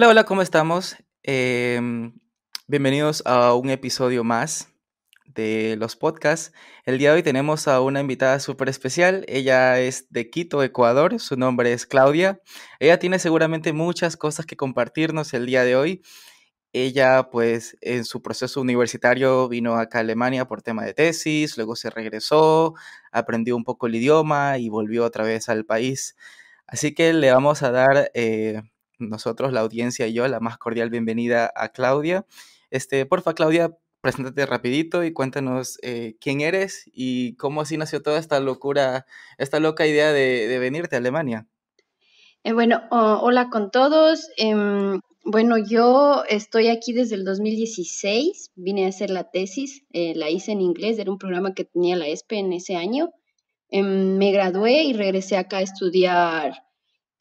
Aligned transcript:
Hola, 0.00 0.08
hola, 0.08 0.24
¿cómo 0.24 0.40
estamos? 0.40 0.96
Em, 1.22 2.14
bienvenidos 2.66 3.22
a 3.26 3.52
un 3.52 3.68
episodio 3.68 4.24
más 4.24 4.68
de 5.26 5.76
los 5.78 5.94
podcasts. 5.94 6.54
El 6.86 6.96
día 6.96 7.10
de 7.10 7.16
hoy 7.16 7.22
tenemos 7.22 7.68
a 7.68 7.82
una 7.82 8.00
invitada 8.00 8.40
súper 8.40 8.70
especial. 8.70 9.26
Ella 9.28 9.78
es 9.78 10.06
de 10.08 10.30
Quito, 10.30 10.62
Ecuador. 10.62 11.20
Su 11.20 11.36
nombre 11.36 11.74
es 11.74 11.84
Claudia. 11.84 12.40
Ella 12.78 12.98
tiene 12.98 13.18
seguramente 13.18 13.74
muchas 13.74 14.16
cosas 14.16 14.46
que 14.46 14.56
compartirnos 14.56 15.34
el 15.34 15.44
día 15.44 15.64
de 15.64 15.76
hoy. 15.76 16.02
Ella, 16.72 17.28
pues, 17.30 17.76
en 17.82 18.06
su 18.06 18.22
proceso 18.22 18.62
universitario 18.62 19.50
vino 19.50 19.74
acá 19.76 19.98
a 19.98 20.00
Alemania 20.00 20.46
por 20.46 20.62
tema 20.62 20.82
de 20.82 20.94
tesis, 20.94 21.58
luego 21.58 21.76
se 21.76 21.90
regresó, 21.90 22.72
aprendió 23.12 23.54
un 23.54 23.64
poco 23.64 23.86
el 23.86 23.96
idioma 23.96 24.56
y 24.56 24.70
volvió 24.70 25.04
otra 25.04 25.24
vez 25.24 25.50
al 25.50 25.66
país. 25.66 26.16
Así 26.66 26.94
que 26.94 27.12
le 27.12 27.30
vamos 27.32 27.62
a 27.62 27.70
dar 27.70 28.10
eh, 28.14 28.62
nosotros, 29.00 29.52
la 29.52 29.60
audiencia 29.60 30.06
y 30.06 30.12
yo, 30.12 30.28
la 30.28 30.40
más 30.40 30.58
cordial 30.58 30.90
bienvenida 30.90 31.52
a 31.54 31.70
Claudia. 31.70 32.26
Este, 32.70 33.04
porfa, 33.06 33.34
Claudia, 33.34 33.76
preséntate 34.00 34.46
rapidito 34.46 35.04
y 35.04 35.12
cuéntanos 35.12 35.78
eh, 35.82 36.16
quién 36.20 36.40
eres 36.40 36.84
y 36.92 37.34
cómo 37.36 37.60
así 37.60 37.76
nació 37.76 38.02
toda 38.02 38.18
esta 38.18 38.40
locura, 38.40 39.06
esta 39.38 39.60
loca 39.60 39.86
idea 39.86 40.12
de, 40.12 40.58
venirte 40.58 40.96
a 40.96 40.98
Alemania. 40.98 41.46
Eh, 42.44 42.52
bueno, 42.52 42.82
hola 42.90 43.50
con 43.50 43.70
todos. 43.70 44.28
Em, 44.36 45.00
bueno, 45.24 45.58
yo 45.58 46.24
estoy 46.28 46.68
aquí 46.68 46.92
desde 46.92 47.14
el 47.14 47.24
2016, 47.24 48.52
vine 48.54 48.86
a 48.86 48.88
hacer 48.88 49.10
la 49.10 49.30
tesis, 49.30 49.84
eh, 49.92 50.14
la 50.16 50.30
hice 50.30 50.52
en 50.52 50.62
inglés, 50.62 50.98
era 50.98 51.10
un 51.10 51.18
programa 51.18 51.54
que 51.54 51.64
tenía 51.64 51.96
la 51.96 52.08
ESPE 52.08 52.38
en 52.38 52.52
ese 52.54 52.76
año. 52.76 53.10
Em, 53.68 54.16
me 54.16 54.32
gradué 54.32 54.84
y 54.84 54.94
regresé 54.94 55.36
acá 55.36 55.58
a 55.58 55.62
estudiar 55.62 56.69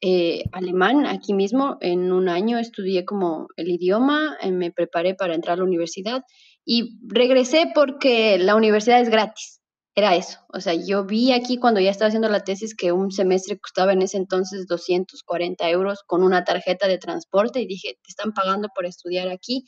eh, 0.01 0.43
alemán 0.51 1.05
aquí 1.05 1.33
mismo. 1.33 1.77
En 1.81 2.11
un 2.11 2.29
año 2.29 2.57
estudié 2.57 3.05
como 3.05 3.47
el 3.57 3.69
idioma, 3.69 4.37
eh, 4.41 4.51
me 4.51 4.71
preparé 4.71 5.15
para 5.15 5.35
entrar 5.35 5.55
a 5.55 5.57
la 5.57 5.63
universidad 5.65 6.23
y 6.65 6.99
regresé 7.07 7.71
porque 7.73 8.37
la 8.39 8.55
universidad 8.55 9.01
es 9.01 9.09
gratis. 9.09 9.59
Era 9.95 10.15
eso. 10.15 10.39
O 10.53 10.61
sea, 10.61 10.73
yo 10.73 11.05
vi 11.05 11.33
aquí 11.33 11.57
cuando 11.57 11.81
ya 11.81 11.91
estaba 11.91 12.07
haciendo 12.07 12.29
la 12.29 12.43
tesis 12.43 12.75
que 12.75 12.91
un 12.93 13.11
semestre 13.11 13.59
costaba 13.59 13.91
en 13.93 14.01
ese 14.01 14.17
entonces 14.17 14.67
240 14.67 15.69
euros 15.69 16.03
con 16.05 16.23
una 16.23 16.43
tarjeta 16.45 16.87
de 16.87 16.97
transporte 16.97 17.59
y 17.61 17.67
dije, 17.67 17.97
te 18.01 18.09
están 18.09 18.33
pagando 18.33 18.69
por 18.73 18.85
estudiar 18.85 19.27
aquí 19.29 19.65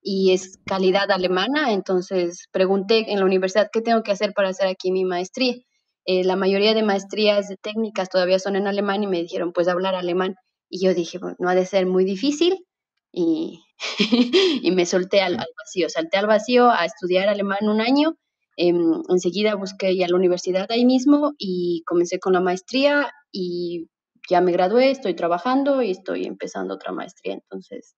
y 0.00 0.32
es 0.32 0.58
calidad 0.66 1.10
alemana. 1.10 1.72
Entonces 1.72 2.48
pregunté 2.52 3.10
en 3.12 3.18
la 3.18 3.24
universidad 3.24 3.70
qué 3.72 3.80
tengo 3.80 4.02
que 4.02 4.12
hacer 4.12 4.32
para 4.34 4.50
hacer 4.50 4.68
aquí 4.68 4.92
mi 4.92 5.04
maestría 5.04 5.56
eh, 6.04 6.24
la 6.24 6.36
mayoría 6.36 6.74
de 6.74 6.82
maestrías 6.82 7.48
de 7.48 7.56
técnicas 7.56 8.08
todavía 8.08 8.38
son 8.38 8.56
en 8.56 8.66
alemán 8.66 9.02
y 9.02 9.06
me 9.06 9.22
dijeron, 9.22 9.52
pues 9.52 9.68
hablar 9.68 9.94
alemán. 9.94 10.36
Y 10.68 10.84
yo 10.84 10.94
dije, 10.94 11.18
bueno, 11.18 11.36
no 11.38 11.48
ha 11.48 11.54
de 11.54 11.66
ser 11.66 11.86
muy 11.86 12.04
difícil. 12.04 12.66
Y, 13.12 13.62
y 14.62 14.70
me 14.72 14.86
solté 14.86 15.20
al, 15.20 15.36
vacío, 15.36 15.88
salté 15.88 16.18
al 16.18 16.26
vacío 16.26 16.70
a 16.70 16.84
estudiar 16.84 17.28
alemán 17.28 17.68
un 17.68 17.80
año. 17.80 18.16
Em, 18.56 19.02
enseguida 19.08 19.54
busqué 19.54 19.96
ya 19.96 20.08
la 20.08 20.16
universidad 20.16 20.70
ahí 20.70 20.84
mismo 20.84 21.32
y 21.38 21.82
comencé 21.86 22.18
con 22.18 22.34
la 22.34 22.40
maestría 22.40 23.10
y 23.30 23.88
ya 24.28 24.40
me 24.40 24.52
gradué, 24.52 24.90
estoy 24.90 25.14
trabajando 25.14 25.82
y 25.82 25.90
estoy 25.90 26.26
empezando 26.26 26.74
otra 26.74 26.92
maestría. 26.92 27.34
Entonces, 27.34 27.94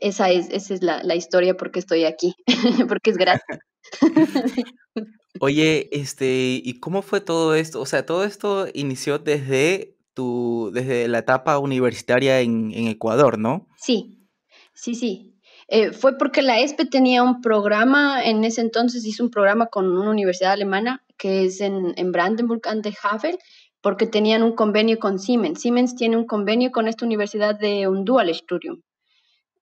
esa 0.00 0.30
es, 0.30 0.50
esa 0.50 0.74
es 0.74 0.82
la, 0.82 1.02
la 1.02 1.14
historia 1.14 1.56
porque 1.56 1.78
estoy 1.80 2.04
aquí, 2.04 2.34
porque 2.88 3.10
es 3.10 3.16
gratis. 3.16 3.58
Oye, 5.40 5.88
este, 5.92 6.60
¿y 6.62 6.78
cómo 6.80 7.02
fue 7.02 7.20
todo 7.20 7.54
esto? 7.54 7.80
O 7.80 7.86
sea, 7.86 8.06
todo 8.06 8.24
esto 8.24 8.66
inició 8.72 9.18
desde 9.18 9.96
tu, 10.14 10.70
desde 10.72 11.08
la 11.08 11.18
etapa 11.18 11.58
universitaria 11.58 12.40
en, 12.40 12.72
Ecuador, 12.88 13.38
¿no? 13.38 13.66
Sí, 13.76 14.28
sí, 14.72 14.94
sí. 14.94 15.34
Eh, 15.66 15.92
fue 15.92 16.18
porque 16.18 16.42
la 16.42 16.60
ESPE 16.60 16.86
tenía 16.86 17.22
un 17.22 17.40
programa, 17.40 18.22
en 18.22 18.44
ese 18.44 18.60
entonces 18.60 19.04
hizo 19.06 19.24
un 19.24 19.30
programa 19.30 19.66
con 19.66 19.86
una 19.86 20.10
universidad 20.10 20.52
alemana 20.52 21.04
que 21.16 21.44
es 21.44 21.60
en, 21.60 21.94
en 21.96 22.12
Brandenburg 22.12 22.66
an 22.68 22.82
der 22.82 22.94
Havel, 23.02 23.38
porque 23.80 24.06
tenían 24.06 24.42
un 24.42 24.52
convenio 24.54 24.98
con 24.98 25.18
Siemens. 25.18 25.60
Siemens 25.60 25.94
tiene 25.94 26.16
un 26.16 26.26
convenio 26.26 26.70
con 26.70 26.88
esta 26.88 27.04
universidad 27.04 27.58
de 27.58 27.88
un 27.88 28.04
dual 28.04 28.34
studium. 28.34 28.80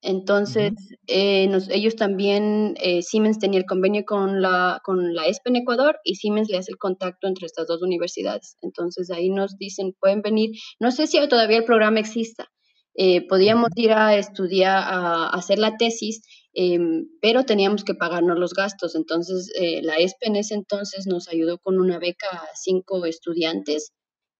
Entonces, 0.05 0.73
eh, 1.07 1.49
ellos 1.71 1.95
también, 1.95 2.75
eh, 2.81 3.03
Siemens 3.03 3.39
tenía 3.39 3.61
el 3.61 3.67
convenio 3.67 4.05
con 4.05 4.43
la, 4.43 4.81
con 4.85 5.15
la 5.15 5.27
ESPE 5.27 5.51
en 5.51 5.57
Ecuador 5.57 6.01
y 6.03 6.17
Siemens 6.17 6.49
le 6.51 6.59
hace 6.59 6.73
el 6.73 6.79
contacto 6.79 7.29
entre 7.29 7.47
estas 7.47 7.69
dos 7.69 7.83
universidades. 7.83 8.57
Entonces, 8.63 9.13
ahí 9.13 9.31
nos 9.31 9.57
dicen, 9.59 9.95
pueden 10.01 10.21
venir, 10.21 10.51
no 10.81 10.91
sé 10.91 11.07
si 11.07 11.19
todavía 11.29 11.59
el 11.59 11.65
programa 11.65 12.01
exista, 12.01 12.49
eh, 12.97 13.27
podíamos 13.29 13.71
ir 13.77 13.93
a 13.93 14.17
estudiar, 14.17 14.77
a, 14.77 15.29
hacer 15.29 15.61
la 15.61 15.77
tesis, 15.77 16.23
em, 16.53 17.07
pero 17.21 17.45
teníamos 17.45 17.85
que 17.85 17.95
pagarnos 17.95 18.39
los 18.41 18.55
gastos. 18.55 18.97
Entonces, 18.97 19.53
la 19.83 19.97
ESPE 19.97 20.27
en 20.27 20.37
ese 20.37 20.55
entonces 20.55 21.07
nos 21.07 21.29
ayudó 21.29 21.59
con 21.59 21.81
una 21.81 21.99
beca 22.01 22.27
a 22.29 22.49
cinco 22.55 23.07
estudiantes. 23.07 23.93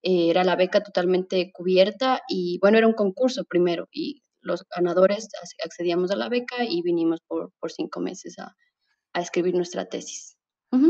era 0.05 0.43
la 0.43 0.57
beca 0.57 0.83
totalmente 0.83 1.51
cubierta 1.53 2.21
y 2.27 2.59
bueno, 2.59 2.77
era 2.77 2.87
un 2.87 2.93
concurso 2.93 3.45
primero 3.45 3.87
y 3.91 4.22
los 4.43 4.65
ganadores 4.75 5.29
accedíamos 5.63 6.11
a 6.11 6.15
la 6.15 6.29
beca 6.29 6.63
y 6.63 6.81
vinimos 6.81 7.19
por, 7.27 7.51
cinco 7.71 7.99
meses 7.99 8.37
a, 8.39 8.55
escribir 9.15 9.53
nuestra 9.55 9.85
tesis. 9.85 10.37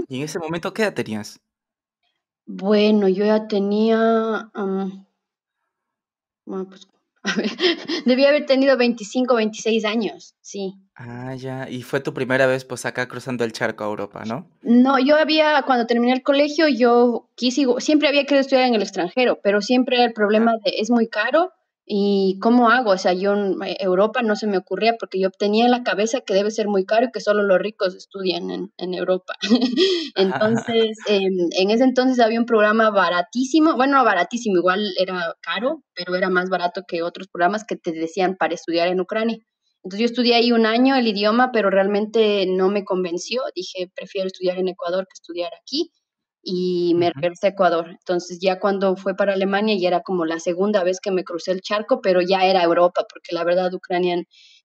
¿Y 0.08 0.18
en 0.18 0.24
ese 0.24 0.40
momento 0.40 0.74
qué 0.74 0.84
edad 0.84 0.94
tenías? 0.94 1.40
Bueno, 2.46 3.10
yo 3.10 3.26
ya 3.26 3.48
tenía, 3.48 4.50
bueno, 6.46 6.70
pues, 6.70 6.88
debía 8.06 8.30
haber 8.30 8.46
tenido 8.46 8.78
25, 8.78 9.36
26 9.36 9.86
años, 9.86 10.36
sí. 10.42 10.76
Ah, 10.96 11.36
ya, 11.36 11.70
y 11.70 11.82
fue 11.82 12.02
tu 12.02 12.14
primera 12.14 12.46
vez 12.46 12.66
pues 12.66 12.86
acá 12.86 13.08
cruzando 13.08 13.44
el 13.44 13.54
charco 13.54 13.84
a 13.84 13.88
Europa, 13.88 14.24
¿no? 14.26 14.48
No, 14.62 15.00
yo 15.00 15.16
había, 15.18 15.64
cuando 15.66 15.88
terminé 15.88 16.14
el 16.14 16.22
colegio, 16.22 16.68
yo 16.68 17.30
quise, 17.36 17.66
siempre 17.80 18.10
había 18.10 18.24
querido 18.24 18.42
estudiar 18.42 18.68
en 18.68 18.76
el 18.76 18.82
extranjero, 18.82 19.40
pero 19.42 19.62
siempre 19.62 20.04
el 20.04 20.14
problema 20.14 20.54
de, 20.64 20.74
es 20.78 20.92
muy 20.92 21.08
caro 21.08 21.52
¿Y 21.86 22.40
cómo 22.40 22.70
hago? 22.70 22.92
O 22.92 22.98
sea, 22.98 23.12
yo 23.14 23.34
en 23.34 23.62
eh, 23.64 23.76
Europa 23.82 24.22
no 24.22 24.38
se 24.38 24.48
me 24.48 24.58
ocurría 24.58 24.96
porque 24.98 25.20
yo 25.20 25.30
tenía 25.32 25.66
en 25.66 25.72
la 25.72 25.84
cabeza 25.84 26.22
que 26.22 26.34
debe 26.34 26.50
ser 26.50 26.68
muy 26.68 26.86
caro 26.86 27.08
y 27.08 27.12
que 27.12 27.20
solo 27.20 27.44
los 27.44 27.60
ricos 27.60 27.94
estudian 27.96 28.52
en, 28.52 28.74
en 28.78 28.94
Europa. 28.94 29.34
entonces, 30.16 30.98
em, 31.08 31.50
en 31.52 31.72
ese 31.72 31.84
entonces 31.84 32.20
había 32.20 32.40
un 32.40 32.46
programa 32.46 32.90
baratísimo, 32.90 33.76
bueno, 33.76 33.98
no 33.98 34.06
baratísimo, 34.06 34.58
igual 34.58 34.94
era 34.98 35.36
caro, 35.42 35.84
pero 35.94 36.16
era 36.16 36.30
más 36.30 36.50
barato 36.50 36.84
que 36.88 37.04
otros 37.04 37.28
programas 37.28 37.66
que 37.66 37.76
te 37.76 37.92
decían 37.92 38.38
para 38.38 38.54
estudiar 38.56 38.88
en 38.88 39.02
Ucrania. 39.02 39.40
Entonces 39.84 40.00
yo 40.00 40.06
estudié 40.06 40.36
ahí 40.36 40.54
un 40.54 40.66
año 40.66 40.96
el 40.96 41.08
idioma, 41.08 41.52
pero 41.52 41.70
realmente 41.70 42.46
no 42.48 42.70
me 42.70 42.86
convenció. 42.86 43.42
Dije, 43.54 43.92
prefiero 43.94 44.28
estudiar 44.28 44.58
en 44.58 44.70
Ecuador 44.70 45.06
que 45.06 45.16
estudiar 45.16 45.52
aquí 45.62 45.92
y 46.44 46.94
me 46.96 47.12
regresé 47.12 47.48
a 47.48 47.50
Ecuador. 47.52 47.88
Entonces 47.90 48.40
ya 48.42 48.60
cuando 48.60 48.96
fue 48.98 49.16
para 49.16 49.34
Alemania 49.34 49.76
ya 49.80 49.88
era 49.88 50.02
como 50.02 50.26
la 50.26 50.40
segunda 50.40 50.84
vez 50.84 51.00
que 51.00 51.12
me 51.12 51.24
crucé 51.24 51.52
el 51.52 51.62
charco, 51.62 52.02
pero 52.02 52.22
ya 52.22 52.46
era 52.46 52.64
Europa, 52.64 53.06
porque 53.12 53.34
la 53.34 53.44
verdad 53.44 53.74
Ucrania 53.74 54.22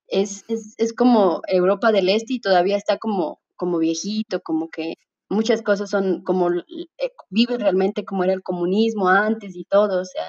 es, 0.08 0.44
es, 0.48 0.74
es 0.78 0.92
como 0.94 1.40
Europa 1.46 1.92
del 1.92 2.08
Este 2.08 2.34
y 2.34 2.40
todavía 2.40 2.76
está 2.76 2.98
como, 2.98 3.40
como 3.56 3.78
viejito, 3.78 4.40
como 4.40 4.68
que 4.70 4.94
muchas 5.28 5.62
cosas 5.62 5.90
son 5.90 6.22
como, 6.24 6.50
eh, 6.50 7.10
vive 7.30 7.58
realmente 7.58 8.04
como 8.04 8.24
era 8.24 8.32
el 8.32 8.42
comunismo 8.42 9.08
antes 9.08 9.54
y 9.56 9.64
todo, 9.64 10.00
o 10.00 10.04
sea, 10.04 10.24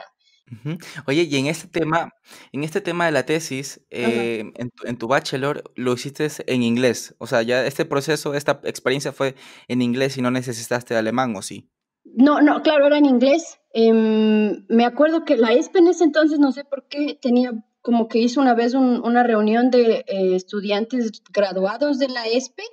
Oye, 1.06 1.24
y 1.24 1.36
en 1.38 1.48
este 1.48 1.68
tema, 1.68 2.14
en 2.52 2.64
este 2.64 2.82
tema 2.82 3.06
de 3.06 3.12
la 3.12 3.26
tesis, 3.26 3.82
eh, 3.90 4.52
en, 4.56 4.98
tu, 4.98 5.08
bachelor 5.08 5.64
lo 5.76 5.94
hiciste 5.94 6.28
en 6.48 6.64
inglés. 6.64 7.16
O 7.18 7.28
sea, 7.28 7.42
ya 7.42 7.66
este 7.66 7.86
proceso, 7.86 8.34
esta 8.34 8.60
experiencia 8.64 9.12
fue 9.12 9.36
en 9.68 9.82
inglés 9.82 10.18
y 10.18 10.22
no 10.22 10.32
necesitaste 10.32 10.96
alemán, 10.96 11.36
¿o 11.36 11.42
sí? 11.42 11.70
No, 12.04 12.42
no, 12.42 12.62
claro, 12.62 12.88
era 12.88 12.98
en 12.98 13.06
inglés. 13.06 13.60
Em, 13.74 14.66
me 14.68 14.86
acuerdo 14.86 15.26
que 15.26 15.38
la 15.38 15.54
ESPE 15.54 15.80
en 15.80 15.88
ese 15.90 16.04
entonces, 16.04 16.40
no 16.40 16.52
sé 16.52 16.64
por 16.64 16.88
qué, 16.88 17.18
tenía 17.22 17.52
como 17.82 18.08
que 18.08 18.20
hizo 18.20 18.42
una 18.42 18.56
vez 18.56 18.74
una 18.74 19.24
reunión 19.24 19.70
de 19.70 20.04
eh, 20.08 20.36
estudiantes 20.36 21.24
graduados 21.32 21.98
de 21.98 22.10
la 22.10 22.28
ESPE 22.28 22.64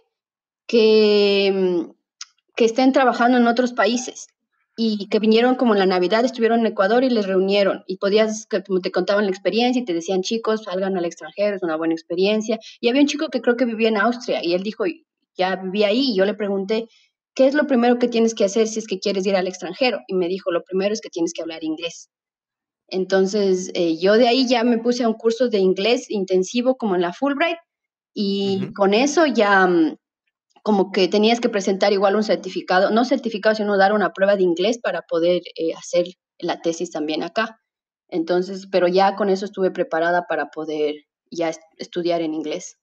que, 0.67 1.47
em, 1.47 1.93
que 2.57 2.65
estén 2.65 2.93
trabajando 2.93 3.39
en 3.39 3.47
otros 3.47 3.73
países 3.73 4.29
y 4.77 5.09
que 5.09 5.19
vinieron 5.19 5.55
como 5.55 5.73
en 5.73 5.79
la 5.79 5.87
Navidad, 5.87 6.25
estuvieron 6.25 6.61
en 6.61 6.67
Ecuador 6.67 7.03
y 7.03 7.09
les 7.09 7.27
reunieron 7.27 7.83
y 7.87 7.97
podías, 7.97 8.47
como 8.67 8.81
te 8.81 8.93
contaban 8.93 9.25
la 9.25 9.31
experiencia 9.31 9.81
y 9.81 9.85
te 9.87 9.95
decían, 9.95 10.21
chicos, 10.21 10.65
salgan 10.65 10.99
al 10.99 11.07
extranjero, 11.07 11.57
es 11.57 11.63
una 11.63 11.77
buena 11.77 11.95
experiencia. 11.95 12.59
Y 12.81 12.89
había 12.89 13.01
un 13.01 13.09
chico 13.09 13.29
que 13.29 13.41
creo 13.41 13.57
que 13.57 13.65
vivía 13.65 13.89
en 13.89 13.97
Austria 13.97 14.45
y 14.45 14.53
él 14.53 14.63
dijo, 14.63 14.85
ya 15.35 15.57
vivía 15.57 15.89
ahí 15.89 16.11
y 16.11 16.17
yo 16.17 16.27
le 16.27 16.35
pregunté, 16.35 16.89
¿qué 17.35 17.47
es 17.47 17.55
lo 17.55 17.67
primero 17.67 17.99
que 17.99 18.09
tienes 18.09 18.35
que 18.35 18.45
hacer 18.45 18.69
si 18.69 18.79
es 18.79 18.87
que 18.87 18.99
quieres 18.99 19.27
ir 19.27 19.35
al 19.35 19.49
extranjero? 19.49 20.01
Y 20.09 20.15
me 20.15 20.29
dijo, 20.29 20.53
lo 20.53 20.63
primero 20.63 20.93
es 20.93 21.01
que 21.01 21.09
tienes 21.09 21.33
que 21.33 21.41
hablar 21.41 21.65
inglés. 21.65 22.11
Entonces, 22.89 23.71
eh, 23.75 23.97
yo 23.99 24.15
de 24.19 24.29
ahí 24.29 24.47
ya 24.47 24.63
me 24.63 24.79
puse 24.79 25.05
a 25.05 25.09
un 25.09 25.15
curso 25.15 25.49
de 25.49 25.59
inglés 25.59 26.11
intensivo 26.11 26.77
como 26.77 26.95
en 26.95 27.01
la 27.01 27.15
Fulbright 27.15 27.59
y 28.15 28.73
con 28.75 28.95
eso 28.95 29.27
ya 29.27 29.67
mm, 29.67 29.97
como 30.67 30.91
que 30.91 31.07
tenías 31.07 31.39
que 31.39 31.49
presentar 31.49 31.93
igual 31.93 32.17
un 32.17 32.25
certificado, 32.25 32.91
no 32.91 33.05
certificado, 33.05 33.55
sino 33.55 33.77
dar 33.77 33.93
una 33.93 34.13
prueba 34.13 34.35
de 34.35 34.43
inglés 34.43 34.81
para 34.83 35.03
poder 35.03 35.43
eh, 35.55 35.73
hacer 35.79 36.07
la 36.41 36.61
tesis 36.61 36.91
también 36.91 37.23
acá. 37.23 37.61
Entonces, 38.09 38.67
pero 38.67 38.89
ya 38.89 39.15
con 39.15 39.29
eso 39.29 39.45
estuve 39.45 39.71
preparada 39.71 40.27
para 40.29 40.47
poder 40.47 40.97
ya 41.31 41.53
estudiar 41.79 42.21
en 42.21 42.35
inglés. 42.35 42.79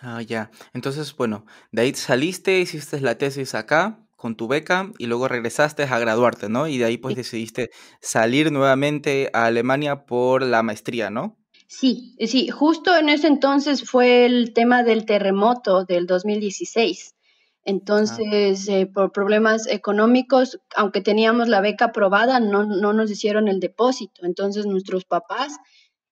Ah, 0.00 0.20
ya. 0.20 0.50
Entonces, 0.72 1.14
bueno, 1.14 1.46
de 1.70 1.82
ahí 1.82 1.94
saliste, 1.94 2.58
hiciste 2.58 3.00
la 3.00 3.18
tesis 3.18 3.54
acá 3.54 4.04
con 4.16 4.34
tu 4.34 4.48
beca 4.48 4.90
y 4.98 5.06
luego 5.06 5.28
regresaste 5.28 5.84
a 5.84 5.98
graduarte, 6.00 6.48
¿no? 6.48 6.66
Y 6.66 6.78
de 6.78 6.86
ahí 6.86 6.98
pues 6.98 7.14
decidiste 7.14 7.70
salir 8.00 8.50
nuevamente 8.50 9.30
a 9.32 9.44
Alemania 9.44 10.06
por 10.06 10.42
la 10.42 10.64
maestría, 10.64 11.08
¿no? 11.08 11.38
Sí, 11.76 12.14
sí, 12.20 12.48
justo 12.50 12.96
en 12.96 13.08
ese 13.08 13.26
entonces 13.26 13.82
fue 13.90 14.26
el 14.26 14.52
tema 14.52 14.84
del 14.84 15.04
terremoto 15.04 15.84
del 15.84 16.06
2016. 16.06 17.16
Entonces, 17.64 18.68
eh, 18.68 18.86
por 18.86 19.10
problemas 19.10 19.66
económicos, 19.66 20.60
aunque 20.76 21.00
teníamos 21.00 21.48
la 21.48 21.60
beca 21.60 21.86
aprobada, 21.86 22.38
no, 22.38 22.64
no 22.64 22.92
nos 22.92 23.10
hicieron 23.10 23.48
el 23.48 23.58
depósito. 23.58 24.24
Entonces, 24.24 24.66
nuestros 24.66 25.04
papás, 25.04 25.56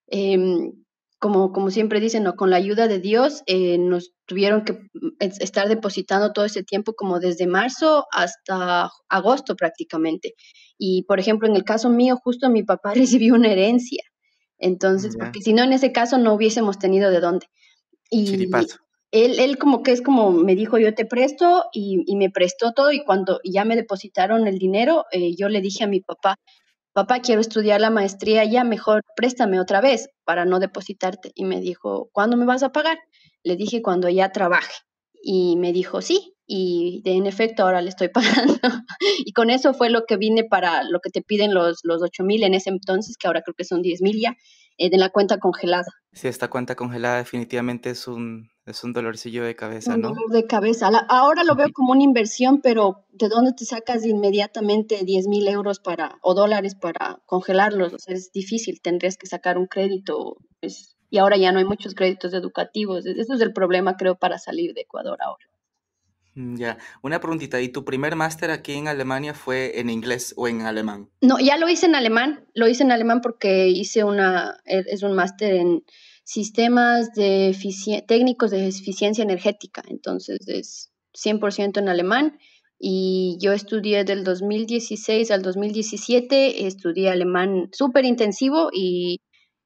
em, 0.09 0.73
como, 1.21 1.53
como 1.53 1.71
siempre 1.71 2.01
dicen, 2.01 2.25
¿no? 2.25 2.35
con 2.35 2.51
la 2.51 2.57
ayuda 2.57 2.89
de 2.89 2.99
Dios, 2.99 3.43
eh, 3.47 3.79
nos 3.79 4.13
tuvieron 4.27 4.65
que 4.65 4.73
mm, 4.73 5.11
estar 5.21 5.69
depositando 5.69 6.33
todo 6.33 6.45
ese 6.45 6.65
tiempo, 6.65 6.95
como 6.95 7.21
desde 7.21 7.47
marzo 7.47 8.07
hasta 8.11 8.91
agosto 9.09 9.55
prácticamente. 9.55 10.35
Y, 10.77 11.05
por 11.05 11.21
ejemplo, 11.21 11.47
en 11.47 11.55
el 11.55 11.63
caso 11.65 11.89
mío, 11.89 12.17
justo 12.17 12.51
mi 12.51 12.65
papá 12.65 12.95
recibió 13.23 13.35
una 13.35 13.53
herencia. 13.53 14.03
Entonces, 14.63 15.17
porque 15.19 15.41
si 15.43 15.53
no, 15.53 15.65
en 15.65 15.73
ese 15.73 15.93
caso 15.93 16.19
no 16.19 16.33
hubiésemos 16.33 16.79
tenido 16.79 17.11
de 17.11 17.21
dónde. 17.21 17.47
Y 18.11 18.49
él, 19.11 19.41
él 19.41 19.59
como 19.59 19.83
que 19.83 19.91
es 19.93 20.01
como 20.01 20.31
me 20.31 20.55
dijo, 20.55 20.79
yo 20.79 20.95
te 20.95 21.05
presto 21.05 21.65
y, 21.73 22.05
y 22.07 22.17
me 22.17 22.31
prestó 22.31 22.73
todo 22.73 22.93
y 22.93 23.05
cuando 23.05 23.41
ya 23.45 23.65
me 23.65 23.77
depositaron 23.77 24.47
el 24.47 24.59
dinero, 24.59 25.05
eh, 25.11 25.35
yo 25.37 25.49
le 25.49 25.61
dije 25.61 25.85
a 25.85 25.89
mi 25.89 26.01
papá, 26.01 26.37
papá, 26.93 27.21
quiero 27.21 27.41
estudiar 27.41 27.81
la 27.81 27.91
maestría 27.91 28.45
ya, 28.45 28.63
mejor 28.63 29.03
préstame 29.17 29.61
otra 29.61 29.81
vez 29.81 30.09
para 30.25 30.45
no 30.45 30.61
depositarte. 30.61 31.33
Y 31.35 31.45
me 31.45 31.61
dijo, 31.61 32.09
¿cuándo 32.13 32.37
me 32.37 32.47
vas 32.47 32.63
a 32.63 32.71
pagar? 32.71 32.99
Le 33.43 33.57
dije, 33.57 33.83
cuando 33.83 34.09
ya 34.09 34.31
trabaje. 34.31 34.73
Y 35.23 35.57
me 35.57 35.73
dijo, 35.73 36.03
sí, 36.03 36.35
y 36.47 37.01
de, 37.05 37.13
en 37.13 37.27
efecto 37.27 37.63
ahora 37.63 37.81
le 37.81 37.89
estoy 37.89 38.09
pagando. 38.49 38.59
y 39.25 39.33
con 39.33 39.51
eso 39.51 39.73
fue 39.75 39.89
lo 39.91 40.05
que 40.07 40.17
vine 40.17 40.45
para 40.45 40.83
lo 40.85 41.01
que 41.01 41.11
te 41.11 41.23
piden 41.23 41.55
los, 41.55 41.81
los 41.85 42.03
8 42.03 42.25
mil 42.25 42.43
en 42.43 42.55
ese 42.55 42.71
entonces, 42.71 43.17
que 43.17 43.27
ahora 43.27 43.43
creo 43.43 43.55
que 43.55 43.65
son 43.65 43.83
10 43.83 44.03
mil 44.03 44.21
ya, 44.21 44.37
eh, 44.79 44.91
de 44.91 44.99
la 44.99 45.11
cuenta 45.11 45.39
congelada. 45.39 45.87
Sí, 46.13 46.29
esta 46.29 46.51
cuenta 46.51 46.77
congelada 46.77 47.19
definitivamente 47.19 47.91
es 47.91 48.07
un, 48.07 48.51
es 48.67 48.85
un 48.85 48.93
dolorcillo 48.93 49.45
de 49.45 49.57
cabeza, 49.57 49.97
¿no? 49.97 50.09
Un 50.09 50.15
dolor 50.15 50.31
de 50.31 50.47
cabeza. 50.47 50.89
ahora 51.09 51.43
lo 51.45 51.55
veo 51.55 51.69
como 51.73 51.93
una 51.93 52.03
inversión, 52.03 52.61
pero 52.63 53.07
¿de 53.13 53.29
dónde 53.29 53.53
te 53.53 53.65
sacas 53.65 54.05
inmediatamente 54.05 55.05
10 55.05 55.29
mil 55.29 55.49
euros 55.49 55.81
para, 55.81 56.19
o 56.23 56.35
dólares 56.35 56.75
para 56.75 57.23
congelarlos? 57.27 57.95
O 57.95 57.99
sea, 57.99 58.15
es 58.15 58.31
difícil, 58.33 58.81
tendrías 58.83 59.17
que 59.17 59.27
sacar 59.27 59.57
un 59.57 59.67
crédito. 59.67 60.37
Pues, 60.61 60.92
y 61.13 61.19
ahora 61.19 61.37
ya 61.37 61.53
no 61.53 61.59
hay 61.59 61.67
muchos 61.67 61.95
créditos 61.95 62.33
educativos. 62.33 63.05
Eso 63.05 63.35
es 63.35 63.41
el 63.43 63.53
problema, 63.53 63.99
creo, 63.99 64.15
para 64.15 64.39
salir 64.39 64.73
de 64.73 64.81
Ecuador 64.81 65.19
ahora. 65.21 65.45
Mm, 66.35 66.57
ya, 66.57 66.79
una 67.03 67.21
preguntita, 67.21 67.61
¿y 67.61 67.69
tu 67.69 67.85
primer 67.85 68.17
máster 68.17 68.51
aquí 68.51 68.73
en 68.73 68.89
Alemania 68.89 69.35
fue 69.35 69.79
en 69.79 69.91
inglés 69.91 70.33
o 70.39 70.49
en 70.49 70.63
alemán? 70.63 71.11
No, 71.21 71.39
ya 71.39 71.59
lo 71.59 71.69
hice 71.69 71.85
en 71.85 71.97
alemán, 71.97 72.47
lo 72.55 72.67
hice 72.67 72.83
en 72.83 72.93
alemán 72.93 73.21
porque 73.21 73.69
hice 73.69 74.05
una, 74.05 74.57
e, 74.65 74.85
es 74.87 75.03
un 75.03 75.13
máster 75.13 75.53
en 75.53 75.85
sistemas 76.25 77.13
de 77.13 77.55
técnicos 78.09 78.51
de 78.51 78.69
eficiencia 78.69 79.23
energética, 79.23 79.83
entonces 79.89 80.39
es 80.49 80.93
100% 81.13 81.79
en 81.79 81.91
alemán 81.91 82.39
y 82.79 83.37
yo 83.39 83.53
estudié 83.53 84.05
del 84.05 84.25
2016 84.25 85.31
al 85.31 85.43
2017, 85.43 86.67
estudié 86.67 87.11
alemán 87.11 87.69
súper 87.71 88.07
intensivo 88.07 88.71
y 88.73 89.21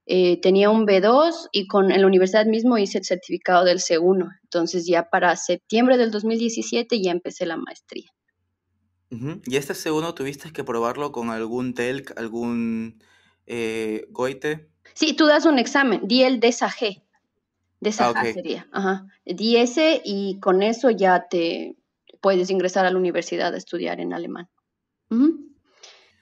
eh, 0.08 0.40
tenía 0.40 0.70
un 0.70 0.86
B2 0.86 1.48
y 1.50 1.66
con 1.66 1.90
en 1.90 2.00
la 2.00 2.06
universidad 2.06 2.46
mismo 2.46 2.78
hice 2.78 2.98
el 2.98 3.04
certificado 3.04 3.64
del 3.64 3.80
C1. 3.80 4.38
Entonces 4.44 4.86
ya 4.86 5.10
para 5.10 5.34
septiembre 5.36 5.96
del 5.96 6.12
2017 6.12 7.02
ya 7.02 7.10
empecé 7.10 7.44
la 7.44 7.56
maestría. 7.56 8.08
¿Y 9.10 9.56
este 9.56 9.72
C1 9.72 10.14
tuviste 10.14 10.52
que 10.52 10.64
probarlo 10.64 11.12
con 11.12 11.30
algún 11.30 11.74
TELC, 11.74 12.18
algún 12.18 13.02
eh, 13.46 14.06
GOITE? 14.10 14.68
Sí, 14.94 15.14
tú 15.14 15.26
das 15.26 15.44
un 15.44 15.58
examen, 15.58 16.06
di 16.06 16.22
el 16.22 16.40
DSAG. 16.40 17.02
DSAG 17.80 18.16
ah, 18.16 18.32
sería. 18.32 18.68
Ajá. 18.72 19.06
Di 19.24 19.56
ese 19.56 20.00
y 20.04 20.38
con 20.40 20.62
eso 20.62 20.90
ya 20.90 21.26
te 21.28 21.76
puedes 22.20 22.50
ingresar 22.50 22.86
a 22.86 22.90
la 22.90 22.98
universidad 22.98 23.54
a 23.54 23.56
estudiar 23.56 24.00
en 24.00 24.12
alemán. 24.12 24.48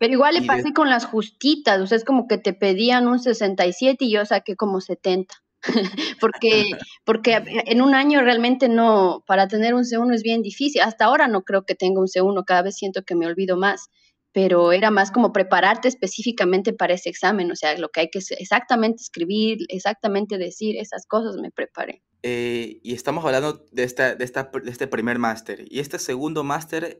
Pero 0.04 0.16
igual 0.16 0.34
le 0.34 0.42
pasé 0.42 0.74
con 0.74 0.90
las 0.90 1.06
justitas, 1.06 1.80
o 1.80 1.86
sea, 1.86 1.96
es 1.96 2.04
como 2.04 2.28
que 2.28 2.36
te 2.36 2.52
pedían 2.52 3.08
un 3.08 3.18
67 3.18 4.04
y 4.04 4.12
yo 4.12 4.26
saqué 4.26 4.54
como 4.54 4.82
70. 4.82 5.34
porque, 6.20 6.72
porque 7.06 7.42
en 7.46 7.80
un 7.80 7.94
año 7.94 8.20
realmente 8.20 8.68
no, 8.68 9.24
para 9.26 9.48
tener 9.48 9.72
un 9.72 9.84
C1 9.84 10.14
es 10.14 10.22
bien 10.22 10.42
difícil. 10.42 10.82
Hasta 10.82 11.06
ahora 11.06 11.26
no 11.26 11.40
creo 11.40 11.64
que 11.64 11.74
tenga 11.74 12.02
un 12.02 12.06
C1, 12.06 12.44
cada 12.44 12.60
vez 12.60 12.76
siento 12.76 13.02
que 13.02 13.14
me 13.14 13.24
olvido 13.24 13.56
más, 13.56 13.88
pero 14.30 14.72
era 14.72 14.90
más 14.90 15.10
como 15.10 15.32
prepararte 15.32 15.88
específicamente 15.88 16.74
para 16.74 16.92
ese 16.92 17.08
examen, 17.08 17.50
o 17.50 17.56
sea, 17.56 17.74
lo 17.78 17.88
que 17.88 18.00
hay 18.00 18.10
que 18.10 18.18
exactamente 18.38 19.02
escribir, 19.02 19.60
exactamente 19.70 20.36
decir, 20.36 20.76
esas 20.76 21.06
cosas 21.06 21.36
me 21.40 21.50
preparé. 21.50 22.02
Eh, 22.22 22.78
y 22.82 22.92
estamos 22.92 23.24
hablando 23.24 23.64
de, 23.72 23.84
esta, 23.84 24.14
de, 24.16 24.24
esta, 24.26 24.50
de 24.52 24.70
este 24.70 24.86
primer 24.86 25.18
máster. 25.18 25.64
¿Y 25.66 25.80
este 25.80 25.98
segundo 25.98 26.44
máster 26.44 26.98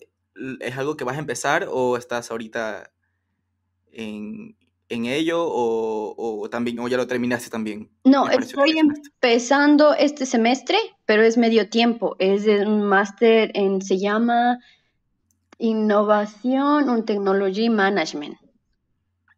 es 0.61 0.77
algo 0.77 0.97
que 0.97 1.05
vas 1.05 1.17
a 1.17 1.21
empezar 1.21 1.69
o 1.71 1.97
estás 1.97 2.31
ahorita 2.31 2.91
en, 3.93 4.57
ello 4.89 5.45
o, 5.45 6.49
también 6.51 6.79
o 6.79 6.89
ya 6.89 6.97
lo 6.97 7.07
terminaste 7.07 7.51
también? 7.51 7.91
No, 8.05 8.29
estoy 8.29 8.79
empezando 8.79 9.95
este 9.95 10.27
semestre, 10.27 10.77
pero 11.05 11.23
es 11.23 11.37
medio 11.37 11.69
tiempo. 11.69 12.17
Es 12.19 12.47
un 12.47 12.83
máster 12.83 13.51
en, 13.55 13.83
se 13.83 13.99
llama 13.99 14.59
Innovación 15.59 16.89
en 16.89 17.05
Technology 17.05 17.71
Management. 17.71 18.39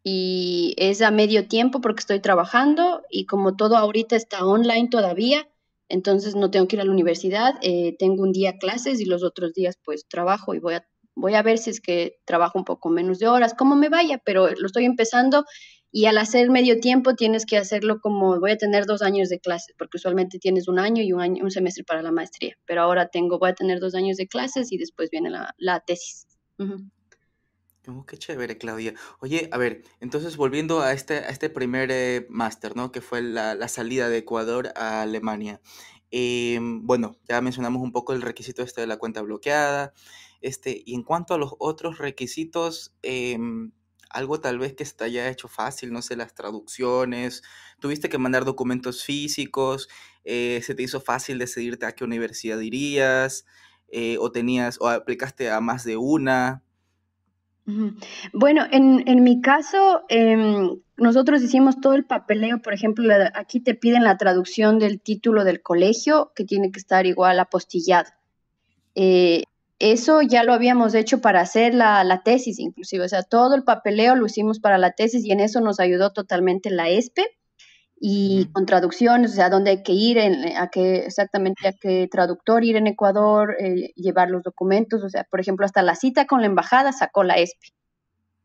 Y 0.03 0.73
es 0.77 1.01
a 1.01 1.11
medio 1.11 1.47
tiempo 1.47 1.81
porque 1.81 2.01
estoy 2.01 2.19
trabajando 2.19 3.03
y 3.09 3.25
como 3.25 3.55
todo 3.55 3.77
ahorita 3.77 4.15
está 4.15 4.45
online 4.45 4.87
todavía, 4.89 5.47
entonces 5.89 6.35
no 6.35 6.51
tengo 6.51 6.67
que 6.67 6.75
ir 6.75 6.81
a 6.81 6.85
la 6.85 6.91
universidad, 6.91 7.55
eh, 7.61 7.95
tengo 7.97 8.23
un 8.23 8.31
día 8.31 8.57
clases 8.57 8.99
y 8.99 9.05
los 9.05 9.23
otros 9.23 9.53
días 9.53 9.77
pues 9.83 10.07
trabajo 10.07 10.53
y 10.53 10.59
voy 10.59 10.75
a, 10.75 10.87
voy 11.15 11.33
a 11.35 11.41
ver 11.41 11.57
si 11.57 11.69
es 11.69 11.81
que 11.81 12.17
trabajo 12.25 12.59
un 12.59 12.65
poco 12.65 12.89
menos 12.89 13.19
de 13.19 13.27
horas, 13.27 13.53
cómo 13.57 13.75
me 13.75 13.89
vaya, 13.89 14.21
pero 14.23 14.49
lo 14.49 14.67
estoy 14.67 14.85
empezando 14.85 15.45
y 15.91 16.05
al 16.05 16.17
hacer 16.17 16.49
medio 16.49 16.79
tiempo 16.79 17.15
tienes 17.15 17.45
que 17.45 17.57
hacerlo 17.57 17.99
como 18.01 18.39
voy 18.39 18.51
a 18.51 18.57
tener 18.57 18.85
dos 18.85 19.01
años 19.01 19.29
de 19.29 19.39
clases, 19.39 19.73
porque 19.77 19.97
usualmente 19.97 20.37
tienes 20.37 20.67
un 20.67 20.79
año 20.79 21.01
y 21.01 21.13
un, 21.13 21.21
año, 21.21 21.43
un 21.43 21.51
semestre 21.51 21.83
para 21.83 22.01
la 22.01 22.11
maestría, 22.11 22.55
pero 22.65 22.81
ahora 22.81 23.07
tengo, 23.07 23.39
voy 23.39 23.49
a 23.49 23.55
tener 23.55 23.79
dos 23.79 23.95
años 23.95 24.17
de 24.17 24.27
clases 24.27 24.71
y 24.71 24.77
después 24.77 25.09
viene 25.09 25.29
la, 25.29 25.83
tesis. 25.85 26.27
Oh, 27.89 28.05
qué 28.05 28.17
chévere, 28.17 28.57
Claudia. 28.57 28.93
Oye, 29.21 29.47
a 29.53 29.57
ver, 29.57 29.83
entonces 30.01 30.35
volviendo 30.35 30.81
a 30.81 30.91
este, 30.91 31.19
a 31.19 31.29
este 31.29 31.49
primer 31.49 31.89
eh, 31.89 32.27
máster, 32.29 32.75
¿no? 32.75 32.91
Que 32.91 32.99
fue 32.99 33.21
la, 33.21 33.67
salida 33.69 34.09
de 34.09 34.17
Ecuador 34.17 34.73
a 34.75 35.03
Alemania. 35.03 35.61
Em, 36.11 36.85
bueno, 36.85 37.17
ya 37.29 37.39
mencionamos 37.39 37.81
un 37.81 37.93
poco 37.93 38.11
el 38.11 38.21
requisito 38.21 38.61
este 38.61 38.81
de 38.81 38.87
la 38.87 38.97
cuenta 38.97 39.21
bloqueada. 39.21 39.93
Este, 40.41 40.83
y 40.85 40.95
en 40.95 41.03
cuanto 41.03 41.33
a 41.33 41.37
los 41.37 41.53
otros 41.59 41.97
requisitos, 41.97 42.93
em, 43.03 43.71
algo 44.09 44.41
tal 44.41 44.59
vez 44.59 44.73
que 44.73 44.83
se 44.85 44.93
te 44.93 45.05
haya 45.05 45.29
hecho 45.29 45.47
fácil, 45.47 45.93
no 45.93 46.01
sé, 46.01 46.17
las 46.17 46.35
traducciones, 46.35 47.41
tuviste 47.79 48.09
que 48.09 48.17
mandar 48.17 48.43
documentos 48.43 49.03
físicos, 49.05 49.87
eh, 50.25 50.61
se 50.63 50.75
te 50.75 50.83
hizo 50.83 50.99
fácil 50.99 51.39
decidirte 51.39 51.85
a 51.85 51.93
qué 51.93 52.03
universidad 52.03 52.59
irías, 52.59 53.45
eh, 53.89 54.17
o 54.19 54.31
tenías, 54.31 54.77
o 54.81 54.89
aplicaste 54.89 55.49
a 55.49 55.61
más 55.61 55.83
de 55.85 55.95
una. 55.97 56.63
Bueno, 58.31 58.65
en, 58.71 59.23
mi 59.23 59.41
caso, 59.41 60.03
em, 60.07 60.79
nosotros 60.95 61.43
hicimos 61.43 61.81
todo 61.81 61.93
el 61.93 62.05
papeleo, 62.05 62.61
por 62.61 62.73
ejemplo, 62.73 63.13
aquí 63.33 63.59
te 63.59 63.75
piden 63.75 64.05
la 64.05 64.17
traducción 64.17 64.79
del 64.79 65.01
título 65.01 65.43
del 65.43 65.61
colegio, 65.61 66.31
que 66.33 66.45
tiene 66.45 66.71
que 66.71 66.79
estar 66.79 67.05
igual 67.05 67.39
apostillado. 67.39 68.09
Eh, 68.95 69.43
eso 69.79 70.21
ya 70.21 70.43
lo 70.43 70.53
habíamos 70.53 70.95
hecho 70.95 71.19
para 71.19 71.41
hacer 71.41 71.73
la, 71.73 72.21
tesis, 72.23 72.57
inclusive, 72.57 73.03
o 73.03 73.09
sea, 73.09 73.23
todo 73.23 73.53
el 73.55 73.63
papeleo 73.63 74.15
lo 74.15 74.25
hicimos 74.25 74.59
para 74.59 74.77
la 74.77 74.93
tesis 74.93 75.25
y 75.25 75.31
en 75.31 75.41
eso 75.41 75.59
nos 75.59 75.79
ayudó 75.79 76.13
totalmente 76.13 76.71
la 76.71 76.89
ESPE 76.89 77.37
y 77.99 78.49
con 78.51 78.65
traducciones, 78.65 79.31
o 79.31 79.35
sea, 79.35 79.49
dónde 79.49 79.71
hay 79.71 79.83
que 79.83 79.93
ir, 79.93 80.19
a 80.19 80.67
qué 80.69 80.97
exactamente 80.97 81.67
a 81.67 81.73
qué 81.73 82.07
traductor 82.11 82.63
ir 82.63 82.75
en 82.75 82.87
Ecuador, 82.87 83.55
eh, 83.59 83.91
llevar 83.95 84.29
los 84.29 84.43
documentos, 84.43 85.03
o 85.03 85.09
sea, 85.09 85.23
por 85.29 85.39
ejemplo, 85.39 85.65
hasta 85.65 85.81
la 85.81 85.95
cita 85.95 86.25
con 86.25 86.41
la 86.41 86.47
embajada 86.47 86.91
sacó 86.91 87.23
la 87.23 87.35
ESPE. 87.35 87.69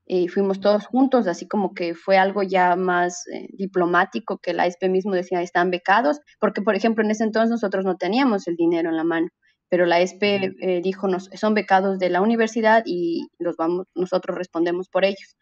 Y 0.07 0.29
fuimos 0.29 0.61
todos 0.61 0.87
juntos, 0.87 1.27
así 1.27 1.47
como 1.47 1.75
que 1.75 1.95
fue 1.95 2.19
algo 2.19 2.43
ya 2.43 2.77
más 2.77 3.27
eh, 3.29 3.49
diplomático 3.53 4.39
que 4.39 4.53
la 4.53 4.67
ESPE 4.67 4.89
mismo 4.89 5.13
decía, 5.13 5.43
están 5.43 5.71
becados, 5.71 6.21
porque 6.41 6.63
por 6.63 6.75
ejemplo 6.75 7.05
en 7.05 7.11
ese 7.11 7.25
entonces 7.25 7.51
nosotros 7.51 7.85
no 7.85 7.97
teníamos 7.97 8.49
el 8.49 8.57
dinero 8.57 8.91
en 8.91 8.97
la 8.97 9.05
mano, 9.05 9.29
pero 9.69 9.87
la 9.87 10.01
ESPE 10.01 10.55
eh, 10.61 10.81
dijo, 10.83 11.09
nos, 11.09 11.31
son 11.35 11.55
becados 11.55 11.99
de 11.99 12.11
la 12.11 12.21
universidad 12.21 12.83
y 12.87 13.29
los 13.39 13.57
vamos, 13.57 13.87
nosotros 13.95 14.37
respondemos 14.37 14.89
por 14.89 15.05
ellos. 15.05 15.37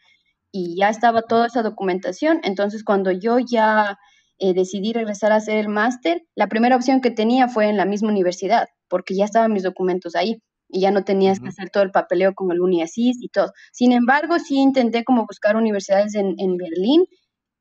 Y 0.52 0.76
ya 0.76 0.88
estaba 0.88 1.22
toda 1.22 1.46
esa 1.46 1.62
documentación. 1.62 2.40
Entonces, 2.42 2.84
cuando 2.84 3.10
yo 3.10 3.38
ya 3.38 3.98
eh, 4.38 4.54
decidí 4.54 4.92
regresar 4.92 5.32
a 5.32 5.36
hacer 5.36 5.58
el 5.58 5.68
máster, 5.68 6.22
la 6.34 6.48
primera 6.48 6.76
opción 6.76 7.00
que 7.00 7.10
tenía 7.10 7.48
fue 7.48 7.68
en 7.68 7.76
la 7.76 7.84
misma 7.84 8.08
universidad, 8.08 8.68
porque 8.88 9.14
ya 9.14 9.24
estaban 9.24 9.52
mis 9.52 9.62
documentos 9.62 10.16
ahí 10.16 10.42
y 10.68 10.80
ya 10.80 10.90
no 10.90 11.04
tenías 11.04 11.40
que 11.40 11.48
hacer 11.48 11.70
todo 11.70 11.82
el 11.82 11.90
papeleo 11.90 12.34
con 12.34 12.50
el 12.52 12.60
UniASIS 12.60 13.18
y 13.20 13.28
todo. 13.28 13.52
Sin 13.72 13.92
embargo, 13.92 14.38
sí 14.38 14.56
intenté 14.56 15.04
como 15.04 15.26
buscar 15.26 15.56
universidades 15.56 16.14
en, 16.14 16.34
en 16.38 16.56
Berlín, 16.56 17.04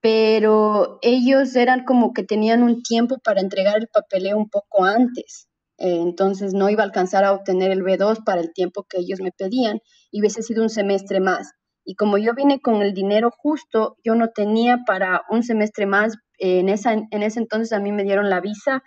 pero 0.02 1.00
ellos 1.02 1.56
eran 1.56 1.84
como 1.86 2.14
que 2.14 2.24
tenían 2.24 2.64
un 2.64 2.82
tiempo 2.84 3.18
para 3.24 3.42
entregar 3.42 3.78
el 3.78 3.88
papeleo 3.88 4.38
un 4.38 4.50
poco 4.50 4.86
antes. 4.86 5.48
Eh, 5.78 6.00
entonces 6.02 6.54
no 6.54 6.70
iba 6.70 6.84
a 6.84 6.86
alcanzar 6.86 7.24
a 7.24 7.34
obtener 7.34 7.72
el 7.72 7.84
B2 7.84 8.24
para 8.24 8.42
el 8.42 8.54
tiempo 8.54 8.86
que 8.90 9.00
ellos 9.00 9.22
me 9.22 9.32
pedían 9.32 9.80
y 10.12 10.20
hubiese 10.22 10.44
sido 10.44 10.62
un 10.64 10.70
semestre 10.70 11.20
más. 11.20 11.52
Y 11.90 11.96
como 11.96 12.20
yo 12.20 12.36
vine 12.36 12.62
con 12.62 12.84
el 12.84 12.94
dinero 12.94 13.32
justo, 13.36 13.98
yo 14.04 14.14
no 14.14 14.30
tenía 14.30 14.78
para 14.86 15.24
un 15.32 15.42
semestre 15.42 15.88
más. 15.88 16.18
en, 16.38 16.70
esa, 16.70 16.94
en 16.94 17.24
ese 17.24 17.40
entonces 17.40 17.74
a 17.74 17.80
mí 17.80 17.92
me 17.92 18.04
dieron 18.04 18.30
la 18.30 18.42
visa 18.42 18.84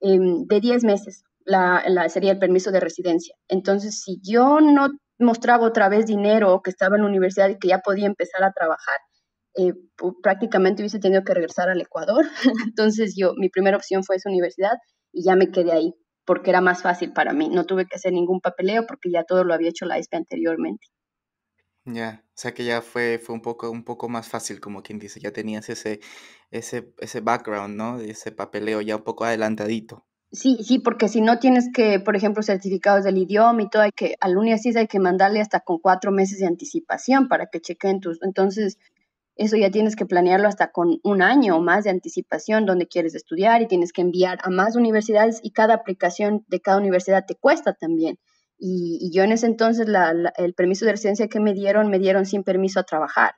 em, 0.00 0.46
de 0.46 0.60
10 0.60 0.82
meses 0.84 1.22
la, 1.44 2.08
sería 2.08 2.32
el 2.32 2.38
permiso 2.38 2.70
de 2.72 2.80
residencia. 2.80 3.34
Entonces, 3.48 4.00
si 4.02 4.20
yo 4.22 4.60
no 4.62 4.88
mostraba 5.18 5.66
otra 5.66 5.90
vez 5.90 6.06
dinero 6.06 6.62
que 6.64 6.70
estaba 6.70 6.96
en 6.96 7.02
la 7.02 7.08
universidad 7.08 7.50
y 7.50 7.58
que 7.58 7.68
ya 7.68 7.80
podía 7.80 8.06
empezar 8.06 8.42
a 8.42 8.52
trabajar, 8.52 8.96
eh, 9.58 9.74
prácticamente 10.22 10.80
hubiese 10.80 10.98
tenido 10.98 11.24
que 11.24 11.34
regresar 11.34 11.68
al 11.68 11.82
Ecuador. 11.82 12.24
Entonces, 12.72 13.14
yo, 13.18 13.34
mi 13.36 13.50
primera 13.50 13.76
opción 13.76 14.02
fue 14.02 14.16
esa 14.16 14.30
universidad 14.30 14.78
y 15.12 15.24
ya 15.24 15.36
me 15.36 15.50
quedé 15.50 15.72
ahí 15.72 15.94
porque 16.24 16.50
era 16.50 16.62
más 16.62 16.80
fácil 16.82 17.12
para 17.12 17.34
mí. 17.34 17.50
No 17.50 17.66
tuve 17.66 17.84
que 17.84 17.96
hacer 17.96 18.14
ningún 18.14 18.40
papeleo 18.40 18.86
porque 18.86 19.10
ya 19.10 19.24
todo 19.24 19.44
lo 19.44 19.52
había 19.52 19.68
hecho 19.68 19.84
la 19.84 19.98
ESPE 19.98 20.16
anteriormente. 20.16 20.86
Ya, 21.86 22.24
o 22.26 22.32
sea 22.34 22.52
que 22.52 22.64
ya 22.64 22.82
fue, 22.82 23.18
fue 23.18 23.34
un, 23.34 23.42
poco, 23.42 23.70
un 23.70 23.84
poco 23.84 24.08
más 24.08 24.28
fácil, 24.28 24.58
como 24.60 24.82
quien 24.82 24.98
dice, 24.98 25.20
ya 25.20 25.32
tenías 25.32 25.68
ese, 25.68 26.00
ese, 26.50 26.92
ese 26.98 27.20
background, 27.20 27.76
¿no? 27.76 28.00
Ese 28.00 28.32
papeleo 28.32 28.80
ya 28.80 28.96
un 28.96 29.04
poco 29.04 29.24
adelantadito. 29.24 30.04
Sí, 30.32 30.58
sí, 30.64 30.80
porque 30.80 31.08
si 31.08 31.20
no 31.20 31.38
tienes 31.38 31.70
que, 31.72 32.00
por 32.00 32.16
ejemplo, 32.16 32.42
certificados 32.42 33.04
del 33.04 33.18
idioma 33.18 33.62
y 33.62 33.70
todo, 33.70 33.82
hay 33.82 33.92
que, 33.92 34.16
al 34.20 34.36
UNIASIS 34.36 34.76
hay 34.76 34.88
que 34.88 34.98
mandarle 34.98 35.40
hasta 35.40 35.60
con 35.60 35.78
cuatro 35.78 36.10
meses 36.10 36.40
de 36.40 36.46
anticipación 36.46 37.28
para 37.28 37.46
que 37.46 37.60
chequen 37.60 38.00
tus, 38.00 38.20
entonces 38.22 38.78
eso 39.36 39.56
ya 39.56 39.70
tienes 39.70 39.94
que 39.94 40.06
planearlo 40.06 40.48
hasta 40.48 40.72
con 40.72 40.98
un 41.04 41.22
año 41.22 41.56
o 41.56 41.62
más 41.62 41.84
de 41.84 41.90
anticipación 41.90 42.66
donde 42.66 42.88
quieres 42.88 43.14
estudiar 43.14 43.62
y 43.62 43.68
tienes 43.68 43.92
que 43.92 44.00
enviar 44.00 44.38
a 44.42 44.50
más 44.50 44.74
universidades 44.74 45.38
y 45.42 45.52
cada 45.52 45.74
aplicación 45.74 46.44
de 46.48 46.60
cada 46.60 46.78
universidad 46.78 47.26
te 47.26 47.36
cuesta 47.36 47.74
también. 47.74 48.18
Y, 48.58 49.10
yo 49.12 49.22
en 49.22 49.32
ese 49.32 49.46
entonces 49.46 49.86
el 50.36 50.54
permiso 50.54 50.84
de 50.84 50.92
residencia 50.92 51.28
que 51.28 51.40
me 51.40 51.54
dieron, 51.54 51.88
me 51.90 51.98
dieron 51.98 52.26
sin 52.26 52.42
permiso 52.42 52.80
a 52.80 52.84
trabajar. 52.84 53.34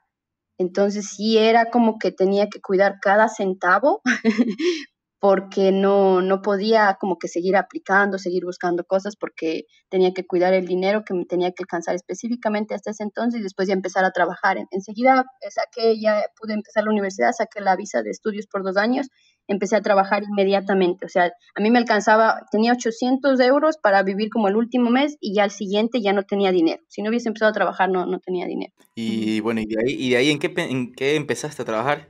Entonces 0.59 1.09
sí 1.09 1.39
era 1.39 1.71
como 1.71 1.99
que 1.99 2.13
tenía 2.13 2.49
que 2.49 2.61
cuidar 2.61 2.97
cada 3.01 3.29
centavo 3.29 4.01
porque 5.21 5.73
no, 5.73 6.21
no 6.21 6.43
podía 6.43 6.97
como 7.01 7.19
que 7.19 7.29
seguir 7.29 7.57
aplicando, 7.57 8.19
seguir 8.19 8.45
buscando 8.45 8.85
cosas, 8.85 9.17
porque 9.17 9.65
tenía 9.89 10.13
que 10.13 10.27
cuidar 10.27 10.55
el 10.55 10.67
dinero 10.67 11.05
que 11.05 11.15
me 11.15 11.25
tenía 11.25 11.51
que 11.51 11.65
alcanzar 11.65 11.97
específicamente 11.97 12.75
hasta 12.75 12.91
ese 12.93 13.03
entonces 13.03 13.41
y 13.41 13.43
después 13.43 13.69
ya 13.69 13.75
empezar 13.75 14.05
a 14.05 14.13
trabajar. 14.13 14.59
Enseguida 14.71 15.25
eh, 15.41 15.51
saqué, 15.51 16.01
ya 16.01 16.25
pude 16.41 16.55
empezar 16.55 16.85
la 16.85 16.91
universidad, 16.91 17.33
saqué 17.33 17.61
la 17.61 17.77
visa 17.77 18.03
de 18.03 18.11
estudios 18.11 18.47
por 18.47 18.63
dos 18.63 18.77
años, 18.77 19.09
empecé 19.49 19.77
a 19.77 19.83
trabajar 19.83 20.23
inmediatamente. 20.23 21.05
O 21.07 21.09
sea, 21.09 21.33
a 21.55 21.61
mí 21.61 21.71
me 21.71 21.79
alcanzaba, 21.79 22.47
tenía 22.53 22.73
800 22.73 23.41
euros 23.41 23.79
para 23.79 24.03
vivir 24.03 24.31
como 24.31 24.49
el 24.49 24.57
último 24.57 24.91
mes 24.91 25.17
y 25.21 25.35
ya 25.35 25.45
al 25.45 25.51
siguiente 25.51 26.01
ya 26.01 26.13
no 26.13 26.23
tenía 26.23 26.53
dinero. 26.53 26.83
Si 26.89 27.03
no 27.03 27.09
hubiese 27.09 27.29
empezado 27.29 27.51
a 27.51 27.55
trabajar, 27.55 27.91
no, 27.91 28.07
no 28.07 28.21
tenía 28.21 28.47
dinero. 28.47 28.73
Y 28.95 29.41
bueno, 29.41 29.61
¿y 29.61 29.67
de 29.67 29.77
ahí, 29.81 29.97
y 29.99 30.11
de 30.11 30.17
ahí 30.19 30.31
¿en, 30.31 30.39
qué, 30.39 30.53
en 30.57 30.93
qué 30.93 31.17
empezaste 31.17 31.63
a 31.63 31.65
trabajar? 31.65 32.09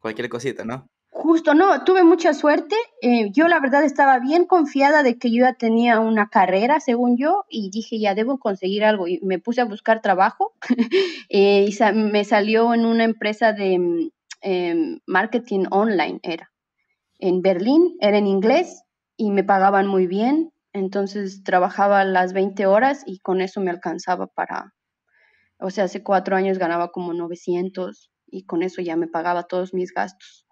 Cualquier 0.00 0.28
cosita, 0.28 0.64
¿no? 0.64 0.88
Justo, 1.12 1.54
no, 1.54 1.84
tuve 1.84 2.04
mucha 2.04 2.34
suerte. 2.34 2.76
Eh, 3.02 3.30
yo 3.32 3.48
la 3.48 3.60
verdad 3.60 3.84
estaba 3.84 4.20
bien 4.20 4.46
confiada 4.46 5.02
de 5.02 5.18
que 5.18 5.30
yo 5.30 5.42
ya 5.42 5.54
tenía 5.54 5.98
una 6.00 6.28
carrera, 6.28 6.80
según 6.80 7.16
yo, 7.18 7.44
y 7.48 7.70
dije, 7.70 7.98
ya 7.98 8.14
debo 8.14 8.38
conseguir 8.38 8.84
algo. 8.84 9.08
Y 9.08 9.18
me 9.22 9.38
puse 9.38 9.60
a 9.60 9.64
buscar 9.64 10.02
trabajo 10.02 10.54
eh, 11.28 11.68
y 11.68 11.94
me 11.94 12.24
salió 12.24 12.72
en 12.74 12.86
una 12.86 13.04
empresa 13.04 13.52
de 13.52 14.10
em, 14.40 15.00
marketing 15.06 15.66
online, 15.70 16.20
era. 16.22 16.49
En 17.20 17.42
Berlín, 17.42 17.96
era 18.00 18.18
en 18.18 18.26
inglés 18.26 18.82
y 19.16 19.30
me 19.30 19.44
pagaban 19.44 19.86
muy 19.86 20.06
bien. 20.06 20.52
Entonces 20.72 21.42
trabajaba 21.42 22.04
las 22.04 22.32
20 22.32 22.66
horas 22.66 23.02
y 23.06 23.18
con 23.18 23.40
eso 23.40 23.60
me 23.60 23.70
alcanzaba 23.70 24.28
para, 24.28 24.74
o 25.58 25.70
sea, 25.70 25.84
hace 25.84 26.02
cuatro 26.02 26.36
años 26.36 26.58
ganaba 26.58 26.90
como 26.92 27.12
900 27.12 28.10
y 28.26 28.44
con 28.44 28.62
eso 28.62 28.80
ya 28.80 28.96
me 28.96 29.08
pagaba 29.08 29.44
todos 29.44 29.74
mis 29.74 29.92
gastos. 29.92 30.46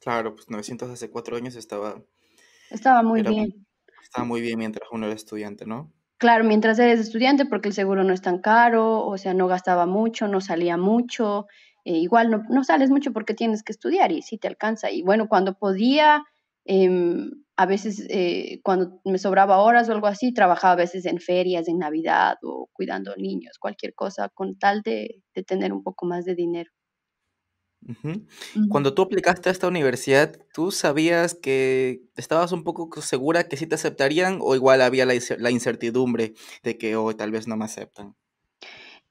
Claro, 0.00 0.34
pues 0.34 0.50
900 0.50 0.90
hace 0.90 1.10
cuatro 1.10 1.36
años 1.36 1.56
estaba... 1.56 2.02
Estaba 2.70 3.02
muy 3.02 3.22
bien. 3.22 3.66
Estaba 4.02 4.26
muy 4.26 4.40
bien 4.40 4.58
mientras 4.58 4.88
uno 4.92 5.06
era 5.06 5.14
estudiante, 5.14 5.64
¿no? 5.64 5.92
Claro, 6.18 6.44
mientras 6.44 6.78
eres 6.78 7.00
estudiante, 7.00 7.46
porque 7.46 7.68
el 7.68 7.74
seguro 7.74 8.04
no 8.04 8.12
es 8.12 8.20
tan 8.20 8.38
caro, 8.38 9.04
o 9.04 9.18
sea, 9.18 9.34
no 9.34 9.48
gastaba 9.48 9.86
mucho, 9.86 10.28
no 10.28 10.40
salía 10.40 10.76
mucho, 10.76 11.46
eh, 11.84 11.98
igual 11.98 12.30
no, 12.30 12.42
no, 12.48 12.64
sales 12.64 12.90
mucho 12.90 13.12
porque 13.12 13.34
tienes 13.34 13.62
que 13.62 13.72
estudiar 13.72 14.12
y 14.12 14.22
sí 14.22 14.38
te 14.38 14.48
alcanza. 14.48 14.90
Y 14.90 15.02
bueno, 15.02 15.28
cuando 15.28 15.54
podía, 15.58 16.24
em, 16.64 17.30
a 17.56 17.66
veces 17.66 18.06
eh, 18.10 18.60
cuando 18.62 19.00
me 19.04 19.18
sobraba 19.18 19.58
horas 19.58 19.88
o 19.88 19.92
algo 19.92 20.06
así, 20.06 20.32
trabajaba 20.32 20.72
a 20.74 20.76
veces 20.76 21.06
en 21.06 21.18
ferias, 21.18 21.68
en 21.68 21.78
Navidad 21.78 22.36
o 22.42 22.68
cuidando 22.72 23.14
niños, 23.16 23.58
cualquier 23.58 23.94
cosa, 23.94 24.28
con 24.34 24.58
tal 24.58 24.82
de, 24.82 25.22
de 25.34 25.42
tener 25.44 25.72
un 25.72 25.82
poco 25.82 26.06
más 26.06 26.24
de 26.24 26.34
dinero. 26.34 26.70
Cuando 28.68 28.94
tú 28.94 29.02
aplicaste 29.02 29.48
a 29.48 29.52
esta 29.52 29.66
universidad, 29.66 30.38
¿tú 30.52 30.70
sabías 30.70 31.34
que 31.34 32.02
estabas 32.16 32.52
un 32.52 32.64
poco 32.64 32.88
segura 33.02 33.48
que 33.48 33.56
sí 33.56 33.66
te 33.66 33.74
aceptarían 33.74 34.38
o 34.40 34.54
igual 34.54 34.82
había 34.82 35.06
la, 35.06 35.50
incertidumbre 35.50 36.34
de 36.62 36.78
que 36.78 36.96
hoy 36.96 37.14
tal 37.14 37.32
vez 37.32 37.48
no 37.48 37.56
me 37.56 37.64
aceptan? 37.64 38.14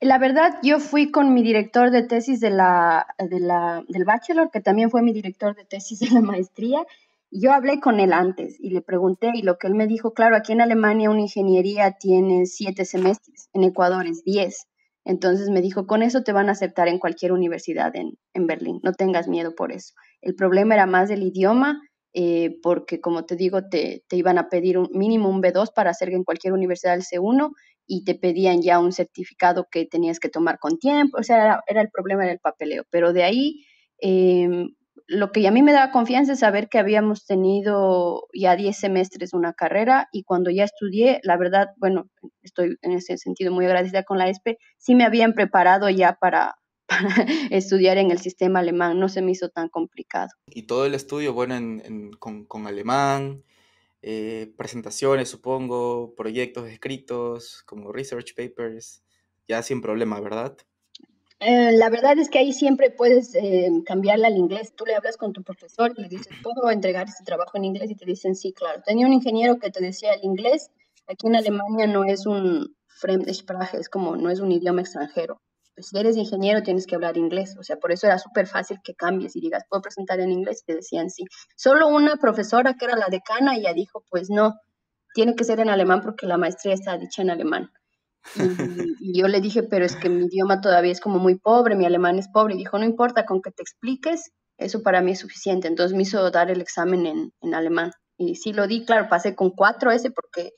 La 0.02 0.18
verdad, 0.18 0.58
yo 0.64 0.80
fui 0.80 1.12
con 1.12 1.32
mi 1.32 1.44
director 1.44 1.92
de 1.92 2.02
tesis 2.02 2.40
de 2.40 2.50
la, 2.50 3.06
del 3.20 4.04
bachelor, 4.04 4.50
que 4.50 4.60
también 4.60 4.90
fue 4.90 5.04
mi 5.04 5.14
director 5.14 5.56
de 5.56 5.64
tesis 5.64 6.00
de 6.00 6.10
la 6.10 6.22
maestría. 6.22 6.84
Yo 7.30 7.54
hablé 7.54 7.80
con 7.80 8.00
él 8.00 8.12
antes 8.12 8.60
y 8.60 8.72
le 8.72 8.82
pregunté 8.82 9.30
y 9.36 9.44
lo 9.44 9.60
que 9.60 9.68
él 9.68 9.76
me 9.76 9.86
dijo, 9.86 10.16
claro, 10.16 10.36
aquí 10.36 10.54
en 10.54 10.62
Alemania 10.62 11.12
una 11.12 11.22
ingeniería 11.22 11.92
tiene 12.00 12.48
siete 12.48 12.84
semestres, 12.84 13.50
en 13.54 13.64
Ecuador 13.64 14.08
es 14.08 14.24
diez. 14.24 14.66
Entonces 15.06 15.52
me 15.52 15.62
dijo, 15.62 15.86
con 15.86 16.02
eso 16.02 16.24
te 16.24 16.34
van 16.34 16.50
a 16.50 16.54
aceptar 16.54 16.88
en 16.88 16.98
cualquier 16.98 17.32
universidad 17.32 17.94
en, 17.96 18.18
Berlín, 18.48 18.80
no 18.82 18.94
tengas 18.94 19.28
miedo 19.28 19.54
por 19.54 19.72
eso. 19.72 19.94
El 20.22 20.34
problema 20.34 20.74
era 20.74 20.88
más 20.88 21.12
el 21.12 21.22
idioma, 21.22 21.80
eh, 22.14 22.58
porque 22.64 23.00
como 23.02 23.26
te 23.26 23.36
digo, 23.36 23.70
te, 23.70 24.04
iban 24.12 24.40
a 24.40 24.50
pedir 24.50 24.80
un 24.80 24.90
mínimo 24.94 25.30
un 25.30 25.44
B2 25.44 25.72
para 25.76 25.92
hacer 25.92 26.10
en 26.10 26.24
cualquier 26.24 26.54
universidad 26.54 26.96
el 26.96 27.04
C1 27.04 27.52
y 27.94 28.06
te 28.06 28.16
pedían 28.16 28.62
ya 28.62 28.80
un 28.80 28.94
certificado 28.94 29.68
que 29.70 29.86
tenías 29.86 30.22
que 30.22 30.30
tomar 30.30 30.60
con 30.60 30.80
tiempo, 30.80 31.18
o 31.20 31.24
sea, 31.24 31.62
era, 31.68 31.82
el 31.82 31.90
problema 31.90 32.24
del 32.26 32.40
papeleo. 32.40 32.86
Pero 32.90 33.12
de 33.12 33.24
ahí, 33.24 33.66
em, 33.98 34.70
lo 35.08 35.34
que 35.34 35.46
a 35.46 35.52
mí 35.52 35.62
me 35.62 35.74
daba 35.74 35.92
confianza 35.92 36.32
es 36.32 36.40
saber 36.40 36.70
que 36.70 36.80
habíamos 36.80 37.26
tenido 37.26 38.30
ya 38.34 38.56
10 38.56 38.78
semestres 38.78 39.34
una 39.34 39.52
carrera 39.52 40.08
y 40.14 40.24
cuando 40.24 40.50
ya 40.50 40.64
estudié, 40.64 41.20
la 41.24 41.36
verdad, 41.36 41.68
bueno, 41.76 42.06
estoy 42.42 42.78
en 42.82 42.94
ese 42.94 43.18
sentido 43.18 43.52
muy 43.52 43.66
agradecida 43.66 44.04
con 44.04 44.18
la 44.18 44.30
ESPE, 44.30 44.58
sí 44.78 44.96
me 44.96 45.04
habían 45.04 45.34
preparado 45.34 45.90
ya 45.90 46.18
para, 46.22 46.56
estudiar 47.50 47.98
en 47.98 48.12
el 48.12 48.20
sistema 48.20 48.60
alemán, 48.60 49.00
no 49.00 49.10
se 49.10 49.22
me 49.22 49.32
hizo 49.32 49.50
tan 49.50 49.68
complicado. 49.68 50.30
Y 50.48 50.64
todo 50.64 50.86
el 50.86 50.94
estudio, 50.94 51.34
bueno, 51.34 51.56
con, 52.20 52.68
alemán, 52.68 53.44
eh, 54.02 54.52
presentaciones, 54.58 55.30
supongo, 55.30 56.16
proyectos 56.16 56.68
escritos, 56.70 57.64
como 57.64 57.92
research 57.92 58.34
papers, 58.36 59.04
ya 59.48 59.62
sin 59.62 59.82
problema, 59.82 60.20
¿verdad? 60.20 60.58
Eh, 61.40 61.72
la 61.72 61.90
verdad 61.90 62.18
es 62.20 62.30
que 62.30 62.38
ahí 62.38 62.54
siempre 62.54 62.92
puedes 62.92 63.34
eh, 63.34 63.70
cambiarla 63.86 64.28
al 64.28 64.38
inglés. 64.38 64.74
Tú 64.76 64.86
le 64.86 64.96
hablas 64.96 65.18
con 65.18 65.34
tu 65.34 65.44
profesor 65.44 65.92
y 65.98 66.02
le 66.04 66.08
dices, 66.08 66.30
¿puedo 66.44 66.70
entregar 66.70 67.08
este 67.08 67.24
trabajo 67.24 67.58
en 67.58 67.66
inglés? 67.66 67.90
Y 67.90 67.96
te 67.96 68.06
dicen, 68.06 68.36
sí, 68.36 68.54
claro. 68.54 68.82
Tenía 68.86 69.08
un 69.08 69.14
ingeniero 69.14 69.58
que 69.58 69.72
te 69.72 69.82
decía, 69.82 70.14
el 70.14 70.24
inglés 70.24 70.70
aquí 71.08 71.28
en 71.28 71.36
Alemania 71.36 71.88
no 71.88 72.04
es 72.04 72.26
un 72.26 72.76
Fremdsprache, 72.88 73.78
es 73.80 73.90
como, 73.90 74.16
no 74.16 74.30
es 74.30 74.40
un 74.40 74.52
idioma 74.52 74.82
extranjero. 74.82 75.42
Pues, 75.82 75.90
si 75.90 75.98
eres 75.98 76.16
ingeniero 76.16 76.62
tienes 76.62 76.86
que 76.86 76.94
hablar 76.94 77.18
inglés. 77.18 77.56
O 77.60 77.64
sea, 77.64 77.78
por 77.78 77.92
eso 77.92 78.06
era 78.06 78.20
súper 78.20 78.46
fácil 78.46 78.78
que 78.84 78.94
cambies 78.94 79.36
y 79.36 79.42
digas, 79.42 79.64
¿puedo 79.68 79.82
presentar 79.82 80.20
en 80.20 80.32
inglés? 80.32 80.62
Y 80.62 80.66
te 80.66 80.76
decían, 80.76 81.10
sí. 81.10 81.24
Solo 81.56 81.88
una 81.88 82.18
profesora 82.18 82.76
que 82.76 82.86
era 82.86 82.96
la 82.96 83.08
decana, 83.10 83.56
ella 83.56 83.74
dijo, 83.74 84.06
pues 84.12 84.30
no, 84.30 84.60
tiene 85.16 85.36
que 85.36 85.44
ser 85.44 85.60
en 85.60 85.70
alemán 85.70 86.02
porque 86.02 86.28
la 86.28 86.38
maestría 86.38 86.76
está 86.76 87.00
dicha 87.00 87.24
en 87.24 87.32
alemán. 87.32 87.72
Y, 89.00 89.20
yo 89.20 89.28
le 89.28 89.42
dije, 89.42 89.64
pero 89.64 89.84
es 89.84 89.96
que 89.96 90.08
mi 90.08 90.26
idioma 90.26 90.62
todavía 90.62 90.92
es 90.92 91.02
como 91.02 91.18
muy 91.18 91.40
pobre, 91.40 91.76
mi 91.76 91.86
alemán 91.86 92.20
es 92.20 92.28
pobre. 92.28 92.54
Y 92.54 92.60
dijo, 92.60 92.78
no 92.78 92.86
importa, 92.86 93.26
con 93.26 93.42
que 93.42 93.50
te 93.50 93.64
expliques, 93.64 94.32
eso 94.58 94.84
para 94.84 95.02
mí 95.02 95.14
es 95.14 95.20
suficiente. 95.20 95.68
Entonces 95.68 95.98
me 95.98 96.04
hizo 96.04 96.30
dar 96.30 96.52
el 96.52 96.62
examen 96.62 97.08
en, 97.08 97.34
en 97.42 97.56
alemán. 97.56 97.92
Y 98.18 98.36
sí 98.36 98.54
lo 98.54 98.68
di, 98.68 98.86
claro, 98.86 99.10
pasé 99.10 99.34
con 99.34 99.50
cuatro 99.50 99.90
ese 99.90 100.12
porque 100.12 100.52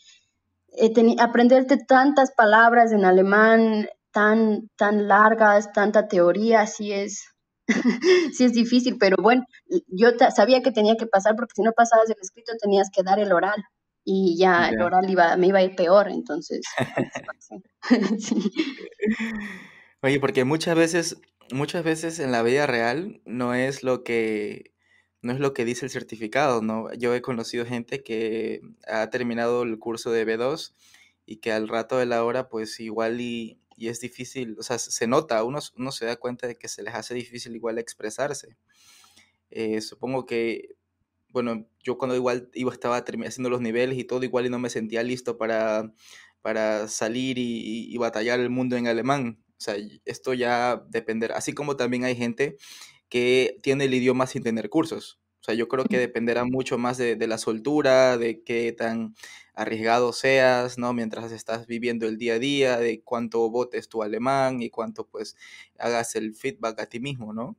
aprenderte 1.18 1.77
tantas 1.77 2.34
palabras 2.34 2.92
en 2.92 3.06
alemán 3.06 3.88
tan, 4.13 4.70
tan 4.77 5.08
largas, 5.10 5.74
tanta 5.74 6.08
teoría, 6.08 6.65
sí 6.67 6.93
es, 6.93 7.25
sí 8.34 8.46
es 8.46 8.53
difícil, 8.53 8.98
pero 8.98 9.17
bueno, 9.22 9.43
yo 9.88 10.10
sabía 10.34 10.62
que 10.62 10.72
tenía 10.72 10.96
que 10.96 11.08
pasar 11.08 11.36
porque 11.36 11.55
si 11.55 11.62
no 11.63 11.74
pasabas 11.74 12.10
el 12.10 12.15
escrito 12.22 12.53
tenías 12.62 12.89
que 12.96 13.03
dar 13.03 13.20
el 13.20 13.34
oral 13.34 13.62
y 14.05 14.38
ya 14.38 14.70
el 14.70 14.82
oral 14.82 15.10
iba, 15.10 15.36
me 15.38 15.48
iba 15.48 15.60
a 15.60 15.63
ir 15.63 15.75
peor, 15.75 16.10
entonces. 16.10 16.62
Oye, 20.01 20.20
porque 20.20 20.43
muchas 20.43 20.75
veces, 20.75 21.22
muchas 21.51 21.84
veces 21.84 22.20
en 22.20 22.32
la 22.32 22.43
vida 22.43 22.67
real 22.67 23.22
no 23.25 23.53
es 23.53 23.84
lo 23.84 24.03
que 24.03 24.74
no 25.22 25.32
es 25.32 25.39
lo 25.39 25.53
que 25.53 25.63
dice 25.63 25.86
el 25.86 25.91
certificado, 25.91 26.62
¿no? 26.62 26.93
Yo 26.96 27.15
he 27.15 27.22
conocido 27.22 27.65
gente 27.65 28.03
que 28.03 28.60
ha 28.86 29.10
terminado 29.10 29.63
el 29.63 29.79
curso 29.79 30.12
de 30.12 30.27
B2 30.27 30.74
y 31.25 31.38
que 31.38 31.53
al 31.53 31.70
rato 31.70 31.98
de 31.98 32.05
la 32.05 32.25
hora, 32.25 32.50
pues 32.50 32.82
igual 32.82 33.22
y, 33.22 33.62
es 33.89 33.99
difícil, 33.99 34.55
o 34.59 34.63
sea, 34.63 34.79
se 34.79 35.07
nota, 35.07 35.43
uno, 35.43 35.59
uno 35.77 35.91
se 35.91 36.05
da 36.05 36.15
cuenta 36.17 36.47
de 36.47 36.55
que 36.55 36.67
se 36.67 36.83
les 36.83 36.93
hace 36.93 37.13
difícil 37.13 37.55
igual 37.55 37.77
expresarse. 37.79 38.57
Eh, 39.51 39.81
supongo 39.81 40.25
que, 40.25 40.75
bueno, 41.29 41.67
yo 41.83 41.97
cuando 41.97 42.15
igual 42.15 42.49
iba, 42.53 42.71
estaba 42.73 42.97
haciendo 42.97 43.49
los 43.49 43.61
niveles 43.61 43.97
y 43.97 44.03
todo, 44.03 44.23
igual 44.23 44.45
y 44.45 44.49
no 44.49 44.59
me 44.59 44.69
sentía 44.69 45.03
listo 45.03 45.37
para, 45.37 45.93
para 46.41 46.87
salir 46.87 47.37
y, 47.37 47.93
y 47.93 47.97
batallar 47.97 48.39
el 48.39 48.49
mundo 48.49 48.75
en 48.77 48.87
alemán. 48.87 49.43
O 49.57 49.61
sea, 49.63 49.75
esto 50.05 50.33
ya 50.33 50.83
dependerá, 50.89 51.37
así 51.37 51.53
como 51.53 51.77
también 51.77 52.03
hay 52.03 52.15
gente 52.15 52.57
que 53.09 53.59
tiene 53.63 53.85
el 53.85 53.93
idioma 53.93 54.27
sin 54.27 54.43
tener 54.43 54.69
cursos. 54.69 55.19
O 55.43 55.45
sea, 55.45 55.55
yo 55.55 55.67
creo 55.67 55.83
que 55.83 55.97
dependerá 55.97 56.45
mucho 56.45 56.77
más 56.77 56.97
de, 56.97 57.27
la 57.27 57.38
soltura, 57.38 58.17
de 58.17 58.43
qué 58.43 58.71
tan 58.71 59.13
arriesgado 59.53 60.13
seas, 60.13 60.77
¿no? 60.77 60.93
Mientras 60.93 61.33
estás 61.33 61.67
viviendo 61.67 62.07
el 62.07 62.17
día 62.17 62.35
a 62.35 62.39
día, 62.39 62.77
de 62.77 63.01
cuánto 63.01 63.50
votes 63.50 63.89
tu 63.89 64.03
alemán 64.03 64.62
y 64.62 64.69
cuánto 64.69 65.05
pues 65.05 65.35
hagas 65.77 66.15
el 66.15 66.33
feedback 66.33 66.79
a 66.79 66.85
ti 66.85 67.01
mismo, 67.01 67.33
¿no? 67.33 67.57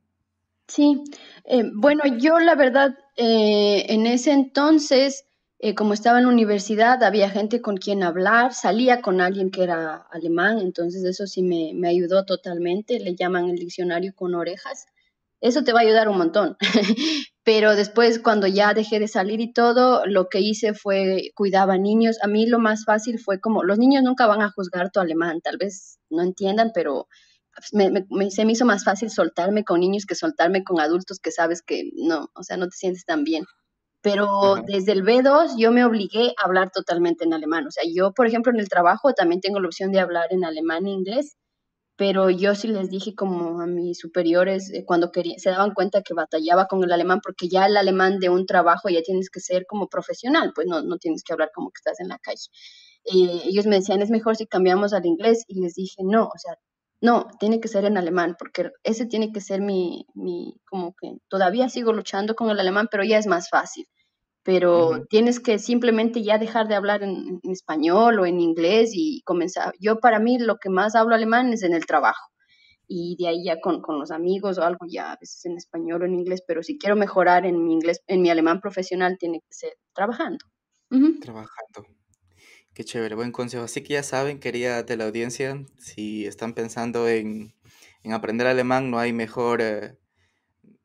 Sí, 0.67 1.03
eh, 1.43 1.61
bueno, 1.75 2.01
yo 2.17 2.39
la 2.39 2.55
verdad, 2.55 2.97
eh, 3.17 3.85
en 3.89 4.07
ese 4.07 4.31
entonces, 4.31 5.27
eh, 5.59 5.75
como 5.75 5.93
estaba 5.93 6.17
en 6.17 6.25
la 6.25 6.31
universidad, 6.31 7.03
había 7.03 7.29
gente 7.29 7.61
con 7.61 7.77
quien 7.77 8.01
hablar, 8.01 8.55
salía 8.55 9.03
con 9.03 9.21
alguien 9.21 9.51
que 9.51 9.61
era 9.61 10.07
alemán, 10.09 10.57
entonces 10.57 11.03
eso 11.03 11.27
sí 11.27 11.43
me, 11.43 11.73
me 11.75 11.87
ayudó 11.87 12.25
totalmente, 12.25 12.99
le 12.99 13.13
llaman 13.13 13.47
el 13.47 13.57
diccionario 13.57 14.15
con 14.15 14.33
orejas. 14.33 14.87
Eso 15.39 15.63
te 15.63 15.71
va 15.71 15.81
a 15.81 15.83
ayudar 15.83 16.09
un 16.09 16.17
montón. 16.17 16.57
Pero 17.45 17.75
después, 17.75 18.17
cuando 18.17 18.47
ya 18.47 18.73
dejé 18.73 18.99
de 18.99 19.07
salir 19.07 19.39
y 19.39 19.53
todo, 19.53 20.03
lo 20.07 20.29
que 20.29 20.39
hice 20.39 20.73
fue 20.73 21.29
cuidaba 21.35 21.77
niños. 21.77 22.17
A 22.23 22.27
mí 22.27 22.47
lo 22.47 22.57
más 22.57 22.85
fácil 22.85 23.19
fue 23.19 23.39
como, 23.39 23.63
los 23.63 23.77
niños 23.77 24.01
nunca 24.03 24.25
van 24.25 24.41
a 24.41 24.49
juzgar 24.49 24.89
tu 24.91 24.99
alemán, 24.99 25.41
tal 25.41 25.57
vez 25.57 25.99
no 26.09 26.23
entiendan, 26.23 26.71
pero 26.73 27.07
se 28.29 28.45
me 28.45 28.51
hizo 28.51 28.65
más 28.65 28.83
fácil 28.83 29.11
soltarme 29.11 29.63
con 29.63 29.79
niños 29.79 30.05
que 30.07 30.15
soltarme 30.15 30.63
con 30.63 30.79
adultos 30.79 31.19
que 31.19 31.31
sabes 31.31 31.61
que 31.61 31.91
no, 31.95 32.29
o 32.33 32.41
sea, 32.41 32.57
no 32.57 32.67
te 32.67 32.77
sientes 32.77 33.05
tan 33.05 33.23
bien. 33.23 33.45
Pero 34.01 34.55
desde 34.67 34.93
el 34.93 35.03
B2 35.03 35.55
yo 35.57 35.71
me 35.71 35.85
obligué 35.85 36.33
a 36.41 36.45
hablar 36.45 36.71
totalmente 36.71 37.25
en 37.25 37.33
alemán. 37.33 37.67
O 37.67 37.71
sea, 37.71 37.83
yo, 37.91 38.11
por 38.13 38.27
ejemplo, 38.27 38.51
en 38.51 38.59
el 38.59 38.69
trabajo 38.69 39.13
también 39.13 39.41
tengo 39.41 39.59
la 39.59 39.67
opción 39.67 39.91
de 39.91 39.99
hablar 39.99 40.27
en 40.31 40.45
alemán 40.45 40.87
e 40.87 40.91
inglés 40.91 41.37
pero 41.97 42.29
yo 42.29 42.55
sí 42.55 42.67
les 42.67 42.89
dije 42.89 43.15
como 43.15 43.61
a 43.61 43.67
mis 43.67 43.99
superiores 43.99 44.71
eh, 44.73 44.83
cuando 44.85 45.11
quería, 45.11 45.37
se 45.37 45.49
daban 45.49 45.73
cuenta 45.73 46.01
que 46.01 46.13
batallaba 46.13 46.67
con 46.67 46.83
el 46.83 46.91
alemán, 46.91 47.21
porque 47.23 47.47
ya 47.47 47.65
el 47.65 47.77
alemán 47.77 48.19
de 48.19 48.29
un 48.29 48.45
trabajo 48.45 48.89
ya 48.89 49.01
tienes 49.01 49.29
que 49.29 49.39
ser 49.39 49.65
como 49.65 49.87
profesional, 49.87 50.51
pues 50.53 50.67
no, 50.67 50.81
no 50.81 50.97
tienes 50.97 51.23
que 51.23 51.33
hablar 51.33 51.51
como 51.53 51.71
que 51.71 51.79
estás 51.79 51.99
en 51.99 52.09
la 52.09 52.19
calle. 52.19 52.47
Eh, 53.05 53.43
ellos 53.45 53.65
me 53.67 53.77
decían, 53.77 54.01
es 54.01 54.09
mejor 54.09 54.35
si 54.35 54.47
cambiamos 54.47 54.93
al 54.93 55.05
inglés, 55.05 55.45
y 55.47 55.61
les 55.61 55.75
dije, 55.75 56.03
no, 56.03 56.25
o 56.25 56.37
sea, 56.37 56.57
no, 57.01 57.27
tiene 57.39 57.59
que 57.59 57.67
ser 57.67 57.85
en 57.85 57.97
alemán, 57.97 58.35
porque 58.39 58.71
ese 58.83 59.05
tiene 59.05 59.31
que 59.31 59.41
ser 59.41 59.61
mi, 59.61 60.07
mi, 60.15 60.59
como 60.65 60.95
que 60.99 61.17
todavía 61.29 61.69
sigo 61.69 61.93
luchando 61.93 62.35
con 62.35 62.49
el 62.49 62.59
alemán, 62.59 62.87
pero 62.91 63.03
ya 63.03 63.17
es 63.17 63.27
más 63.27 63.49
fácil 63.49 63.87
pero 64.45 65.07
tienes 65.09 65.39
que 65.39 65.57
simplemente 65.57 66.21
ya 66.21 66.37
dejar 66.37 66.67
de 66.67 66.75
hablar 66.75 67.01
en, 67.01 67.41
español 67.45 68.19
o 68.19 68.27
en 68.27 68.39
inglés 68.39 68.91
y 68.93 69.23
comenzar. 69.23 69.73
Yo 69.79 69.99
para 69.99 70.19
mí 70.19 70.37
lo 70.37 70.57
que 70.57 70.69
más 70.69 70.93
hablo 70.93 71.15
alemán 71.15 71.51
es 71.51 71.63
en 71.63 71.73
el 71.73 71.87
trabajo 71.87 72.31
y 72.87 73.17
de 73.19 73.27
ahí 73.27 73.43
ya 73.43 73.59
con, 73.59 73.81
con, 73.81 73.97
los 73.97 74.11
amigos 74.11 74.59
o 74.59 74.63
algo 74.63 74.85
ya 74.87 75.13
a 75.13 75.17
veces 75.19 75.43
en 75.45 75.57
español 75.57 76.03
o 76.03 76.05
en 76.05 76.13
inglés, 76.13 76.43
pero 76.47 76.61
si 76.61 76.77
quiero 76.77 76.95
mejorar 76.95 77.47
en 77.47 77.65
mi 77.65 77.73
inglés, 77.73 78.03
en 78.05 78.21
mi 78.21 78.29
alemán 78.29 78.61
profesional 78.61 79.17
tiene 79.19 79.39
que 79.39 79.49
ser 79.49 79.73
trabajando. 79.95 80.45
Trabajando. 81.21 81.87
Qué 82.75 82.83
chévere, 82.83 83.15
buen 83.15 83.31
consejo. 83.31 83.63
Así 83.63 83.81
que 83.81 83.93
ya 83.93 84.03
saben, 84.03 84.39
querida 84.39 84.83
de 84.83 84.95
la 84.95 85.05
audiencia, 85.05 85.65
si 85.79 86.27
están 86.27 86.53
pensando 86.53 87.09
en, 87.09 87.55
en 88.03 88.13
aprender 88.13 88.45
alemán, 88.45 88.91
no 88.91 88.99
hay 88.99 89.11
mejor, 89.11 89.63
eh, 89.63 89.97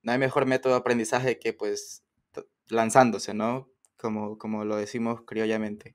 no 0.02 0.12
hay 0.12 0.18
mejor 0.18 0.46
método 0.46 0.72
de 0.72 0.78
aprendizaje 0.78 1.38
que 1.38 1.52
pues 1.52 2.04
lanzándose, 2.70 3.34
¿no? 3.34 3.68
Como, 3.96 4.38
como 4.38 4.64
lo 4.64 4.76
decimos 4.76 5.20
criollamente. 5.26 5.94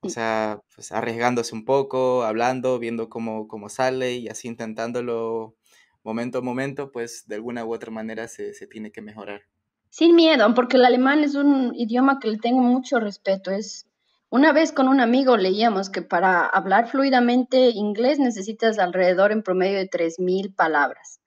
O 0.00 0.08
sea, 0.08 0.60
pues 0.74 0.92
arriesgándose 0.92 1.54
un 1.54 1.64
poco, 1.64 2.24
hablando, 2.24 2.78
viendo 2.78 3.08
cómo, 3.08 3.48
cómo 3.48 3.68
sale 3.68 4.14
y 4.14 4.28
así 4.28 4.48
intentándolo 4.48 5.56
momento 6.02 6.38
a 6.38 6.42
momento, 6.42 6.92
pues 6.92 7.24
de 7.26 7.36
alguna 7.36 7.64
u 7.64 7.72
otra 7.72 7.90
manera 7.90 8.28
se, 8.28 8.52
se 8.52 8.66
tiene 8.66 8.92
que 8.92 9.00
mejorar. 9.00 9.42
Sin 9.88 10.14
miedo, 10.14 10.52
porque 10.54 10.76
el 10.76 10.84
alemán 10.84 11.24
es 11.24 11.34
un 11.34 11.72
idioma 11.74 12.18
que 12.20 12.28
le 12.28 12.38
tengo 12.38 12.60
mucho 12.60 13.00
respeto. 13.00 13.50
Es 13.50 13.88
una 14.28 14.52
vez 14.52 14.72
con 14.72 14.88
un 14.88 15.00
amigo 15.00 15.36
leíamos 15.36 15.90
que 15.90 16.02
para 16.02 16.44
hablar 16.44 16.88
fluidamente 16.88 17.70
inglés 17.70 18.18
necesitas 18.18 18.80
alrededor 18.80 19.30
en 19.30 19.42
promedio 19.42 19.78
de 19.78 19.88
3.000 19.88 20.54
palabras. 20.54 21.20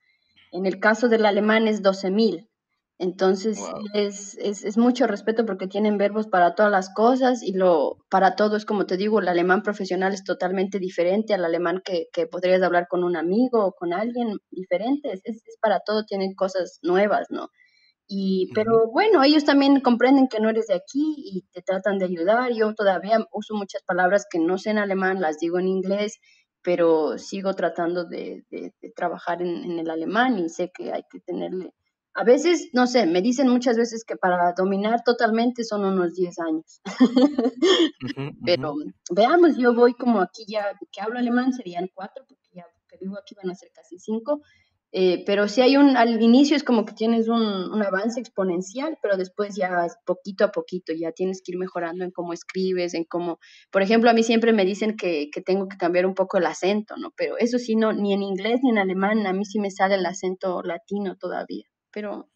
En 0.52 0.66
el 0.66 0.78
caso 0.78 1.08
del 1.08 1.24
alemán 1.24 1.66
es 1.66 1.82
12.000. 1.82 2.46
Entonces 3.00 3.60
es, 3.94 4.36
es, 4.38 4.64
es, 4.64 4.76
mucho 4.76 5.06
respeto 5.06 5.46
porque 5.46 5.68
tienen 5.68 5.98
verbos 5.98 6.26
para 6.26 6.56
todas 6.56 6.72
las 6.72 6.92
cosas 6.92 7.44
y 7.44 7.52
lo 7.52 7.98
para 8.10 8.34
todo 8.34 8.56
es 8.56 8.64
como 8.64 8.86
te 8.86 8.96
digo, 8.96 9.20
el 9.20 9.28
alemán 9.28 9.62
profesional 9.62 10.12
es 10.12 10.24
totalmente 10.24 10.80
diferente 10.80 11.32
al 11.32 11.44
alemán 11.44 11.80
que, 11.84 12.08
que 12.12 12.26
podrías 12.26 12.60
hablar 12.60 12.88
con 12.88 13.04
un 13.04 13.16
amigo 13.16 13.64
o 13.64 13.72
con 13.72 13.92
alguien 13.92 14.38
diferente, 14.50 15.12
es, 15.12 15.20
es, 15.24 15.42
para 15.60 15.78
todo, 15.80 16.04
tienen 16.06 16.34
cosas 16.34 16.80
nuevas, 16.82 17.28
¿no? 17.30 17.50
Y, 18.08 18.50
pero 18.54 18.90
bueno, 18.90 19.22
ellos 19.22 19.44
también 19.44 19.80
comprenden 19.80 20.28
que 20.28 20.40
no 20.40 20.48
eres 20.50 20.66
de 20.66 20.74
aquí 20.74 21.14
y 21.18 21.42
te 21.52 21.62
tratan 21.62 21.98
de 21.98 22.06
ayudar. 22.06 22.52
Yo 22.52 22.74
todavía 22.74 23.18
uso 23.32 23.54
muchas 23.54 23.82
palabras 23.84 24.26
que 24.30 24.38
no 24.40 24.58
sé 24.58 24.70
en 24.70 24.78
alemán, 24.78 25.20
las 25.20 25.38
digo 25.38 25.58
en 25.58 25.68
inglés, 25.68 26.18
pero 26.62 27.18
sigo 27.18 27.54
tratando 27.54 28.04
de, 28.04 28.44
de, 28.50 28.72
de 28.80 28.90
trabajar 28.90 29.42
en, 29.42 29.62
en 29.64 29.78
el 29.78 29.90
alemán 29.90 30.38
y 30.38 30.48
sé 30.48 30.70
que 30.74 30.92
hay 30.92 31.02
que 31.10 31.20
tenerle 31.20 31.72
a 32.18 32.24
veces, 32.24 32.70
no 32.72 32.88
sé, 32.88 33.06
me 33.06 33.22
dicen 33.22 33.48
muchas 33.48 33.76
veces 33.76 34.04
que 34.04 34.16
para 34.16 34.52
dominar 34.52 35.04
totalmente 35.04 35.62
son 35.62 35.84
unos 35.84 36.16
10 36.16 36.36
años. 36.40 36.80
Pero 38.44 38.74
veamos, 39.14 39.56
yo 39.56 39.72
voy 39.72 39.94
como 39.94 40.20
aquí 40.20 40.44
ya, 40.48 40.76
que 40.90 41.00
hablo 41.00 41.20
alemán 41.20 41.52
serían 41.52 41.88
cuatro, 41.94 42.24
porque 42.28 42.48
ya 42.52 42.64
que 42.88 42.96
vivo 43.00 43.16
aquí 43.16 43.36
van 43.36 43.52
a 43.52 43.54
ser 43.54 43.70
casi 43.72 44.00
cinco. 44.00 44.40
Eh, 44.90 45.22
pero 45.26 45.48
si 45.48 45.60
hay 45.60 45.76
un, 45.76 45.96
al 45.96 46.20
inicio 46.20 46.56
es 46.56 46.64
como 46.64 46.86
que 46.86 46.94
tienes 46.94 47.28
un, 47.28 47.42
un, 47.42 47.82
avance 47.82 48.18
exponencial, 48.18 48.98
pero 49.00 49.16
después 49.16 49.54
ya 49.54 49.86
poquito 50.04 50.44
a 50.44 50.50
poquito, 50.50 50.92
ya 50.94 51.12
tienes 51.12 51.40
que 51.40 51.52
ir 51.52 51.58
mejorando 51.58 52.04
en 52.04 52.10
cómo 52.10 52.32
escribes, 52.32 52.94
en 52.94 53.04
cómo, 53.04 53.38
por 53.70 53.82
ejemplo, 53.82 54.10
a 54.10 54.14
mí 54.14 54.24
siempre 54.24 54.52
me 54.52 54.64
dicen 54.64 54.96
que, 54.96 55.28
que 55.30 55.40
tengo 55.40 55.68
que 55.68 55.76
cambiar 55.76 56.06
un 56.06 56.14
poco 56.14 56.38
el 56.38 56.46
acento, 56.46 56.96
¿no? 56.96 57.12
Pero 57.16 57.36
eso 57.38 57.58
sí, 57.58 57.76
no, 57.76 57.92
ni 57.92 58.12
en 58.12 58.22
inglés 58.22 58.60
ni 58.64 58.70
en 58.70 58.78
alemán, 58.78 59.24
a 59.26 59.32
mí 59.32 59.44
sí 59.44 59.60
me 59.60 59.70
sale 59.70 59.94
el 59.94 60.06
acento 60.06 60.62
latino 60.62 61.16
todavía 61.16 61.68
pero 61.98 62.28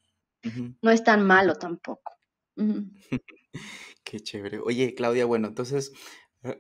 no 0.81 0.90
es 0.90 1.05
tan 1.05 1.25
malo 1.25 1.55
tampoco. 1.55 2.14
Qué 4.03 4.18
chévere. 4.18 4.59
Oye, 4.59 4.92
Claudia, 4.96 5.25
bueno, 5.25 5.46
entonces, 5.46 5.92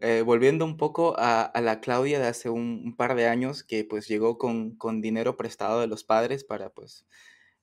eh, 0.00 0.22
volviendo 0.24 0.64
un 0.64 0.76
poco 0.76 1.16
a, 1.18 1.50
la 1.60 1.80
Claudia 1.80 2.20
de 2.20 2.28
hace 2.28 2.48
un, 2.48 2.94
par 2.96 3.16
de 3.16 3.26
años, 3.26 3.64
que 3.64 3.84
pues 3.84 4.06
llegó 4.06 4.38
con, 4.38 5.00
dinero 5.00 5.36
prestado 5.36 5.80
de 5.80 5.88
los 5.88 6.04
padres 6.04 6.44
para 6.44 6.70
pues 6.70 7.04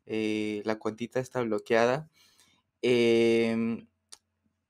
eh, 0.08 0.62
la 0.66 0.78
cuentita 0.78 1.22
está 1.22 1.42
bloqueada. 1.42 2.10
Em, 2.82 3.88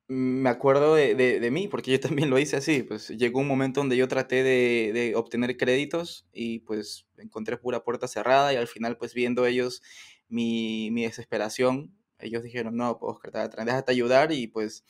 me 0.08 0.49
acuerdo 0.49 0.93
de, 0.93 1.49
mí, 1.51 1.67
porque 1.67 1.93
yo 1.93 1.99
también 1.99 2.29
lo 2.29 2.38
hice 2.38 2.58
así, 2.58 2.84
pues 2.84 3.08
llegó 3.10 3.39
un 3.39 3.47
momento 3.47 3.79
donde 3.79 3.97
yo 3.97 4.08
traté 4.08 4.43
de, 4.43 4.91
de 4.93 5.15
obtener 5.15 5.58
créditos 5.58 6.27
y 6.32 6.60
pues 6.60 7.08
encontré 7.17 7.58
pura 7.58 7.84
puerta 7.84 8.08
cerrada 8.08 8.53
y 8.53 8.58
al 8.58 8.67
final 8.67 8.97
pues 8.97 9.15
viendo 9.15 9.47
ellos 9.47 9.82
mi, 10.29 10.91
mi 10.91 11.03
desesperación, 11.03 11.93
ellos 12.19 12.43
dijeron, 12.43 12.75
no, 12.77 12.97
Oscar, 13.01 13.49
déjate 13.65 13.91
ayudar 13.91 14.31
y 14.31 14.47
pues 14.47 14.83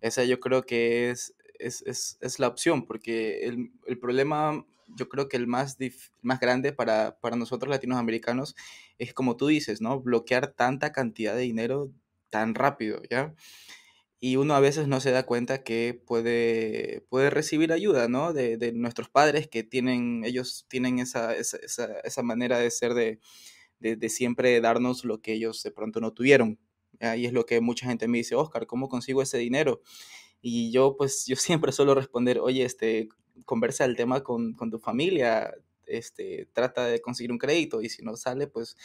esa 0.00 0.24
yo 0.24 0.40
creo 0.40 0.64
que 0.64 1.10
es, 1.10 1.34
es, 1.58 1.82
es, 1.86 2.18
es 2.20 2.38
la 2.38 2.48
opción, 2.48 2.86
porque 2.86 3.44
el, 3.44 3.72
el, 3.86 3.98
problema, 3.98 4.64
yo 4.96 5.08
creo 5.08 5.28
que 5.28 5.36
el 5.36 5.46
más, 5.46 5.78
más 6.22 6.40
grande 6.40 6.72
para, 6.72 7.18
para 7.20 7.36
nosotros 7.36 7.70
latinoamericanos 7.70 8.54
es 8.98 9.14
como 9.14 9.36
tú 9.36 9.46
dices, 9.48 9.80
¿no? 9.80 10.00
Bloquear 10.00 10.52
tanta 10.52 10.92
cantidad 10.92 11.34
de 11.34 11.42
dinero 11.42 11.90
tan 12.30 12.54
rápido, 12.54 13.02
¿ya? 13.10 13.34
y 14.18 14.36
uno 14.36 14.54
a 14.54 14.60
veces 14.60 14.88
no 14.88 15.00
se 15.00 15.10
da 15.10 15.24
cuenta 15.26 15.62
que 15.62 16.00
puede, 16.06 17.04
puede 17.10 17.30
recibir 17.30 17.72
ayuda, 17.72 18.08
¿no? 18.08 18.32
De, 18.32 18.56
de 18.56 18.72
nuestros 18.72 19.08
padres 19.10 19.46
que 19.48 19.62
tienen, 19.62 20.24
ellos 20.24 20.66
tienen 20.68 20.98
esa, 20.98 21.34
esa, 21.34 21.58
esa, 22.02 22.22
manera 22.22 22.58
de 22.58 22.70
ser 22.70 22.94
de, 22.94 23.20
de, 23.80 23.96
de, 23.96 24.08
siempre 24.08 24.60
darnos 24.60 25.04
lo 25.04 25.20
que 25.20 25.32
ellos 25.32 25.62
de 25.62 25.70
pronto 25.70 26.00
no 26.00 26.12
tuvieron. 26.12 26.58
Ahí 27.00 27.26
es 27.26 27.32
lo 27.32 27.46
que 27.46 27.60
mucha 27.60 27.86
gente 27.86 28.08
me 28.08 28.18
dice, 28.18 28.34
Oscar, 28.34 28.66
¿cómo 28.66 28.88
consigo 28.88 29.22
ese 29.22 29.38
dinero? 29.38 29.82
Y 30.40 30.70
yo 30.70 30.96
pues 30.96 31.26
yo 31.26 31.36
siempre 31.36 31.72
suelo 31.72 31.94
responder, 31.94 32.38
oye, 32.40 32.64
este, 32.64 33.08
conversa 33.44 33.84
el 33.84 33.96
tema 33.96 34.22
con, 34.22 34.54
con 34.54 34.70
tu 34.70 34.78
familia, 34.78 35.52
este, 35.86 36.48
trata 36.52 36.86
de 36.86 37.00
conseguir 37.00 37.32
un 37.32 37.38
crédito 37.38 37.80
y 37.82 37.88
si 37.88 38.02
no 38.02 38.16
sale, 38.16 38.46
pues 38.46 38.76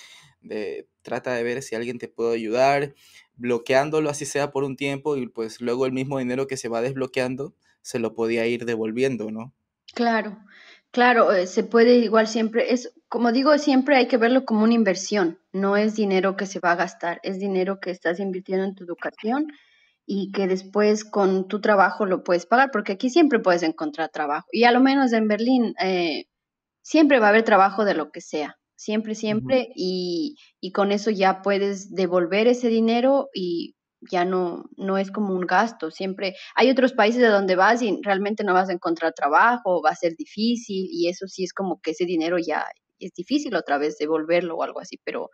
de, 0.42 0.88
trata 1.02 1.34
de 1.34 1.44
ver 1.44 1.62
si 1.64 1.76
alguien 1.76 1.98
te 1.98 2.08
puede 2.08 2.36
ayudar, 2.36 2.94
bloqueándolo 3.36 4.10
así 4.10 4.26
sea 4.26 4.52
por 4.52 4.64
un 4.64 4.76
tiempo 4.76 5.18
y 5.18 5.28
pues 5.28 5.62
luego 5.62 5.86
el 5.86 5.94
mismo 5.94 6.20
dinero 6.20 6.48
que 6.48 6.58
se 6.58 6.70
va 6.70 6.82
desbloqueando 6.82 7.56
se 7.82 8.00
lo 8.00 8.14
podía 8.14 8.46
ir 8.46 8.66
devolviendo, 8.66 9.32
¿no? 9.32 9.54
Claro, 9.94 10.38
claro, 10.92 11.32
eh, 11.32 11.48
se 11.48 11.64
puede 11.64 11.96
igual 11.98 12.28
siempre, 12.28 12.74
es 12.74 12.94
como 13.10 13.32
digo, 13.32 13.58
siempre 13.58 13.98
hay 13.98 14.08
que 14.08 14.18
verlo 14.18 14.46
como 14.46 14.64
una 14.64 14.74
inversión, 14.74 15.40
no 15.52 15.76
es 15.76 15.96
dinero 15.96 16.38
que 16.38 16.46
se 16.46 16.60
va 16.60 16.72
a 16.72 16.76
gastar, 16.76 17.20
es 17.24 17.40
dinero 17.40 17.80
que 17.80 17.92
estás 17.92 18.20
invirtiendo 18.20 18.66
en 18.66 18.76
tu 18.76 18.84
educación 18.86 19.48
y 20.06 20.32
que 20.32 20.48
después 20.48 21.06
con 21.06 21.48
tu 21.48 21.62
trabajo 21.62 22.06
lo 22.06 22.24
puedes 22.24 22.46
pagar, 22.46 22.70
porque 22.72 22.94
aquí 22.94 23.10
siempre 23.10 23.40
puedes 23.40 23.64
encontrar 23.64 24.10
trabajo. 24.10 24.48
Y 24.52 24.64
a 24.64 24.72
lo 24.72 24.80
menos 24.80 25.14
en 25.14 25.28
Berlín 25.28 25.74
eh, 25.82 26.26
siempre 26.82 27.20
va 27.20 27.28
a 27.28 27.30
haber 27.30 27.44
trabajo 27.44 27.86
de 27.86 27.94
lo 27.94 28.12
que 28.12 28.22
sea, 28.22 28.58
siempre, 28.76 29.16
siempre, 29.16 29.70
y, 29.76 30.38
y, 30.60 30.72
con 30.72 30.92
eso 30.92 31.12
ya 31.12 31.42
puedes 31.42 31.94
devolver 31.94 32.48
ese 32.48 32.70
dinero 32.70 33.30
y 33.34 33.76
ya 34.10 34.26
no, 34.26 34.66
no 34.78 34.98
es 34.98 35.12
como 35.12 35.34
un 35.34 35.46
gasto, 35.46 35.92
siempre 35.92 36.36
hay 36.56 36.70
otros 36.70 36.94
países 36.94 37.22
de 37.22 37.28
donde 37.28 37.56
vas 37.56 37.82
y 37.82 38.00
realmente 38.02 38.44
no 38.44 38.54
vas 38.54 38.70
a 38.70 38.74
encontrar 38.74 39.14
trabajo, 39.14 39.82
va 39.82 39.92
a 39.92 39.96
ser 39.96 40.16
difícil 40.16 40.88
y 40.90 41.08
eso 41.10 41.28
sí 41.28 41.44
es 41.44 41.54
como 41.54 41.80
que 41.82 41.92
ese 41.92 42.06
dinero 42.06 42.38
ya 42.40 42.66
es 43.00 43.14
difícil 43.14 43.56
otra 43.56 43.78
vez 43.78 43.98
devolverlo 43.98 44.56
o 44.56 44.64
algo 44.64 44.80
así, 44.80 44.98
pero 45.04 45.30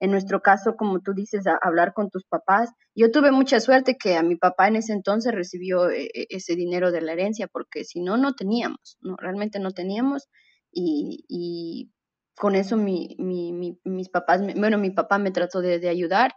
en 0.00 0.10
nuestro 0.10 0.40
caso, 0.40 0.76
como 0.76 1.00
tú 1.00 1.12
dices, 1.12 1.46
a 1.46 1.58
hablar 1.60 1.92
con 1.92 2.08
tus 2.10 2.24
papás. 2.24 2.70
Yo 2.94 3.10
tuve 3.10 3.32
mucha 3.32 3.58
suerte 3.60 3.96
que 3.96 4.16
a 4.16 4.22
mi 4.22 4.36
papá 4.36 4.68
en 4.68 4.76
ese 4.76 4.92
entonces 4.92 5.34
recibió 5.34 5.90
eh, 5.90 6.10
eh, 6.14 6.26
ese 6.30 6.54
dinero 6.54 6.92
de 6.92 7.00
la 7.00 7.12
herencia, 7.12 7.48
porque 7.48 7.84
si 7.84 8.00
no, 8.00 8.16
no 8.16 8.34
teníamos, 8.34 8.96
no, 9.00 9.16
realmente 9.16 9.58
no 9.58 9.72
teníamos 9.72 10.28
y, 10.70 11.90
con 12.36 12.54
eso 12.54 12.76
mi, 12.76 13.16
mi, 13.18 13.80
mis 13.82 14.08
papás, 14.10 14.40
bueno, 14.54 14.78
mi 14.78 14.90
papá 14.90 15.18
me 15.18 15.32
trató 15.32 15.60
de, 15.60 15.88
ayudar 15.88 16.34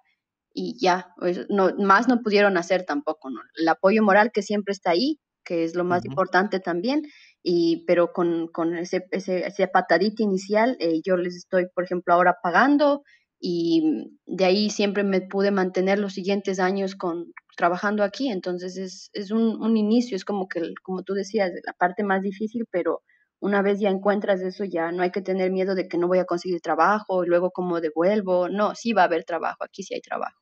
y 0.54 0.78
ya, 0.80 1.14
pues, 1.18 1.46
no, 1.50 1.72
más 1.78 2.08
no 2.08 2.22
pudieron 2.22 2.58
hacer 2.58 2.84
tampoco, 2.84 3.30
¿no? 3.30 3.40
El 3.56 3.68
apoyo 3.68 4.04
moral 4.04 4.32
que 4.32 4.42
siempre 4.42 4.74
está 4.74 4.92
ahí, 4.92 5.20
que 5.44 5.64
es 5.64 5.76
lo 5.76 5.84
más 5.84 6.06
importante 6.06 6.60
también, 6.60 7.04
y, 7.44 7.84
pero 7.88 8.14
con, 8.14 8.48
con 8.48 8.78
ese, 8.78 9.08
ese, 9.12 9.48
ese 9.48 9.68
patadita 9.68 10.24
inicial, 10.24 10.78
eh, 10.80 11.02
yo 11.04 11.18
les 11.18 11.36
estoy, 11.36 11.68
por 11.74 11.84
ejemplo, 11.84 12.14
ahora 12.14 12.38
pagando 12.44 13.04
y 13.40 14.12
de 14.28 14.46
ahí 14.46 14.70
siempre 14.70 15.04
me 15.04 15.22
pude 15.22 15.50
mantener 15.50 15.98
los 15.98 16.14
siguientes 16.14 16.60
años 16.60 16.96
con 16.96 17.34
trabajando 17.58 18.04
aquí, 18.04 18.30
entonces 18.30 18.78
es, 18.78 19.10
es 19.14 19.32
un, 19.32 19.62
un, 19.62 19.78
inicio, 19.78 20.16
es 20.16 20.26
como 20.26 20.48
que, 20.48 20.62
como 20.84 21.04
tú 21.04 21.14
decías, 21.14 21.52
la 21.66 21.74
parte 21.74 22.04
más 22.04 22.22
difícil, 22.22 22.66
pero 22.72 23.02
una 23.42 23.62
vez 23.64 23.80
ya 23.80 23.90
encuentras 23.90 24.40
eso, 24.42 24.64
ya 24.64 24.92
no 24.92 25.02
hay 25.04 25.12
que 25.12 25.22
tener 25.22 25.52
miedo 25.52 25.76
de 25.76 25.88
que 25.88 25.98
no 25.98 26.08
voy 26.08 26.20
a 26.20 26.26
conseguir 26.26 26.62
trabajo, 26.62 27.24
y 27.24 27.28
luego 27.28 27.52
cómo 27.52 27.82
devuelvo. 27.82 28.48
No, 28.50 28.76
sí 28.76 28.94
va 28.94 29.02
a 29.02 29.06
haber 29.06 29.26
trabajo, 29.26 29.64
aquí 29.64 29.84
sí 29.84 29.96
hay 29.96 30.02
trabajo. 30.02 30.40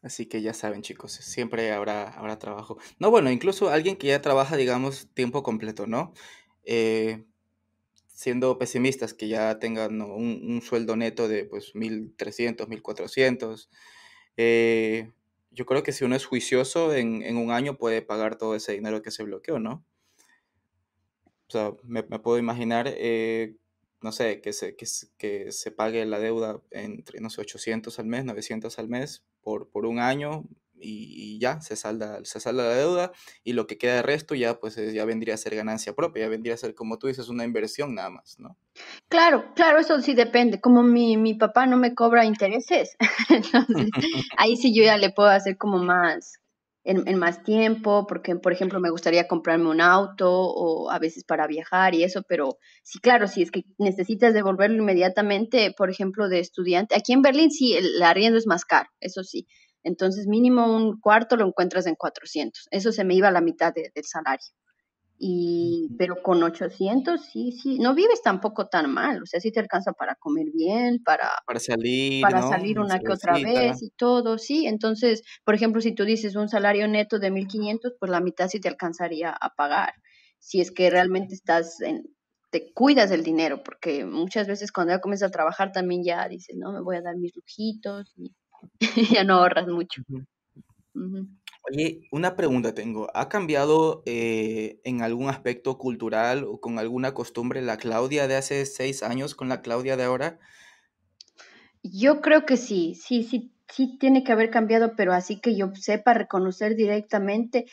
Así 0.00 0.26
que 0.26 0.40
ya 0.40 0.54
saben, 0.54 0.82
chicos, 0.82 1.12
siempre 1.12 1.72
habrá, 1.72 2.10
habrá 2.10 2.38
trabajo. 2.38 2.78
No, 2.98 3.10
bueno, 3.10 3.30
incluso 3.30 3.70
alguien 3.70 3.96
que 3.96 4.06
ya 4.06 4.22
trabaja, 4.22 4.56
digamos, 4.56 5.08
tiempo 5.14 5.42
completo, 5.42 5.86
¿no? 5.86 6.12
Eh, 6.64 7.24
siendo 8.06 8.56
pesimistas, 8.58 9.12
que 9.12 9.28
ya 9.28 9.58
tengan 9.58 10.00
un, 10.00 10.62
sueldo 10.62 10.96
neto 10.96 11.26
de 11.26 11.44
pues 11.44 11.74
1.300, 11.74 12.68
1.400. 12.68 13.68
Eh, 14.36 15.12
yo 15.50 15.66
creo 15.66 15.82
que 15.82 15.92
si 15.92 16.04
uno 16.04 16.14
es 16.14 16.24
juicioso, 16.26 16.94
en, 16.94 17.22
en, 17.22 17.36
un 17.36 17.50
año 17.50 17.78
puede 17.78 18.02
pagar 18.02 18.36
todo 18.36 18.54
ese 18.54 18.72
dinero 18.72 19.02
que 19.02 19.10
se 19.10 19.24
bloqueó, 19.24 19.58
¿no? 19.58 19.84
O 21.48 21.52
sea, 21.52 21.72
me, 21.82 22.02
puedo 22.02 22.38
imaginar, 22.38 22.86
eh, 22.88 23.56
no 24.00 24.12
sé, 24.12 24.40
que 24.40 24.52
se, 24.52 24.76
que, 24.76 24.86
que, 25.18 25.52
se 25.52 25.70
pague 25.70 26.04
la 26.06 26.18
deuda 26.18 26.60
entre, 26.70 27.20
no 27.20 27.30
sé, 27.30 27.40
800 27.40 27.98
al 27.98 28.06
mes, 28.06 28.24
900 28.24 28.78
al 28.78 28.88
mes 28.88 29.24
por, 29.42 29.68
por 29.68 29.86
un 29.86 29.98
año 29.98 30.44
y, 30.84 31.38
ya, 31.38 31.60
se 31.60 31.76
salda, 31.76 32.20
se 32.24 32.40
salda 32.40 32.64
la 32.64 32.74
deuda 32.74 33.12
y 33.42 33.52
lo 33.52 33.66
que 33.66 33.78
queda 33.78 33.96
de 33.96 34.02
resto 34.02 34.34
ya, 34.34 34.58
pues 34.58 34.76
ya 34.76 35.04
vendría 35.04 35.34
a 35.34 35.38
ser 35.38 35.54
ganancia 35.54 35.94
propia, 35.94 36.24
ya 36.24 36.28
vendría 36.28 36.54
a 36.54 36.58
ser, 36.58 36.74
como 36.74 36.98
tú 36.98 37.06
dices, 37.06 37.28
una 37.28 37.44
inversión 37.44 37.94
nada 37.94 38.10
más, 38.10 38.38
¿no? 38.38 38.56
Claro, 39.08 39.52
claro, 39.54 39.78
eso 39.78 40.00
sí 40.00 40.14
depende. 40.14 40.60
Como 40.60 40.82
mi, 40.82 41.16
mi 41.16 41.34
papá 41.34 41.66
no 41.66 41.76
me 41.76 41.94
cobra 41.94 42.24
intereses, 42.24 42.96
entonces 43.30 43.88
ahí 44.36 44.56
sí 44.56 44.74
yo 44.74 44.82
ya 44.82 44.96
le 44.96 45.10
puedo 45.10 45.28
hacer 45.28 45.56
como 45.56 45.78
más, 45.78 46.40
en, 46.84 47.18
más 47.18 47.42
tiempo, 47.42 48.06
porque, 48.06 48.36
por 48.36 48.52
ejemplo, 48.52 48.78
me 48.78 48.90
gustaría 48.90 49.26
comprarme 49.26 49.70
un 49.70 49.80
auto 49.80 50.30
o 50.30 50.90
a 50.90 50.98
veces 50.98 51.24
para 51.24 51.46
viajar 51.46 51.94
y 51.94 52.04
eso, 52.04 52.22
pero 52.28 52.58
sí, 52.82 52.98
claro, 52.98 53.26
si 53.26 53.42
es 53.42 53.50
que 53.50 53.64
necesitas 53.78 54.34
devolverlo 54.34 54.76
inmediatamente, 54.76 55.74
por 55.76 55.90
ejemplo, 55.90 56.28
de 56.28 56.40
estudiante, 56.40 56.94
aquí 56.94 57.12
en 57.12 57.22
Berlín 57.22 57.50
sí, 57.50 57.74
el, 57.74 58.02
arriendo 58.02 58.38
es 58.38 58.46
más 58.46 58.64
caro, 58.64 58.88
eso 59.00 59.24
sí. 59.24 59.46
Entonces, 59.82 60.26
mínimo 60.26 60.74
un 60.74 60.98
cuarto 61.00 61.36
lo 61.36 61.46
encuentras 61.46 61.86
en 61.86 61.94
400. 61.94 62.68
Eso 62.70 62.90
se 62.90 63.04
me 63.04 63.14
iba 63.14 63.28
a 63.28 63.32
la 63.32 63.42
mitad 63.42 63.72
del 63.74 64.04
salario. 64.04 64.46
Y, 65.16 65.90
pero 65.96 66.16
con 66.22 66.42
800, 66.42 67.20
sí, 67.24 67.52
sí, 67.52 67.78
no 67.78 67.94
vives 67.94 68.20
tampoco 68.20 68.66
tan 68.66 68.92
mal, 68.92 69.22
o 69.22 69.26
sea, 69.26 69.38
sí 69.40 69.52
te 69.52 69.60
alcanza 69.60 69.92
para 69.92 70.16
comer 70.16 70.46
bien, 70.52 71.02
para, 71.04 71.30
para 71.46 71.60
salir, 71.60 72.20
para 72.20 72.42
salir 72.42 72.80
una 72.80 72.98
que 72.98 73.12
otra 73.12 73.34
vez 73.34 73.80
y 73.82 73.90
todo, 73.90 74.38
sí. 74.38 74.66
Entonces, 74.66 75.22
por 75.44 75.54
ejemplo, 75.54 75.80
si 75.80 75.94
tú 75.94 76.04
dices 76.04 76.34
un 76.34 76.48
salario 76.48 76.88
neto 76.88 77.18
de 77.20 77.30
1500, 77.30 77.94
pues 77.98 78.10
la 78.10 78.20
mitad 78.20 78.48
sí 78.48 78.60
te 78.60 78.68
alcanzaría 78.68 79.30
a 79.30 79.50
pagar. 79.50 79.94
Si 80.40 80.60
es 80.60 80.72
que 80.72 80.90
realmente 80.90 81.34
estás 81.34 81.80
en, 81.80 82.02
te 82.50 82.72
cuidas 82.72 83.10
del 83.10 83.22
dinero, 83.22 83.62
porque 83.64 84.04
muchas 84.04 84.46
veces 84.46 84.72
cuando 84.72 84.92
ya 84.92 85.00
comienzas 85.00 85.28
a 85.28 85.32
trabajar 85.32 85.72
también 85.72 86.02
ya 86.04 86.28
dices, 86.28 86.56
no, 86.56 86.72
me 86.72 86.80
voy 86.82 86.96
a 86.96 87.02
dar 87.02 87.16
mis 87.16 87.34
lujitos 87.34 88.12
y 88.16 88.32
ya 89.20 89.24
no 89.24 89.34
ahorras 89.34 89.68
mucho. 89.68 90.02
Oye, 91.70 92.02
una 92.12 92.36
pregunta 92.36 92.74
tengo. 92.74 93.08
¿Ha 93.14 93.30
cambiado 93.30 94.02
eh, 94.04 94.80
en 94.84 95.00
algún 95.00 95.30
aspecto 95.30 95.78
cultural 95.78 96.44
o 96.44 96.60
con 96.60 96.78
alguna 96.78 97.14
costumbre 97.14 97.62
la 97.62 97.78
Claudia 97.78 98.28
de 98.28 98.36
hace 98.36 98.66
seis 98.66 99.02
años 99.02 99.34
con 99.34 99.48
la 99.48 99.62
Claudia 99.62 99.96
de 99.96 100.04
ahora? 100.04 100.38
Yo 101.82 102.20
creo 102.20 102.44
que 102.44 102.58
sí, 102.58 102.94
sí, 102.94 103.22
sí, 103.22 103.54
sí 103.68 103.96
tiene 103.98 104.24
que 104.24 104.32
haber 104.32 104.50
cambiado, 104.50 104.94
pero 104.94 105.14
así 105.14 105.40
que 105.40 105.56
yo 105.56 105.74
sepa 105.74 106.12
reconocer 106.12 106.76
directamente. 106.76 107.64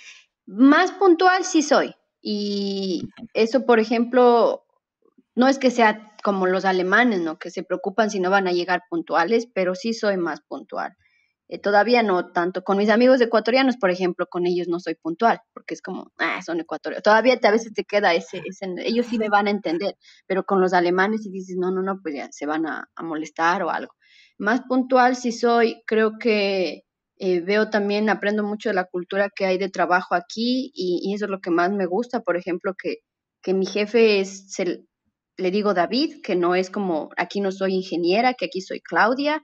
Más 0.45 0.93
puntual 0.93 1.43
sí 1.43 1.62
soy. 1.62 1.93
Y 2.21 3.10
eso, 3.34 3.65
por 3.65 3.80
ejemplo, 3.80 4.63
no 5.36 5.49
es 5.49 5.60
que 5.60 5.69
sea 5.69 6.13
como 6.23 6.47
los 6.47 6.63
alemanes, 6.63 7.19
¿no? 7.19 7.39
Que 7.39 7.51
se 7.51 7.63
preocupan 7.63 8.10
si 8.10 8.21
no 8.21 8.30
van 8.30 8.47
a 8.47 8.54
llegar 8.54 8.84
puntuales, 8.89 9.47
pero 9.54 9.75
sí 9.75 9.93
soy 9.93 10.15
más 10.15 10.39
puntual. 10.41 10.95
Eh, 11.52 11.60
todavía 11.60 12.02
no 12.02 12.32
tanto. 12.32 12.64
Con 12.64 12.78
mis 12.78 12.90
amigos 12.90 13.20
ecuatorianos, 13.20 13.76
por 13.76 13.92
ejemplo, 13.92 14.26
con 14.28 14.48
ellos 14.48 14.70
no 14.70 14.80
soy 14.80 14.96
puntual, 14.96 15.42
porque 15.54 15.74
es 15.74 15.82
como, 15.82 16.10
ah, 16.18 16.42
son 16.42 16.62
ecuatorianos. 16.62 17.04
Todavía 17.04 17.38
a 17.44 17.52
veces 17.52 17.74
te 17.74 17.84
queda 17.84 18.14
ese, 18.14 18.42
ese, 18.46 18.74
ellos 18.78 19.08
sí 19.08 19.18
me 19.18 19.28
van 19.28 19.48
a 19.48 19.52
entender, 19.52 19.98
pero 20.26 20.46
con 20.46 20.62
los 20.62 20.72
alemanes 20.72 21.26
y 21.26 21.30
dices, 21.30 21.58
no, 21.60 21.70
no, 21.70 21.82
no, 21.82 22.00
pues 22.02 22.16
ya 22.16 22.30
se 22.32 22.46
van 22.46 22.66
a, 22.68 22.88
molestar 23.04 23.64
o 23.64 23.70
algo. 23.70 23.94
Más 24.38 24.62
puntual 24.62 25.18
si 25.18 25.34
soy, 25.34 25.84
creo 25.86 26.18
que 26.18 26.84
eh, 27.18 27.42
veo 27.42 27.70
también, 27.70 28.10
aprendo 28.10 28.44
mucho 28.44 28.70
de 28.70 28.76
la 28.76 28.86
cultura 28.86 29.30
que 29.36 29.46
hay 29.46 29.58
de 29.58 29.70
trabajo 29.70 30.16
aquí 30.16 30.72
y, 30.74 31.14
eso 31.14 31.26
es 31.26 31.32
lo 31.32 31.42
que 31.42 31.52
más 31.52 31.74
me 31.74 31.86
gusta, 31.86 32.22
por 32.22 32.38
ejemplo, 32.38 32.76
que, 32.82 33.00
que 33.44 33.54
mi 33.54 33.66
jefe 33.66 34.22
es, 34.22 34.56
le 35.36 35.52
digo 35.52 35.74
David, 35.74 36.22
que 36.24 36.38
no 36.38 36.56
es 36.56 36.70
como, 36.70 37.10
aquí 37.18 37.42
no 37.42 37.52
soy 37.52 37.74
ingeniera, 37.74 38.36
que 38.36 38.46
aquí 38.46 38.62
soy 38.62 38.80
Claudia, 38.80 39.44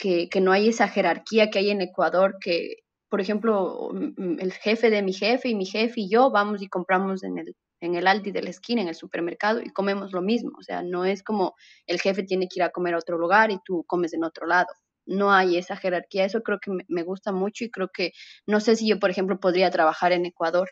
que, 0.00 0.40
no 0.40 0.52
hay 0.52 0.68
esa 0.68 0.88
jerarquía 0.88 1.50
que 1.50 1.58
hay 1.58 1.70
en 1.70 1.82
Ecuador, 1.82 2.38
que, 2.40 2.78
por 3.08 3.20
ejemplo, 3.20 3.90
el 4.16 4.52
jefe 4.52 4.90
de 4.90 5.02
mi 5.02 5.12
jefe 5.12 5.50
y 5.50 5.54
mi 5.54 5.66
jefe 5.66 6.00
y 6.00 6.08
yo 6.08 6.30
vamos 6.30 6.62
y 6.62 6.68
compramos 6.68 7.22
en 7.22 7.38
el, 7.38 7.54
en 7.80 7.94
el 7.94 8.06
Aldi 8.06 8.32
de 8.32 8.42
la 8.42 8.50
esquina, 8.50 8.80
en 8.80 8.88
el 8.88 8.94
supermercado, 8.94 9.60
y 9.60 9.70
comemos 9.70 10.12
lo 10.12 10.22
mismo. 10.22 10.52
O 10.58 10.62
sea, 10.62 10.82
no 10.82 11.04
es 11.04 11.22
como 11.22 11.54
el 11.86 12.00
jefe 12.00 12.22
tiene 12.22 12.48
que 12.48 12.60
ir 12.60 12.62
a 12.62 12.70
comer 12.70 12.94
a 12.94 12.98
otro 12.98 13.18
lugar 13.18 13.50
y 13.50 13.58
tú 13.64 13.84
comes 13.86 14.14
en 14.14 14.24
otro 14.24 14.46
lado. 14.46 14.68
No 15.06 15.32
hay 15.32 15.58
esa 15.58 15.76
jerarquía. 15.76 16.24
Eso 16.24 16.42
creo 16.42 16.58
que 16.60 16.70
me, 16.88 17.02
gusta 17.02 17.32
mucho 17.32 17.64
y 17.64 17.70
creo 17.70 17.88
que 17.92 18.12
no 18.46 18.60
sé 18.60 18.76
si 18.76 18.88
yo, 18.88 18.98
por 18.98 19.10
ejemplo, 19.10 19.38
podría 19.38 19.70
trabajar 19.70 20.12
en 20.12 20.24
Ecuador 20.24 20.70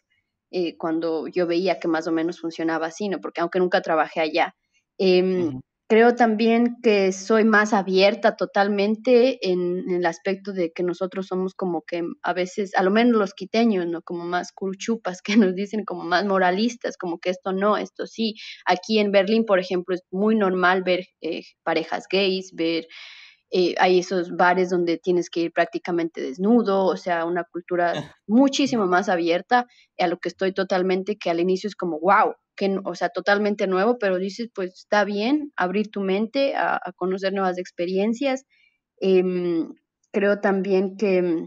eh, 0.50 0.76
cuando 0.78 1.28
yo 1.28 1.46
veía 1.46 1.78
que 1.78 1.88
más 1.88 2.06
o 2.06 2.12
menos 2.12 2.40
funcionaba 2.40 2.86
así, 2.86 3.08
¿no? 3.08 3.20
Porque 3.20 3.42
aunque 3.42 3.58
nunca 3.58 3.82
trabajé 3.82 4.20
allá. 4.20 4.54
Em, 4.98 5.60
creo 5.88 6.14
también 6.14 6.76
que 6.82 7.12
soy 7.12 7.44
más 7.44 7.72
abierta 7.72 8.36
totalmente 8.36 9.38
en, 9.50 9.90
el 9.90 10.04
aspecto 10.04 10.52
de 10.52 10.70
que 10.70 10.82
nosotros 10.82 11.26
somos 11.26 11.54
como 11.54 11.82
que 11.82 12.02
a 12.22 12.34
veces, 12.34 12.74
a 12.76 12.82
lo 12.82 12.90
menos 12.90 13.16
los 13.16 13.32
quiteños, 13.32 13.86
¿no? 13.86 14.02
Como 14.02 14.24
más 14.24 14.52
curuchupas, 14.52 15.22
que 15.24 15.36
nos 15.36 15.54
dicen 15.54 15.84
como 15.84 16.04
más 16.04 16.26
moralistas, 16.26 16.98
como 16.98 17.18
que 17.18 17.30
esto 17.30 17.52
no, 17.52 17.78
esto 17.78 18.06
sí. 18.06 18.34
Aquí 18.66 18.98
en 18.98 19.12
Berlín, 19.12 19.46
por 19.46 19.58
ejemplo, 19.58 19.94
es 19.94 20.02
muy 20.10 20.36
normal 20.36 20.82
ver 20.82 21.06
eh, 21.22 21.42
parejas 21.64 22.04
gays, 22.10 22.52
ver 22.54 22.86
eh, 23.50 23.74
hay 23.78 24.00
esos 24.00 24.36
bares 24.36 24.70
donde 24.70 24.98
tienes 24.98 25.30
que 25.30 25.40
ir 25.40 25.52
prácticamente 25.52 26.20
desnudo, 26.20 26.84
o 26.84 26.96
sea, 26.96 27.24
una 27.24 27.44
cultura 27.44 27.92
muchísimo 28.26 28.86
más 28.86 29.08
abierta 29.08 29.66
a 29.98 30.06
lo 30.06 30.18
que 30.18 30.28
estoy 30.28 30.52
totalmente, 30.52 31.16
que 31.16 31.30
al 31.30 31.40
inicio 31.40 31.68
es 31.68 31.76
como, 31.76 31.98
wow, 32.00 32.34
que, 32.56 32.78
o 32.84 32.94
sea, 32.94 33.08
totalmente 33.08 33.66
nuevo, 33.66 33.98
pero 33.98 34.18
dices, 34.18 34.48
pues 34.54 34.74
está 34.74 35.04
bien 35.04 35.52
abrir 35.56 35.90
tu 35.90 36.00
mente 36.00 36.56
a, 36.56 36.80
conocer 36.96 37.32
nuevas 37.32 37.58
experiencias. 37.58 38.44
Em, 39.00 39.74
creo 40.12 40.40
también 40.40 40.96
que, 40.96 41.46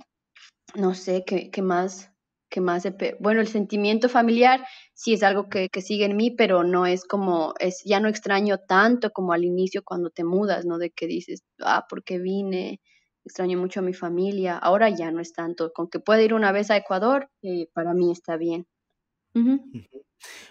no 0.76 0.94
sé, 0.96 1.24
qué 1.26 1.62
más 1.62 2.11
que 2.52 2.62
más, 2.62 2.84
bueno, 3.20 3.42
el 3.42 3.48
sentimiento 3.48 4.10
familiar 4.10 4.64
sí 4.94 5.14
es 5.14 5.24
algo 5.24 5.50
que, 5.50 5.70
sigue 5.82 6.06
en 6.06 6.18
mí, 6.18 6.30
pero 6.30 6.64
no 6.64 6.86
es 6.86 7.06
como, 7.06 7.56
es, 7.60 7.82
ya 7.86 8.00
no 8.00 8.10
extraño 8.10 8.60
tanto 8.60 9.10
como 9.12 9.34
al 9.34 9.46
inicio 9.46 9.82
cuando 9.84 10.12
te 10.12 10.24
mudas, 10.24 10.66
¿no? 10.66 10.78
De 10.78 10.92
que 10.92 11.08
dices, 11.08 11.44
ah, 11.62 11.86
porque 11.90 12.20
vine, 12.20 12.82
extraño 13.26 13.58
mucho 13.58 13.80
a 13.80 13.84
mi 13.84 13.94
familia, 13.94 14.58
ahora 14.58 14.90
ya 14.90 15.10
no 15.12 15.22
es 15.22 15.34
tanto, 15.34 15.72
con 15.74 15.90
que 15.90 16.00
pueda 16.00 16.22
ir 16.22 16.34
una 16.34 16.52
vez 16.52 16.70
a 16.70 16.78
Ecuador, 16.78 17.30
eh, 17.42 17.68
para 17.74 17.94
mí 17.94 18.12
está 18.12 18.38
bien. 18.38 18.68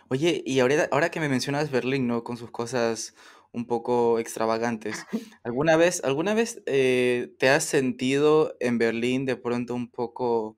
Oye, 0.09 0.43
y 0.45 0.59
ahora, 0.61 0.89
ahora 0.91 1.11
que 1.11 1.21
me 1.21 1.29
mencionas 1.29 1.71
Berlín, 1.71 2.09
¿no? 2.09 2.25
Con 2.25 2.39
sus 2.39 2.51
cosas 2.51 3.15
un 3.53 3.67
poco 3.67 4.19
extravagantes. 4.19 5.07
¿Alguna 5.45 5.77
vez, 5.77 6.03
alguna 6.03 6.33
vez 6.33 6.63
eh, 6.65 7.35
te 7.39 7.51
has 7.51 7.65
sentido 7.65 8.57
en 8.59 8.79
Berlín 8.79 9.27
de 9.27 9.37
pronto 9.37 9.75
un 9.75 9.91
poco 9.91 10.57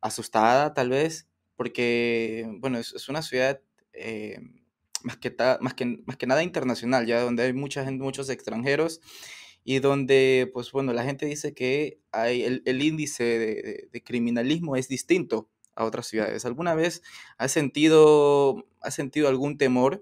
asustada 0.00 0.74
tal 0.74 0.90
vez, 0.90 1.28
porque, 1.56 2.46
bueno, 2.58 2.78
es, 2.78 3.08
una 3.08 3.22
ciudad 3.22 3.60
eh, 3.92 4.40
más, 5.02 5.16
que 5.16 5.34
más, 5.60 5.74
que, 5.74 6.02
más 6.06 6.16
que 6.16 6.26
nada 6.26 6.42
internacional, 6.42 7.06
ya 7.06 7.20
donde 7.20 7.42
hay 7.44 7.52
mucha 7.52 7.84
gente, 7.84 8.02
muchos 8.02 8.30
extranjeros 8.30 9.00
y 9.64 9.80
donde, 9.80 10.50
pues 10.54 10.72
bueno, 10.72 10.92
la 10.92 11.04
gente 11.04 11.26
dice 11.26 11.52
que 11.52 12.00
hay 12.10 12.42
el, 12.42 12.82
índice 12.82 13.88
de, 13.92 14.02
criminalismo 14.02 14.76
es 14.76 14.88
distinto 14.88 15.50
a 15.74 15.84
otras 15.84 16.06
ciudades. 16.06 16.46
¿Alguna 16.46 16.74
vez 16.74 17.02
has 17.36 17.52
sentido, 17.52 18.64
has 18.80 18.94
sentido 18.94 19.28
algún 19.28 19.58
temor? 19.58 20.00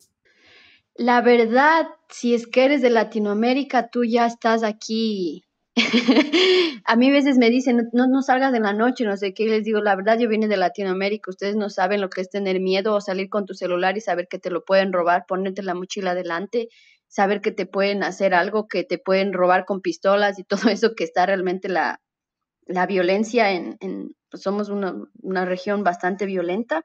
La 0.94 1.20
verdad, 1.20 1.88
si 2.08 2.34
es 2.34 2.46
que 2.46 2.64
eres 2.64 2.80
de 2.80 2.90
Latinoamérica, 2.90 3.90
tú 3.90 4.04
ya 4.04 4.26
estás 4.26 4.62
aquí 4.62 5.45
a 6.84 6.96
mí 6.96 7.08
a 7.10 7.12
veces 7.12 7.36
me 7.36 7.50
dicen, 7.50 7.88
no, 7.92 8.06
no 8.06 8.22
salgas 8.22 8.54
en 8.54 8.62
la 8.62 8.72
noche, 8.72 9.04
no 9.04 9.16
sé 9.16 9.34
qué, 9.34 9.44
y 9.44 9.48
les 9.48 9.64
digo, 9.64 9.80
la 9.80 9.94
verdad, 9.94 10.18
yo 10.18 10.28
vine 10.28 10.48
de 10.48 10.56
Latinoamérica, 10.56 11.30
ustedes 11.30 11.54
no 11.54 11.68
saben 11.68 12.00
lo 12.00 12.08
que 12.08 12.22
es 12.22 12.30
tener 12.30 12.60
miedo 12.60 12.94
o 12.94 13.00
salir 13.00 13.28
con 13.28 13.44
tu 13.44 13.52
celular 13.52 13.96
y 13.96 14.00
saber 14.00 14.26
que 14.28 14.38
te 14.38 14.50
lo 14.50 14.64
pueden 14.64 14.92
robar, 14.92 15.26
ponerte 15.28 15.62
la 15.62 15.74
mochila 15.74 16.12
adelante, 16.12 16.68
saber 17.08 17.42
que 17.42 17.52
te 17.52 17.66
pueden 17.66 18.02
hacer 18.02 18.34
algo, 18.34 18.68
que 18.68 18.84
te 18.84 18.98
pueden 18.98 19.34
robar 19.34 19.66
con 19.66 19.82
pistolas 19.82 20.38
y 20.38 20.44
todo 20.44 20.70
eso, 20.70 20.94
que 20.96 21.04
está 21.04 21.26
realmente 21.26 21.68
la, 21.68 22.00
la 22.66 22.86
violencia 22.86 23.52
en, 23.52 23.76
en 23.80 24.14
pues 24.30 24.42
somos 24.42 24.70
una, 24.70 24.94
una 25.22 25.44
región 25.44 25.84
bastante 25.84 26.26
violenta. 26.26 26.82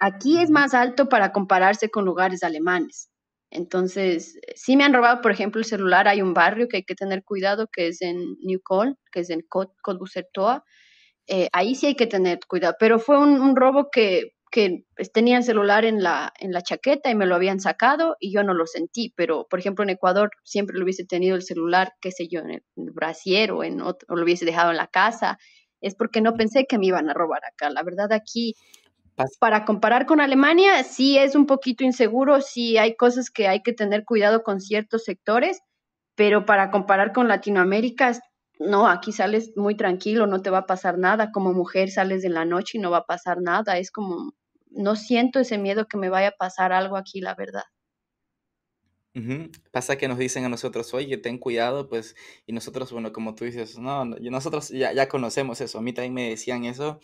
Aquí 0.00 0.40
es 0.40 0.50
más 0.50 0.74
alto 0.74 1.08
para 1.08 1.32
compararse 1.32 1.90
con 1.90 2.04
lugares 2.04 2.42
alemanes. 2.44 3.08
Entonces, 3.50 4.38
sí 4.54 4.76
me 4.76 4.84
han 4.84 4.92
robado, 4.92 5.22
por 5.22 5.32
ejemplo, 5.32 5.60
el 5.60 5.64
celular. 5.64 6.06
Hay 6.08 6.20
un 6.20 6.34
barrio 6.34 6.68
que 6.68 6.78
hay 6.78 6.82
que 6.84 6.94
tener 6.94 7.24
cuidado, 7.24 7.68
que 7.72 7.88
es 7.88 8.02
en 8.02 8.36
New 8.42 8.60
Col, 8.62 8.96
que 9.10 9.20
es 9.20 9.30
en 9.30 9.40
Cottbusser-Toa. 9.40 10.64
Eh, 11.26 11.48
ahí 11.52 11.74
sí 11.74 11.86
hay 11.86 11.94
que 11.94 12.06
tener 12.06 12.40
cuidado. 12.46 12.76
Pero 12.78 12.98
fue 12.98 13.18
un, 13.18 13.56
robo 13.56 13.88
que, 13.90 14.34
que 14.50 14.84
pues, 14.96 15.12
tenía 15.12 15.38
el 15.38 15.44
celular 15.44 15.84
en 15.84 16.02
la, 16.02 16.32
en 16.38 16.52
la 16.52 16.62
chaqueta 16.62 17.10
y 17.10 17.14
me 17.14 17.26
lo 17.26 17.34
habían 17.34 17.60
sacado 17.60 18.16
y 18.20 18.32
yo 18.32 18.42
no 18.44 18.52
lo 18.52 18.66
sentí. 18.66 19.12
Pero, 19.16 19.46
por 19.48 19.60
ejemplo, 19.60 19.82
en 19.82 19.90
Ecuador 19.90 20.30
siempre 20.44 20.76
lo 20.76 20.84
hubiese 20.84 21.06
tenido 21.06 21.34
el 21.34 21.42
celular, 21.42 21.94
qué 22.00 22.12
sé 22.12 22.28
yo, 22.28 22.40
en 22.40 22.50
el, 22.50 22.62
brasier 22.92 23.52
o, 23.52 23.64
en 23.64 23.80
o 23.80 23.96
lo 24.08 24.24
hubiese 24.24 24.44
dejado 24.44 24.70
en 24.70 24.76
la 24.76 24.88
casa. 24.88 25.38
Es 25.80 25.94
porque 25.94 26.20
no 26.20 26.34
pensé 26.34 26.66
que 26.68 26.78
me 26.78 26.86
iban 26.86 27.08
a 27.08 27.14
robar 27.14 27.42
acá. 27.46 27.70
La 27.70 27.82
verdad, 27.82 28.12
aquí 28.12 28.54
para 29.38 29.64
comparar 29.64 30.06
con 30.06 30.20
Alemania, 30.20 30.82
sí 30.84 31.18
es 31.18 31.34
un 31.34 31.46
poquito 31.46 31.84
inseguro, 31.84 32.40
sí 32.40 32.78
hay 32.78 32.96
cosas 32.96 33.30
que 33.30 33.48
hay 33.48 33.62
que 33.62 33.72
tener 33.72 34.04
cuidado 34.04 34.42
con 34.42 34.60
ciertos 34.60 35.04
sectores, 35.04 35.60
pero 36.14 36.46
para 36.46 36.70
comparar 36.70 37.12
con 37.12 37.28
Latinoamérica, 37.28 38.12
no, 38.58 38.88
aquí 38.88 39.12
sales 39.12 39.52
muy 39.56 39.76
tranquilo, 39.76 40.26
no 40.26 40.42
te 40.42 40.50
va 40.50 40.58
a 40.58 40.66
pasar 40.66 40.98
nada. 40.98 41.30
Como 41.32 41.52
mujer 41.52 41.90
sales 41.90 42.24
en 42.24 42.34
la 42.34 42.44
noche 42.44 42.78
y 42.78 42.80
no 42.80 42.90
va 42.90 42.98
a 42.98 43.06
pasar 43.06 43.40
nada. 43.40 43.78
Es 43.78 43.90
como, 43.90 44.32
no 44.70 44.96
siento 44.96 45.40
ese 45.40 45.58
miedo 45.58 45.86
que 45.86 45.96
me 45.96 46.08
vaya 46.10 46.28
a 46.28 46.36
pasar 46.38 46.72
algo 46.72 46.96
aquí, 46.96 47.20
la 47.20 47.34
verdad. 47.34 47.64
Pasa 49.72 49.96
que 49.96 50.06
nos 50.06 50.18
dicen 50.18 50.44
a 50.44 50.48
nosotros, 50.48 50.94
oye, 50.94 51.16
ten 51.18 51.38
cuidado, 51.38 51.88
pues, 51.88 52.14
y 52.46 52.52
nosotros, 52.52 52.92
bueno, 52.92 53.12
como 53.12 53.34
tú 53.34 53.44
dices, 53.44 53.78
no, 53.78 54.04
nosotros 54.04 54.68
ya, 54.68 54.92
ya 54.92 55.08
conocemos 55.08 55.60
eso, 55.60 55.78
a 55.78 55.82
mí 55.82 55.92
también 55.92 56.14
me 56.14 56.28
decían 56.30 56.64
eso, 56.64 57.00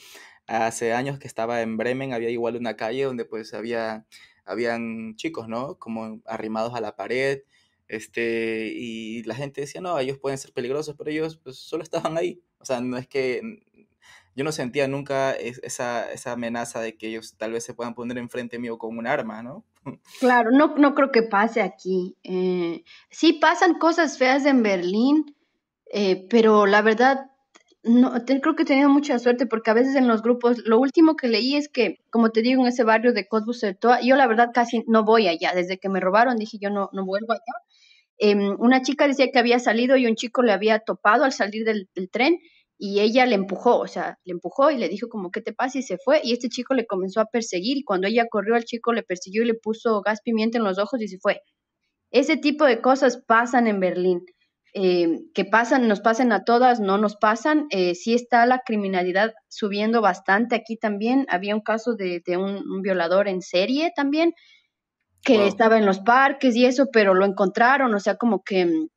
hace 0.46 0.92
años 0.92 1.18
que 1.18 1.26
estaba 1.26 1.62
en 1.62 1.76
Bremen, 1.76 2.12
había 2.12 2.30
igual 2.30 2.56
una 2.56 2.76
calle 2.76 3.04
donde 3.04 3.24
pues 3.24 3.54
había, 3.54 4.06
habían 4.44 5.16
chicos, 5.16 5.48
¿no? 5.48 5.78
Como 5.78 6.20
arrimados 6.26 6.74
a 6.74 6.80
la 6.80 6.96
pared, 6.96 7.42
este, 7.88 8.72
y 8.74 9.22
la 9.24 9.34
gente 9.34 9.60
decía, 9.62 9.80
no, 9.80 9.98
ellos 9.98 10.18
pueden 10.18 10.38
ser 10.38 10.52
peligrosos, 10.52 10.94
pero 10.96 11.10
ellos 11.10 11.36
pues 11.36 11.56
solo 11.58 11.82
estaban 11.82 12.16
ahí, 12.16 12.42
o 12.58 12.64
sea, 12.64 12.80
no 12.80 12.96
es 12.96 13.06
que 13.06 13.42
yo 14.36 14.44
no 14.44 14.52
sentía 14.52 14.88
nunca 14.88 15.32
esa, 15.32 16.10
esa 16.12 16.32
amenaza 16.32 16.80
de 16.80 16.96
que 16.96 17.08
ellos 17.08 17.36
tal 17.36 17.52
vez 17.52 17.64
se 17.64 17.74
puedan 17.74 17.94
poner 17.94 18.18
enfrente 18.18 18.58
mío 18.58 18.78
con 18.78 18.98
un 18.98 19.06
arma, 19.06 19.42
¿no? 19.42 19.64
Claro, 20.18 20.50
no, 20.50 20.74
no 20.76 20.94
creo 20.94 21.12
que 21.12 21.22
pase 21.22 21.60
aquí. 21.60 22.16
Eh, 22.24 22.82
sí 23.10 23.34
pasan 23.34 23.78
cosas 23.78 24.18
feas 24.18 24.44
en 24.46 24.62
Berlín, 24.62 25.36
eh, 25.92 26.26
pero 26.28 26.66
la 26.66 26.82
verdad, 26.82 27.30
no, 27.84 28.12
creo 28.24 28.56
que 28.56 28.62
he 28.62 28.66
tenido 28.66 28.88
mucha 28.88 29.18
suerte 29.18 29.46
porque 29.46 29.70
a 29.70 29.74
veces 29.74 29.94
en 29.94 30.08
los 30.08 30.22
grupos, 30.22 30.58
lo 30.64 30.78
último 30.78 31.16
que 31.16 31.28
leí 31.28 31.54
es 31.56 31.68
que, 31.68 31.98
como 32.10 32.30
te 32.30 32.42
digo, 32.42 32.62
en 32.62 32.68
ese 32.68 32.84
barrio 32.84 33.12
de 33.12 33.28
Cottbusser, 33.28 33.78
yo 34.02 34.16
la 34.16 34.26
verdad 34.26 34.50
casi 34.54 34.82
no 34.86 35.04
voy 35.04 35.28
allá. 35.28 35.52
Desde 35.54 35.78
que 35.78 35.88
me 35.88 36.00
robaron 36.00 36.36
dije 36.36 36.58
yo 36.60 36.70
no, 36.70 36.88
no 36.92 37.04
vuelvo 37.04 37.32
allá. 37.32 37.42
Em, 38.18 38.56
una 38.58 38.82
chica 38.82 39.06
decía 39.06 39.30
que 39.30 39.38
había 39.38 39.58
salido 39.58 39.96
y 39.96 40.06
un 40.06 40.14
chico 40.14 40.42
le 40.42 40.52
había 40.52 40.78
topado 40.80 41.24
al 41.24 41.32
salir 41.32 41.64
del, 41.64 41.88
del 41.94 42.10
tren 42.10 42.38
y 42.78 43.00
ella 43.00 43.26
le 43.26 43.34
empujó, 43.34 43.78
o 43.78 43.86
sea, 43.86 44.18
le 44.24 44.32
empujó 44.32 44.70
y 44.70 44.78
le 44.78 44.88
dijo 44.88 45.08
como, 45.08 45.30
¿qué 45.30 45.40
te 45.40 45.52
pasa? 45.52 45.78
Y 45.78 45.82
se 45.82 45.98
fue 45.98 46.20
y 46.24 46.32
este 46.32 46.48
chico 46.48 46.74
le 46.74 46.86
comenzó 46.86 47.20
a 47.20 47.26
perseguir 47.26 47.76
y 47.78 47.84
cuando 47.84 48.06
ella 48.08 48.26
corrió 48.30 48.54
al 48.54 48.64
chico 48.64 48.92
le 48.92 49.02
persiguió 49.02 49.42
y 49.42 49.46
le 49.46 49.54
puso 49.54 50.00
gas 50.02 50.20
pimienta 50.22 50.58
en 50.58 50.64
los 50.64 50.78
ojos 50.78 51.00
y 51.02 51.08
se 51.08 51.18
fue. 51.18 51.40
Ese 52.10 52.36
tipo 52.36 52.64
de 52.64 52.80
cosas 52.80 53.22
pasan 53.26 53.66
en 53.66 53.80
Berlín. 53.80 54.24
Eh, 54.76 55.20
que 55.34 55.44
pasan, 55.44 55.86
nos 55.86 56.00
pasan 56.00 56.32
a 56.32 56.42
todas, 56.44 56.80
no 56.80 56.98
nos 56.98 57.14
pasan. 57.14 57.68
Eh, 57.70 57.94
sí 57.94 58.12
está 58.12 58.44
la 58.44 58.62
criminalidad 58.66 59.32
subiendo 59.48 60.00
bastante 60.00 60.56
aquí 60.56 60.76
también. 60.76 61.26
Había 61.28 61.54
un 61.54 61.60
caso 61.60 61.94
de, 61.94 62.22
un, 62.36 62.82
violador 62.82 63.28
en 63.28 63.40
serie 63.40 63.92
también, 63.94 64.34
que 65.22 65.46
estaba 65.46 65.78
en 65.78 65.86
los 65.86 66.00
parques 66.00 66.56
y 66.56 66.66
eso, 66.66 66.88
pero 66.92 67.14
lo 67.14 67.24
encontraron, 67.24 67.94
o 67.94 68.00
sea, 68.00 68.16
como 68.16 68.42
que 68.42 68.66
mm, 68.66 68.88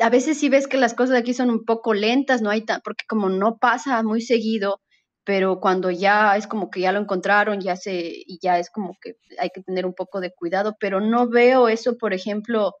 a 0.00 0.10
veces 0.10 0.38
sí 0.38 0.48
ves 0.48 0.66
que 0.66 0.76
las 0.78 0.94
cosas 0.94 1.16
aquí 1.16 1.32
son 1.32 1.50
un 1.50 1.64
poco 1.64 1.94
lentas, 1.94 2.42
no 2.42 2.50
hay 2.50 2.62
tan, 2.62 2.80
porque 2.82 3.04
como 3.08 3.28
no 3.28 3.58
pasa 3.58 4.02
muy 4.02 4.20
seguido, 4.20 4.80
pero 5.24 5.60
cuando 5.60 5.90
ya 5.92 6.36
es 6.36 6.48
como 6.48 6.70
que 6.70 6.80
ya 6.80 6.92
lo 6.92 6.98
encontraron, 7.00 7.60
ya 7.60 7.76
se, 7.76 7.92
y 7.94 8.38
ya 8.42 8.58
es 8.58 8.68
como 8.68 8.96
que 9.00 9.16
hay 9.38 9.50
que 9.50 9.62
tener 9.62 9.86
un 9.86 9.94
poco 9.94 10.20
de 10.20 10.32
cuidado, 10.32 10.76
pero 10.80 11.00
no 11.00 11.28
veo 11.28 11.68
eso, 11.68 11.96
por 11.96 12.12
ejemplo, 12.14 12.74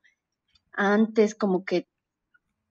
antes 0.72 1.34
como 1.34 1.64
que 1.64 1.86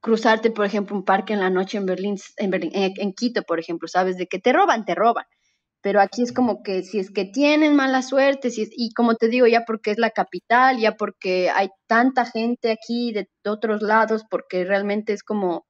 cruzarte, 0.02 0.52
por 0.52 0.66
ejemplo, 0.66 0.96
un 0.96 1.06
parque 1.06 1.34
en 1.34 1.40
la 1.40 1.50
noche 1.50 1.78
en 1.78 1.86
Berlín, 1.86 2.18
en, 2.38 2.52
Berlín, 2.52 2.72
en, 2.74 3.14
Quito, 3.14 3.44
por 3.44 3.60
ejemplo, 3.60 3.88
sabes 3.88 4.18
de 4.18 4.28
que 4.28 4.40
te 4.40 4.52
roban, 4.52 4.86
te 4.86 4.96
roban. 4.96 5.26
Pero 5.82 6.02
aquí 6.02 6.24
es 6.24 6.34
como 6.34 6.64
que 6.64 6.84
si 6.84 7.00
es 7.00 7.12
que 7.12 7.26
tienen 7.26 7.76
mala 7.76 8.02
suerte, 8.04 8.52
si 8.52 8.68
y 8.76 8.94
como 8.94 9.16
te 9.16 9.30
digo, 9.30 9.48
ya 9.48 9.64
porque 9.66 9.92
es 9.92 9.98
la 9.98 10.12
capital, 10.12 10.80
ya 10.80 10.96
porque 10.96 11.50
hay 11.50 11.70
tanta 11.88 12.26
gente 12.26 12.72
aquí 12.72 13.14
de, 13.14 13.30
otros 13.46 13.82
lados, 13.82 14.24
porque 14.30 14.66
realmente 14.66 15.14
es 15.14 15.24
como, 15.24 15.66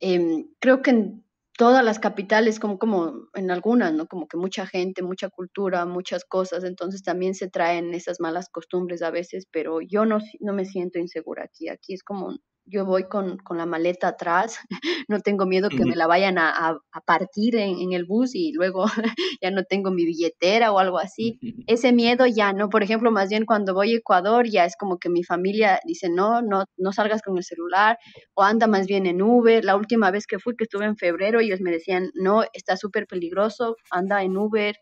em, 0.00 0.46
creo 0.60 0.82
que 0.82 0.90
en 0.92 1.24
todas 1.58 1.84
las 1.84 1.98
capitales, 2.00 2.60
como, 2.60 2.78
como 2.78 3.28
en 3.34 3.50
algunas, 3.50 3.92
¿no? 3.94 4.06
Como 4.08 4.28
que 4.28 4.36
mucha 4.38 4.66
gente, 4.66 5.02
mucha 5.02 5.28
cultura, 5.30 5.86
muchas 5.86 6.24
cosas, 6.24 6.64
entonces 6.64 7.02
también 7.02 7.34
se 7.34 7.48
traen 7.50 7.94
esas 7.94 8.20
malas 8.20 8.48
costumbres 8.50 9.02
a 9.02 9.10
veces, 9.10 9.46
pero 9.50 9.80
yo 9.80 10.04
no, 10.06 10.18
no 10.40 10.52
me 10.54 10.64
siento 10.66 10.98
insegura 10.98 11.44
aquí, 11.44 11.68
aquí 11.68 11.94
es 11.94 12.02
como 12.02 12.36
yo 12.66 12.84
voy 12.84 13.04
con, 13.04 13.38
la 13.50 13.66
maleta 13.66 14.08
atrás, 14.08 14.58
no 15.08 15.20
tengo 15.20 15.46
miedo 15.46 15.68
que 15.68 15.84
me 15.84 15.96
la 15.96 16.06
vayan 16.06 16.38
a, 16.38 16.78
partir 17.06 17.56
en, 17.56 17.92
el 17.92 18.04
bus 18.04 18.34
y 18.34 18.52
luego 18.52 18.86
ya 19.42 19.50
no 19.50 19.64
tengo 19.64 19.90
mi 19.90 20.04
billetera 20.04 20.72
o 20.72 20.78
algo 20.78 20.98
así. 20.98 21.38
Ese 21.66 21.92
miedo 21.92 22.26
ya 22.26 22.52
no, 22.52 22.68
por 22.68 22.82
ejemplo, 22.82 23.10
más 23.10 23.28
bien 23.28 23.44
cuando 23.44 23.74
voy 23.74 23.92
a 23.92 23.98
Ecuador 23.98 24.48
ya 24.48 24.64
es 24.64 24.76
como 24.76 24.98
que 24.98 25.10
mi 25.10 25.22
familia 25.24 25.80
dice, 25.84 26.08
no, 26.08 26.42
no, 26.42 26.64
no 26.76 26.92
salgas 26.92 27.22
con 27.22 27.36
el 27.36 27.44
celular 27.44 27.98
o 28.34 28.42
anda 28.42 28.66
más 28.66 28.86
bien 28.86 29.06
en 29.06 29.22
Uber. 29.22 29.64
La 29.64 29.76
última 29.76 30.10
vez 30.10 30.26
que 30.26 30.38
fui, 30.38 30.56
que 30.56 30.64
estuve 30.64 30.86
en 30.86 30.96
febrero, 30.96 31.40
ellos 31.40 31.60
me 31.60 31.70
decían, 31.70 32.10
no, 32.14 32.44
está 32.52 32.76
súper 32.76 33.06
peligroso, 33.06 33.76
anda 33.90 34.22
en 34.22 34.36
Uber. 34.36 34.76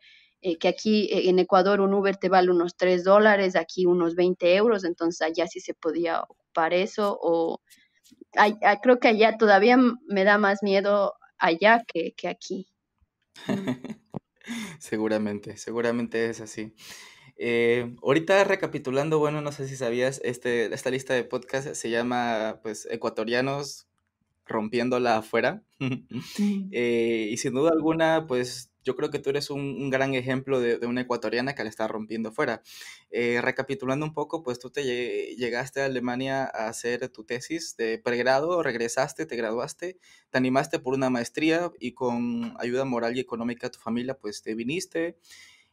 Eh, 0.44 0.58
que 0.58 0.66
aquí 0.66 1.04
eh, 1.12 1.28
en 1.30 1.38
Ecuador 1.38 1.80
un 1.80 1.94
Uber 1.94 2.16
te 2.16 2.28
vale 2.28 2.50
unos 2.50 2.76
3 2.76 3.04
dólares, 3.04 3.54
aquí 3.54 3.86
unos 3.86 4.16
20 4.16 4.56
euros, 4.56 4.82
entonces 4.82 5.22
allá 5.22 5.46
sí 5.46 5.60
se 5.60 5.72
podía 5.72 6.24
ocupar 6.52 6.74
eso, 6.74 7.18
o 7.20 7.60
ah, 8.36 8.80
creo 8.82 8.98
que 8.98 9.08
allá 9.08 9.36
todavía 9.38 9.76
me 10.06 10.24
da 10.24 10.38
más 10.38 10.62
miedo 10.62 11.14
allá 11.38 11.82
que, 11.86 12.14
aquí. 12.28 12.68
seguramente, 14.78 15.56
seguramente 15.56 16.28
es 16.28 16.40
así. 16.40 16.74
Eh, 17.36 17.96
ahorita 18.02 18.44
recapitulando, 18.44 19.18
bueno, 19.18 19.40
no 19.40 19.50
sé 19.52 19.66
si 19.66 19.76
sabías, 19.76 20.20
este, 20.24 20.72
esta 20.72 20.90
lista 20.90 21.14
de 21.14 21.24
podcast 21.24 21.74
se 21.74 21.90
llama 21.90 22.60
pues 22.62 22.86
Ecuatorianos 22.90 23.88
rompiéndola 24.46 25.16
afuera. 25.16 25.62
y 26.38 27.36
sin 27.38 27.54
duda 27.54 27.70
alguna, 27.72 28.26
pues 28.26 28.71
yo 28.84 28.96
creo 28.96 29.10
que 29.10 29.18
tú 29.18 29.30
eres 29.30 29.50
un, 29.50 29.90
gran 29.90 30.14
ejemplo 30.14 30.60
de, 30.60 30.84
una 30.86 31.02
ecuatoriana 31.02 31.54
que 31.54 31.62
la 31.62 31.70
está 31.70 31.86
rompiendo 31.88 32.32
fuera. 32.32 32.62
Eh, 33.10 33.40
recapitulando 33.40 34.04
un 34.04 34.14
poco, 34.14 34.42
pues 34.42 34.58
tú 34.58 34.70
te 34.70 34.84
llegaste 35.36 35.80
a 35.80 35.86
Alemania 35.86 36.44
a 36.44 36.68
hacer 36.68 37.08
tu 37.08 37.24
tesis 37.24 37.76
de 37.76 37.98
pregrado, 37.98 38.62
regresaste, 38.62 39.26
te 39.26 39.36
graduaste, 39.36 39.98
te 40.30 40.38
animaste 40.38 40.78
por 40.78 40.94
una 40.94 41.10
maestría 41.10 41.70
y 41.78 41.92
con 41.92 42.54
ayuda 42.58 42.84
moral 42.84 43.16
y 43.16 43.20
económica 43.20 43.68
de 43.68 43.72
tu 43.72 43.78
familia, 43.78 44.18
pues 44.18 44.42
te 44.42 44.54
viniste, 44.54 45.16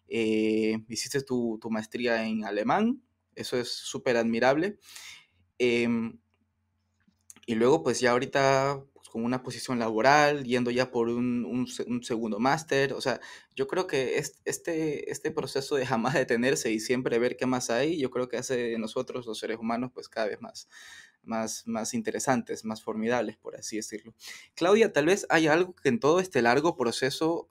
eh, 0.08 0.80
hiciste 0.88 1.22
tu, 1.22 1.60
maestría 1.70 2.26
en 2.28 2.46
alemán, 2.46 3.02
eso 3.36 3.58
es 3.58 3.70
súper 3.70 4.18
admirable. 4.18 4.80
Em, 5.58 6.20
y 7.46 7.56
luego, 7.56 7.84
pues 7.84 8.00
ya 8.00 8.12
ahorita 8.12 8.84
con 9.10 9.24
una 9.24 9.44
posición 9.44 9.80
laboral, 9.80 10.44
yendo 10.46 10.72
ya 10.72 10.92
por 10.92 11.10
un, 11.10 11.68
segundo 12.02 12.40
máster. 12.40 12.94
O 12.94 13.02
sea, 13.02 13.20
yo 13.56 13.68
creo 13.68 13.88
que 13.88 14.18
este, 14.46 15.12
este 15.12 15.32
proceso 15.32 15.76
de 15.76 15.86
jamás 15.86 16.14
detenerse 16.16 16.72
y 16.72 16.80
siempre 16.80 17.20
ver 17.20 17.36
qué 17.36 17.46
más 17.46 17.70
hay, 17.70 18.00
yo 18.00 18.10
creo 18.12 18.30
que 18.30 18.38
hace 18.38 18.56
de 18.56 18.78
nosotros 18.80 19.26
los 19.26 19.40
seres 19.40 19.58
humanos 19.58 19.92
pues 19.94 20.08
cada 20.10 20.28
vez 20.28 20.40
más, 20.42 20.70
más, 21.24 21.64
más 21.68 21.94
interesantes, 21.94 22.64
más 22.64 22.84
formidables, 22.84 23.38
por 23.38 23.56
así 23.56 23.78
decirlo. 23.78 24.14
Claudia, 24.56 24.94
tal 24.94 25.08
vez 25.08 25.26
hay 25.30 25.48
algo 25.48 25.76
que 25.76 25.90
en 25.90 26.00
todo 26.00 26.20
este 26.20 26.42
largo 26.42 26.78
proceso 26.78 27.50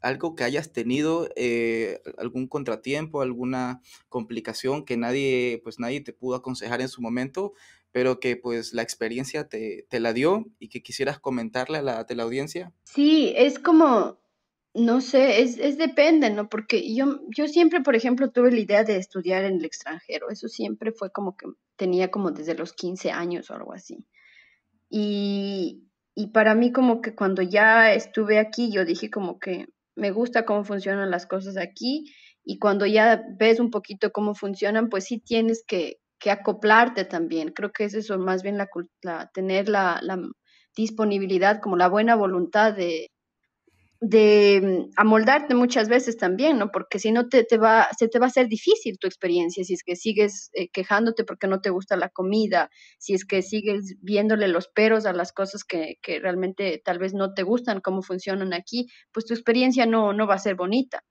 algo 0.00 0.34
que 0.34 0.44
hayas 0.44 0.72
tenido 0.72 1.28
eh, 1.36 2.00
algún 2.18 2.46
contratiempo, 2.46 3.20
alguna 3.20 3.80
complicación 4.08 4.84
que 4.84 4.96
nadie, 4.96 5.60
pues 5.64 5.78
nadie 5.78 6.00
te 6.00 6.12
pudo 6.12 6.36
aconsejar 6.36 6.80
en 6.80 6.88
su 6.88 7.02
momento, 7.02 7.52
pero 7.98 8.20
que 8.20 8.36
pues 8.36 8.74
la 8.74 8.82
experiencia 8.82 9.48
te, 9.48 9.88
la 9.90 10.12
dio 10.12 10.46
y 10.60 10.68
que 10.68 10.84
quisieras 10.84 11.18
comentarle 11.18 11.78
a 11.78 11.82
la, 11.82 12.06
audiencia. 12.22 12.72
Sí, 12.84 13.32
es 13.36 13.58
como, 13.58 14.20
no 14.72 15.00
sé, 15.00 15.42
es, 15.42 15.58
es, 15.58 15.78
depende, 15.78 16.30
¿no? 16.30 16.48
Porque 16.48 16.94
yo, 16.94 17.22
yo 17.36 17.48
siempre, 17.48 17.80
por 17.80 17.96
ejemplo, 17.96 18.30
tuve 18.30 18.52
la 18.52 18.60
idea 18.60 18.84
de 18.84 18.98
estudiar 18.98 19.44
en 19.44 19.56
el 19.56 19.64
extranjero, 19.64 20.30
eso 20.30 20.46
siempre 20.46 20.92
fue 20.92 21.10
como 21.10 21.36
que 21.36 21.46
tenía 21.74 22.12
como 22.12 22.30
desde 22.30 22.54
los 22.54 22.72
15 22.72 23.10
años 23.10 23.50
o 23.50 23.54
algo 23.56 23.72
así. 23.72 24.06
Y, 24.88 25.82
y 26.14 26.28
para 26.28 26.54
mí 26.54 26.70
como 26.70 27.00
que 27.00 27.16
cuando 27.16 27.42
ya 27.42 27.92
estuve 27.92 28.38
aquí, 28.38 28.70
yo 28.70 28.84
dije 28.84 29.10
como 29.10 29.40
que 29.40 29.66
me 29.96 30.12
gusta 30.12 30.44
cómo 30.44 30.62
funcionan 30.62 31.10
las 31.10 31.26
cosas 31.26 31.56
aquí 31.56 32.14
y 32.44 32.60
cuando 32.60 32.86
ya 32.86 33.24
ves 33.36 33.58
un 33.58 33.72
poquito 33.72 34.12
cómo 34.12 34.36
funcionan, 34.36 34.88
pues 34.88 35.06
sí 35.06 35.18
tienes 35.18 35.64
que, 35.66 35.98
que 36.18 36.30
acoplarte 36.30 37.04
también. 37.04 37.52
Creo 37.52 37.72
que 37.72 37.84
es 37.84 37.94
eso, 37.94 38.18
más 38.18 38.42
bien 38.42 38.58
la, 38.58 39.30
tener 39.32 39.68
la, 39.68 40.00
disponibilidad, 40.76 41.60
como 41.60 41.76
la 41.76 41.88
buena 41.88 42.14
voluntad 42.14 42.72
de, 42.72 43.10
de 44.00 44.60
mm, 44.62 44.92
amoldarte 44.96 45.54
muchas 45.54 45.88
veces 45.88 46.16
también, 46.16 46.58
¿no? 46.58 46.70
Porque 46.70 46.98
si 47.00 47.10
no 47.12 47.28
te, 47.28 47.44
te, 47.44 47.58
va, 47.58 47.88
se 47.98 48.08
te 48.08 48.18
va 48.20 48.26
a 48.26 48.28
hacer 48.28 48.48
difícil 48.48 48.98
tu 48.98 49.08
experiencia, 49.08 49.64
si 49.64 49.74
es 49.74 49.82
que 49.82 49.96
sigues 49.96 50.50
eh, 50.54 50.68
quejándote 50.70 51.24
porque 51.24 51.48
no 51.48 51.60
te 51.60 51.70
gusta 51.70 51.96
la 51.96 52.10
comida, 52.10 52.70
si 52.98 53.14
es 53.14 53.24
que 53.24 53.42
sigues 53.42 53.96
viéndole 54.00 54.48
los 54.48 54.68
peros 54.68 55.04
a 55.06 55.12
las 55.12 55.32
cosas 55.32 55.64
que, 55.64 55.96
que 56.02 56.20
realmente 56.20 56.80
tal 56.84 56.98
vez 56.98 57.12
no 57.14 57.34
te 57.34 57.42
gustan, 57.42 57.80
cómo 57.80 58.02
funcionan 58.02 58.52
aquí, 58.52 58.86
pues 59.12 59.26
tu 59.26 59.34
experiencia 59.34 59.86
no, 59.86 60.12
no 60.12 60.26
va 60.28 60.34
a 60.34 60.38
ser 60.38 60.54
bonita 60.54 61.02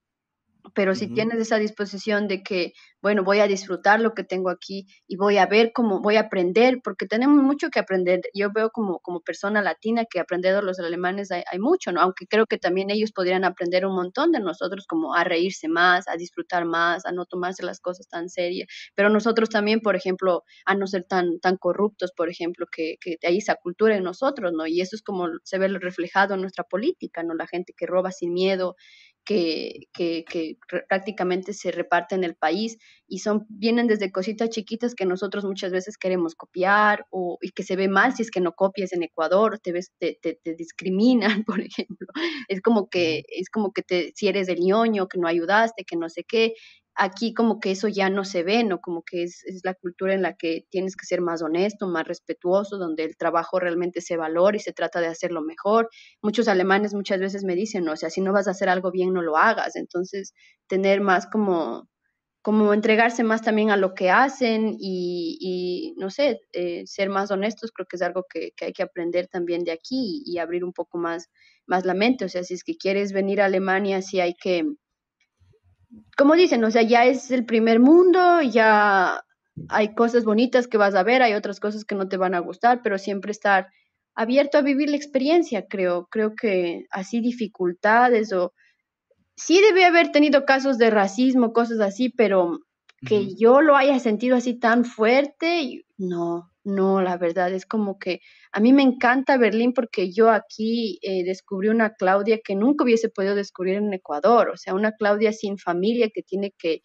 pero 0.74 0.94
si 0.94 1.08
tienes 1.12 1.38
esa 1.38 1.58
disposición 1.58 2.28
de 2.28 2.42
que, 2.42 2.72
bueno, 3.00 3.24
voy 3.24 3.40
a 3.40 3.46
disfrutar 3.46 4.00
lo 4.00 4.14
que 4.14 4.24
tengo 4.24 4.50
aquí 4.50 4.86
y 5.06 5.16
voy 5.16 5.38
a 5.38 5.46
ver 5.46 5.72
cómo 5.72 6.00
voy 6.00 6.16
a 6.16 6.22
aprender, 6.22 6.80
porque 6.82 7.06
tenemos 7.06 7.42
mucho 7.42 7.70
que 7.70 7.78
aprender. 7.78 8.20
Yo 8.34 8.50
veo 8.52 8.70
como, 8.70 9.00
como 9.00 9.20
persona 9.20 9.62
latina 9.62 10.04
que 10.04 10.20
aprender 10.20 10.54
de 10.54 10.62
los 10.62 10.78
alemanes 10.78 11.30
hay, 11.30 11.58
mucho, 11.58 11.92
¿no? 11.92 12.00
Aunque 12.00 12.26
creo 12.26 12.46
que 12.46 12.58
también 12.58 12.90
ellos 12.90 13.12
podrían 13.12 13.44
aprender 13.44 13.86
un 13.86 13.94
montón 13.94 14.32
de 14.32 14.40
nosotros, 14.40 14.86
como 14.86 15.14
a 15.14 15.24
reírse 15.24 15.68
más, 15.68 16.08
a 16.08 16.16
disfrutar 16.16 16.64
más, 16.64 17.06
a 17.06 17.12
no 17.12 17.26
tomarse 17.26 17.64
las 17.64 17.80
cosas 17.80 18.08
tan 18.08 18.28
serias. 18.28 18.68
Pero 18.94 19.10
nosotros 19.10 19.48
también, 19.48 19.80
por 19.80 19.96
ejemplo, 19.96 20.44
a 20.64 20.74
no 20.74 20.86
ser 20.86 21.04
tan, 21.04 21.40
tan 21.40 21.56
corruptos, 21.56 22.12
por 22.12 22.28
ejemplo, 22.30 22.66
que, 22.70 22.96
que 23.00 23.16
hay 23.26 23.38
esa 23.38 23.56
cultura 23.56 23.96
en 23.96 24.04
nosotros, 24.04 24.52
¿no? 24.52 24.66
Y 24.66 24.80
eso 24.80 24.96
es 24.96 25.02
como 25.02 25.28
se 25.44 25.58
ve 25.58 25.68
reflejado 25.68 26.34
en 26.34 26.40
nuestra 26.40 26.64
política, 26.64 27.22
¿no? 27.22 27.34
La 27.34 27.46
gente 27.46 27.72
que 27.76 27.86
roba 27.86 28.12
sin 28.12 28.32
miedo, 28.32 28.76
que, 29.28 30.56
prácticamente 30.88 31.52
se 31.52 31.70
reparten 31.70 32.20
en 32.20 32.30
el 32.30 32.36
país 32.36 32.78
y 33.06 33.18
son, 33.18 33.46
vienen 33.48 33.86
desde 33.86 34.10
cositas 34.10 34.48
chiquitas 34.48 34.94
que 34.94 35.04
nosotros 35.04 35.44
muchas 35.44 35.70
veces 35.70 35.98
queremos 35.98 36.34
copiar 36.34 37.06
o, 37.10 37.38
y 37.42 37.50
que 37.50 37.62
se 37.62 37.76
ve 37.76 37.88
mal 37.88 38.14
si 38.14 38.22
es 38.22 38.30
que 38.30 38.40
no 38.40 38.52
copias 38.52 38.92
en 38.92 39.02
Ecuador, 39.02 39.58
te, 39.58 39.72
ves, 39.72 39.92
te, 39.98 40.18
te, 40.22 40.38
discriminan, 40.54 41.44
por 41.46 41.60
ejemplo. 41.60 42.08
Es 42.48 42.62
como 42.62 42.88
que, 42.88 43.24
es 43.28 43.50
como 43.50 43.72
que 43.72 43.82
te, 43.82 44.12
si 44.14 44.28
eres 44.28 44.46
del 44.46 44.60
ñoño, 44.60 45.08
que 45.08 45.18
no 45.18 45.28
ayudaste, 45.28 45.84
que 45.84 45.96
no 45.96 46.08
sé 46.08 46.24
qué, 46.24 46.54
aquí 46.98 47.32
como 47.32 47.60
que 47.60 47.70
eso 47.70 47.88
ya 47.88 48.10
no 48.10 48.24
se 48.24 48.42
ve, 48.42 48.64
¿no? 48.64 48.80
Como 48.80 49.02
que 49.02 49.22
es, 49.22 49.44
es, 49.44 49.60
la 49.64 49.74
cultura 49.74 50.14
en 50.14 50.22
la 50.22 50.34
que 50.34 50.66
tienes 50.70 50.96
que 50.96 51.06
ser 51.06 51.20
más 51.20 51.42
honesto, 51.42 51.86
más 51.88 52.06
respetuoso, 52.06 52.76
donde 52.76 53.04
el 53.04 53.16
trabajo 53.16 53.60
realmente 53.60 54.00
se 54.00 54.16
valora 54.16 54.56
y 54.56 54.60
se 54.60 54.72
trata 54.72 55.00
de 55.00 55.06
hacerlo 55.06 55.40
mejor. 55.42 55.88
Muchos 56.22 56.48
alemanes 56.48 56.94
muchas 56.94 57.20
veces 57.20 57.44
me 57.44 57.54
dicen, 57.54 57.84
¿no? 57.84 57.92
o 57.92 57.96
sea, 57.96 58.10
si 58.10 58.20
no 58.20 58.32
vas 58.32 58.48
a 58.48 58.50
hacer 58.50 58.68
algo 58.68 58.90
bien, 58.90 59.12
no 59.12 59.22
lo 59.22 59.36
hagas. 59.36 59.76
Entonces, 59.76 60.34
tener 60.66 61.00
más 61.00 61.26
como 61.26 61.88
como 62.42 62.72
entregarse 62.72 63.24
más 63.24 63.42
también 63.42 63.70
a 63.70 63.76
lo 63.76 63.94
que 63.94 64.10
hacen 64.10 64.76
y, 64.80 65.36
y 65.40 65.94
no 65.98 66.08
sé, 66.08 66.40
eh, 66.52 66.86
ser 66.86 67.10
más 67.10 67.30
honestos, 67.30 67.72
creo 67.72 67.86
que 67.86 67.96
es 67.96 68.02
algo 68.02 68.24
que, 68.32 68.52
que 68.56 68.66
hay 68.66 68.72
que 68.72 68.82
aprender 68.82 69.28
también 69.28 69.64
de 69.64 69.72
aquí 69.72 70.22
y, 70.24 70.32
y, 70.32 70.38
abrir 70.38 70.64
un 70.64 70.72
poco 70.72 70.96
más, 70.98 71.28
más 71.66 71.84
la 71.84 71.94
mente. 71.94 72.24
O 72.24 72.28
sea, 72.28 72.44
si 72.44 72.54
es 72.54 72.64
que 72.64 72.76
quieres 72.76 73.12
venir 73.12 73.42
a 73.42 73.46
Alemania, 73.46 74.00
sí 74.02 74.20
hay 74.20 74.34
que, 74.34 74.64
como 76.16 76.34
dicen, 76.34 76.64
o 76.64 76.70
sea, 76.70 76.82
ya 76.82 77.04
es 77.04 77.30
el 77.30 77.44
primer 77.44 77.80
mundo, 77.80 78.42
ya 78.42 79.24
hay 79.68 79.94
cosas 79.94 80.24
bonitas 80.24 80.66
que 80.66 80.78
vas 80.78 80.94
a 80.94 81.02
ver, 81.02 81.22
hay 81.22 81.34
otras 81.34 81.60
cosas 81.60 81.84
que 81.84 81.94
no 81.94 82.08
te 82.08 82.16
van 82.16 82.34
a 82.34 82.40
gustar, 82.40 82.82
pero 82.82 82.98
siempre 82.98 83.32
estar 83.32 83.68
abierto 84.14 84.58
a 84.58 84.62
vivir 84.62 84.90
la 84.90 84.96
experiencia, 84.96 85.66
creo. 85.68 86.08
Creo 86.10 86.34
que 86.34 86.86
así 86.90 87.20
dificultades 87.20 88.32
o 88.32 88.52
sí 89.36 89.60
debe 89.60 89.84
haber 89.84 90.10
tenido 90.10 90.44
casos 90.44 90.78
de 90.78 90.90
racismo, 90.90 91.52
cosas 91.52 91.80
así, 91.80 92.08
pero 92.10 92.58
que 93.06 93.36
yo 93.36 93.60
lo 93.60 93.76
haya 93.76 94.00
sentido 94.00 94.36
así 94.36 94.58
tan 94.58 94.84
fuerte, 94.84 95.84
no, 95.96 96.50
no, 96.64 97.00
la 97.02 97.16
verdad 97.16 97.52
es 97.52 97.66
como 97.66 97.98
que 97.98 98.20
a 98.52 98.60
mí 98.60 98.72
me 98.72 98.82
encanta 98.82 99.38
Berlín 99.38 99.72
porque 99.72 100.12
yo 100.12 100.30
aquí 100.30 100.98
eh, 101.02 101.24
descubrí 101.24 101.68
una 101.68 101.94
Claudia 101.94 102.40
que 102.44 102.54
nunca 102.54 102.84
hubiese 102.84 103.08
podido 103.08 103.34
descubrir 103.34 103.76
en 103.76 103.92
Ecuador, 103.94 104.50
o 104.50 104.56
sea, 104.56 104.74
una 104.74 104.92
Claudia 104.92 105.32
sin 105.32 105.58
familia 105.58 106.10
que 106.12 106.22
tiene 106.22 106.52
que, 106.58 106.82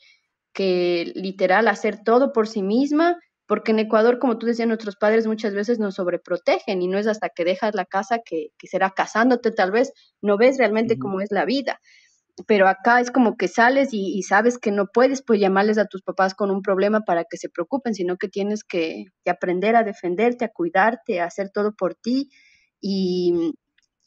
que 0.53 1.11
literal 1.15 1.67
hacer 1.67 2.03
todo 2.03 2.33
por 2.33 2.47
sí 2.47 2.63
misma, 2.63 3.17
porque 3.47 3.71
en 3.71 3.79
Ecuador, 3.79 4.19
como 4.19 4.37
tú 4.37 4.45
decías, 4.47 4.67
nuestros 4.67 4.95
padres 4.95 5.27
muchas 5.27 5.53
veces 5.53 5.79
nos 5.79 5.95
sobreprotegen 5.95 6.81
y 6.81 6.87
no 6.87 6.97
es 6.97 7.07
hasta 7.07 7.29
que 7.29 7.45
dejas 7.45 7.75
la 7.75 7.85
casa 7.85 8.19
que, 8.25 8.49
que 8.57 8.67
será 8.67 8.91
casándote 8.91 9.51
tal 9.51 9.71
vez, 9.71 9.91
no 10.21 10.37
ves 10.37 10.57
realmente 10.57 10.97
cómo 10.97 11.19
es 11.21 11.31
la 11.31 11.45
vida 11.45 11.79
pero 12.47 12.67
acá 12.67 12.99
es 12.99 13.11
como 13.11 13.37
que 13.37 13.47
sales 13.47 13.89
y, 13.91 14.21
sabes 14.23 14.57
que 14.57 14.71
no 14.71 14.87
puedes 14.87 15.21
pues 15.21 15.39
llamarles 15.39 15.77
a 15.77 15.85
tus 15.85 16.01
papás 16.01 16.33
con 16.33 16.49
un 16.51 16.61
problema 16.61 17.01
para 17.01 17.25
que 17.25 17.37
se 17.37 17.49
preocupen, 17.49 17.93
sino 17.93 18.17
que 18.17 18.27
tienes 18.27 18.63
que, 18.63 19.05
aprender 19.27 19.75
a 19.75 19.83
defenderte, 19.83 20.45
a 20.45 20.49
cuidarte, 20.49 21.21
a 21.21 21.25
hacer 21.25 21.49
todo 21.53 21.73
por 21.75 21.95
ti 21.95 22.29
y, 22.81 23.53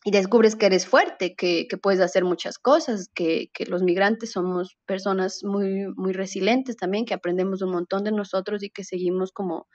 descubres 0.05 0.55
que 0.55 0.67
eres 0.67 0.87
fuerte, 0.87 1.35
que, 1.37 1.67
puedes 1.83 2.01
hacer 2.01 2.25
muchas 2.25 2.59
cosas, 2.59 3.09
que, 3.15 3.49
que, 3.53 3.67
los 3.67 3.83
migrantes 3.83 4.33
somos 4.33 4.77
personas 4.87 5.41
muy, 5.45 5.87
muy 5.97 6.13
resilientes 6.13 6.77
también, 6.77 7.05
que 7.05 7.15
aprendemos 7.15 7.63
un 7.63 7.71
montón 7.73 8.05
de 8.05 8.13
nosotros 8.13 8.63
y 8.63 8.71
que 8.71 8.85
seguimos 8.85 9.33
como 9.33 9.67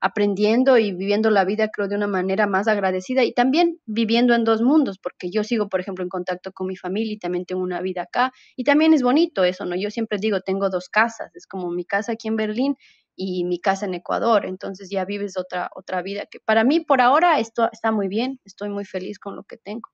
aprendiendo 0.00 0.78
y 0.78 0.92
viviendo 0.92 1.30
la 1.30 1.44
vida, 1.44 1.68
creo, 1.68 1.88
de 1.88 1.96
una 1.96 2.06
manera 2.06 2.46
más 2.46 2.68
agradecida 2.68 3.24
y 3.24 3.32
también 3.32 3.80
viviendo 3.86 4.34
en 4.34 4.44
dos 4.44 4.62
mundos, 4.62 4.98
porque 4.98 5.30
yo 5.30 5.44
sigo, 5.44 5.68
por 5.68 5.80
ejemplo, 5.80 6.04
en 6.04 6.08
contacto 6.08 6.52
con 6.52 6.66
mi 6.66 6.76
familia 6.76 7.14
y 7.14 7.18
también 7.18 7.44
tengo 7.46 7.62
una 7.62 7.80
vida 7.80 8.02
acá. 8.02 8.32
Y 8.56 8.64
también 8.64 8.94
es 8.94 9.02
bonito 9.02 9.44
eso, 9.44 9.64
¿no? 9.64 9.76
Yo 9.76 9.90
siempre 9.90 10.18
digo, 10.20 10.40
tengo 10.40 10.70
dos 10.70 10.88
casas, 10.88 11.34
es 11.34 11.46
como 11.46 11.70
mi 11.70 11.84
casa 11.84 12.12
aquí 12.12 12.28
en 12.28 12.36
Berlín 12.36 12.76
y 13.16 13.44
mi 13.44 13.58
casa 13.60 13.86
en 13.86 13.94
Ecuador, 13.94 14.46
entonces 14.46 14.88
ya 14.90 15.04
vives 15.04 15.36
otra, 15.36 15.70
otra 15.74 16.02
vida 16.02 16.26
que 16.26 16.38
para 16.38 16.62
mí 16.62 16.80
por 16.80 17.00
ahora 17.00 17.40
esto 17.40 17.68
está 17.72 17.90
muy 17.90 18.06
bien, 18.06 18.40
estoy 18.44 18.68
muy 18.68 18.84
feliz 18.84 19.18
con 19.18 19.34
lo 19.34 19.42
que 19.42 19.56
tengo. 19.56 19.90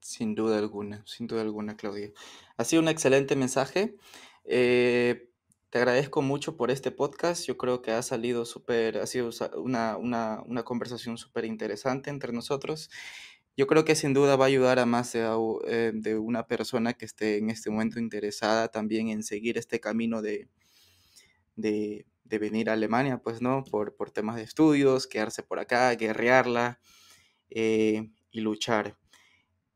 Sin 0.00 0.34
duda 0.36 0.58
alguna, 0.58 1.02
sin 1.06 1.26
duda 1.26 1.42
alguna, 1.42 1.76
Claudia. 1.76 2.12
Ha 2.56 2.64
sido 2.64 2.82
un 2.82 2.88
excelente 2.88 3.34
mensaje. 3.34 3.96
Eh, 4.44 5.28
te 5.70 5.78
agradezco 5.78 6.22
mucho 6.22 6.56
por 6.56 6.70
este 6.70 6.90
podcast. 6.90 7.44
Yo 7.46 7.58
creo 7.58 7.82
que 7.82 7.90
ha 7.92 8.02
salido 8.02 8.44
súper, 8.44 8.98
ha 8.98 9.06
sido 9.06 9.30
una, 9.56 9.96
una, 9.96 10.42
una 10.46 10.62
conversación 10.62 11.18
súper 11.18 11.44
interesante 11.44 12.10
entre 12.10 12.32
nosotros. 12.32 12.90
Yo 13.56 13.66
creo 13.66 13.84
que 13.84 13.96
sin 13.96 14.14
duda 14.14 14.36
va 14.36 14.44
a 14.46 14.48
ayudar 14.48 14.78
a 14.78 14.86
más 14.86 15.12
de, 15.12 15.28
eh, 15.66 15.92
de, 15.94 16.16
una 16.16 16.46
persona 16.46 16.94
que 16.94 17.04
esté 17.04 17.38
en 17.38 17.50
este 17.50 17.70
momento 17.70 17.98
interesada 17.98 18.68
también 18.68 19.08
en 19.08 19.22
seguir 19.22 19.58
este 19.58 19.80
camino 19.80 20.22
de, 20.22 20.48
de, 21.56 22.06
de 22.24 22.38
venir 22.38 22.70
a 22.70 22.74
Alemania, 22.74 23.18
pues, 23.18 23.42
¿no? 23.42 23.64
Por, 23.64 23.96
por, 23.96 24.10
temas 24.10 24.36
de 24.36 24.42
estudios, 24.44 25.06
quedarse 25.06 25.42
por 25.42 25.58
acá, 25.58 25.94
guerrearla 25.96 26.80
eh, 27.50 28.10
y 28.30 28.40
luchar. 28.40 28.96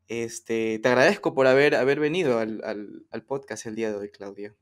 Este, 0.07 0.79
te 0.79 0.87
agradezco 0.89 1.33
por 1.33 1.47
haber, 1.47 1.75
haber 1.75 1.99
venido 1.99 2.39
al, 2.39 2.61
al, 2.63 3.05
al, 3.11 3.25
podcast 3.25 3.65
el 3.65 3.75
día 3.75 3.91
de 3.91 3.97
hoy, 3.97 4.11
Claudia. 4.11 4.55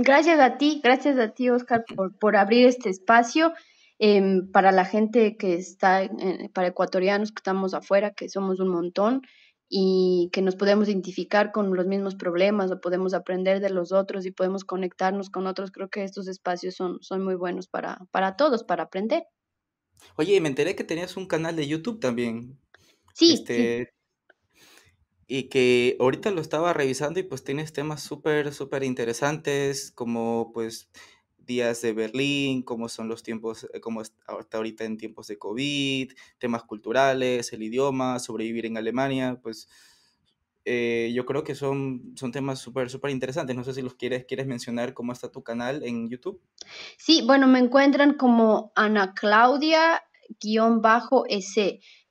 Gracias 0.00 0.38
a 0.38 0.58
ti, 0.58 0.80
gracias 0.84 1.18
a 1.18 1.30
ti, 1.30 1.50
Oscar, 1.50 1.84
por, 1.96 2.16
por 2.16 2.36
abrir 2.36 2.68
este 2.68 2.88
espacio 2.88 3.52
eh, 3.98 4.42
para 4.52 4.70
la 4.70 4.84
gente 4.84 5.36
que 5.36 5.54
está, 5.54 6.04
eh, 6.04 6.48
para 6.54 6.68
ecuatorianos 6.68 7.32
que 7.32 7.40
estamos 7.40 7.74
afuera, 7.74 8.12
que 8.12 8.28
somos 8.28 8.60
un 8.60 8.68
montón 8.68 9.22
y 9.68 10.30
que 10.32 10.40
nos 10.40 10.54
podemos 10.54 10.86
identificar 10.86 11.50
con 11.50 11.74
los 11.74 11.88
mismos 11.88 12.14
problemas 12.14 12.70
o 12.70 12.80
podemos 12.80 13.12
aprender 13.12 13.58
de 13.58 13.70
los 13.70 13.90
otros 13.90 14.24
y 14.24 14.30
podemos 14.30 14.64
conectarnos 14.64 15.30
con 15.30 15.48
otros. 15.48 15.72
Creo 15.72 15.88
que 15.88 16.04
estos 16.04 16.28
espacios 16.28 16.76
son, 16.76 16.98
son 17.02 17.24
muy 17.24 17.34
buenos 17.34 17.66
para, 17.66 17.98
para 18.12 18.36
todos, 18.36 18.62
para 18.62 18.84
aprender. 18.84 19.24
Oye, 20.14 20.40
me 20.40 20.48
enteré 20.48 20.76
que 20.76 20.84
tenías 20.84 21.16
un 21.16 21.26
canal 21.26 21.56
de 21.56 21.66
YouTube 21.66 21.98
también. 21.98 22.56
Sí, 23.14 23.34
este, 23.34 23.84
sí. 23.84 23.97
Y 25.28 25.44
que 25.44 25.96
ahorita 26.00 26.30
lo 26.30 26.40
estaba 26.40 26.72
revisando 26.72 27.20
y 27.20 27.22
pues 27.22 27.44
tienes 27.44 27.72
temas 27.72 28.02
súper, 28.02 28.52
súper 28.52 28.82
interesantes 28.82 29.92
como 29.92 30.50
pues 30.52 30.90
días 31.36 31.80
de 31.82 31.92
Berlín, 31.92 32.62
cómo 32.62 32.88
son 32.88 33.08
los 33.08 33.22
tiempos, 33.22 33.68
eh, 33.72 33.80
cómo 33.80 34.02
está 34.02 34.16
ahorita 34.52 34.84
en 34.84 34.96
tiempos 34.96 35.28
de 35.28 35.38
COVID, 35.38 36.12
temas 36.38 36.64
culturales, 36.64 37.52
el 37.52 37.62
idioma, 37.62 38.18
sobrevivir 38.18 38.66
en 38.66 38.78
Alemania, 38.78 39.38
pues 39.42 39.68
eh, 40.70 41.10
yo 41.14 41.24
creo 41.24 41.44
que 41.44 41.54
son, 41.54 42.12
son 42.14 42.30
temas 42.30 42.58
súper, 42.58 42.90
súper 42.90 43.10
interesantes. 43.10 43.56
No 43.56 43.64
sé 43.64 43.72
si 43.72 43.80
los 43.80 43.94
quieres, 43.94 44.26
quieres 44.26 44.46
mencionar 44.46 44.92
cómo 44.92 45.14
está 45.14 45.32
tu 45.32 45.42
canal 45.42 45.82
en 45.82 46.10
YouTube. 46.10 46.42
Sí, 46.98 47.22
bueno, 47.26 47.46
me 47.46 47.58
encuentran 47.58 48.18
como 48.18 48.70
Ana 48.74 49.14
Claudia-S 49.14 50.00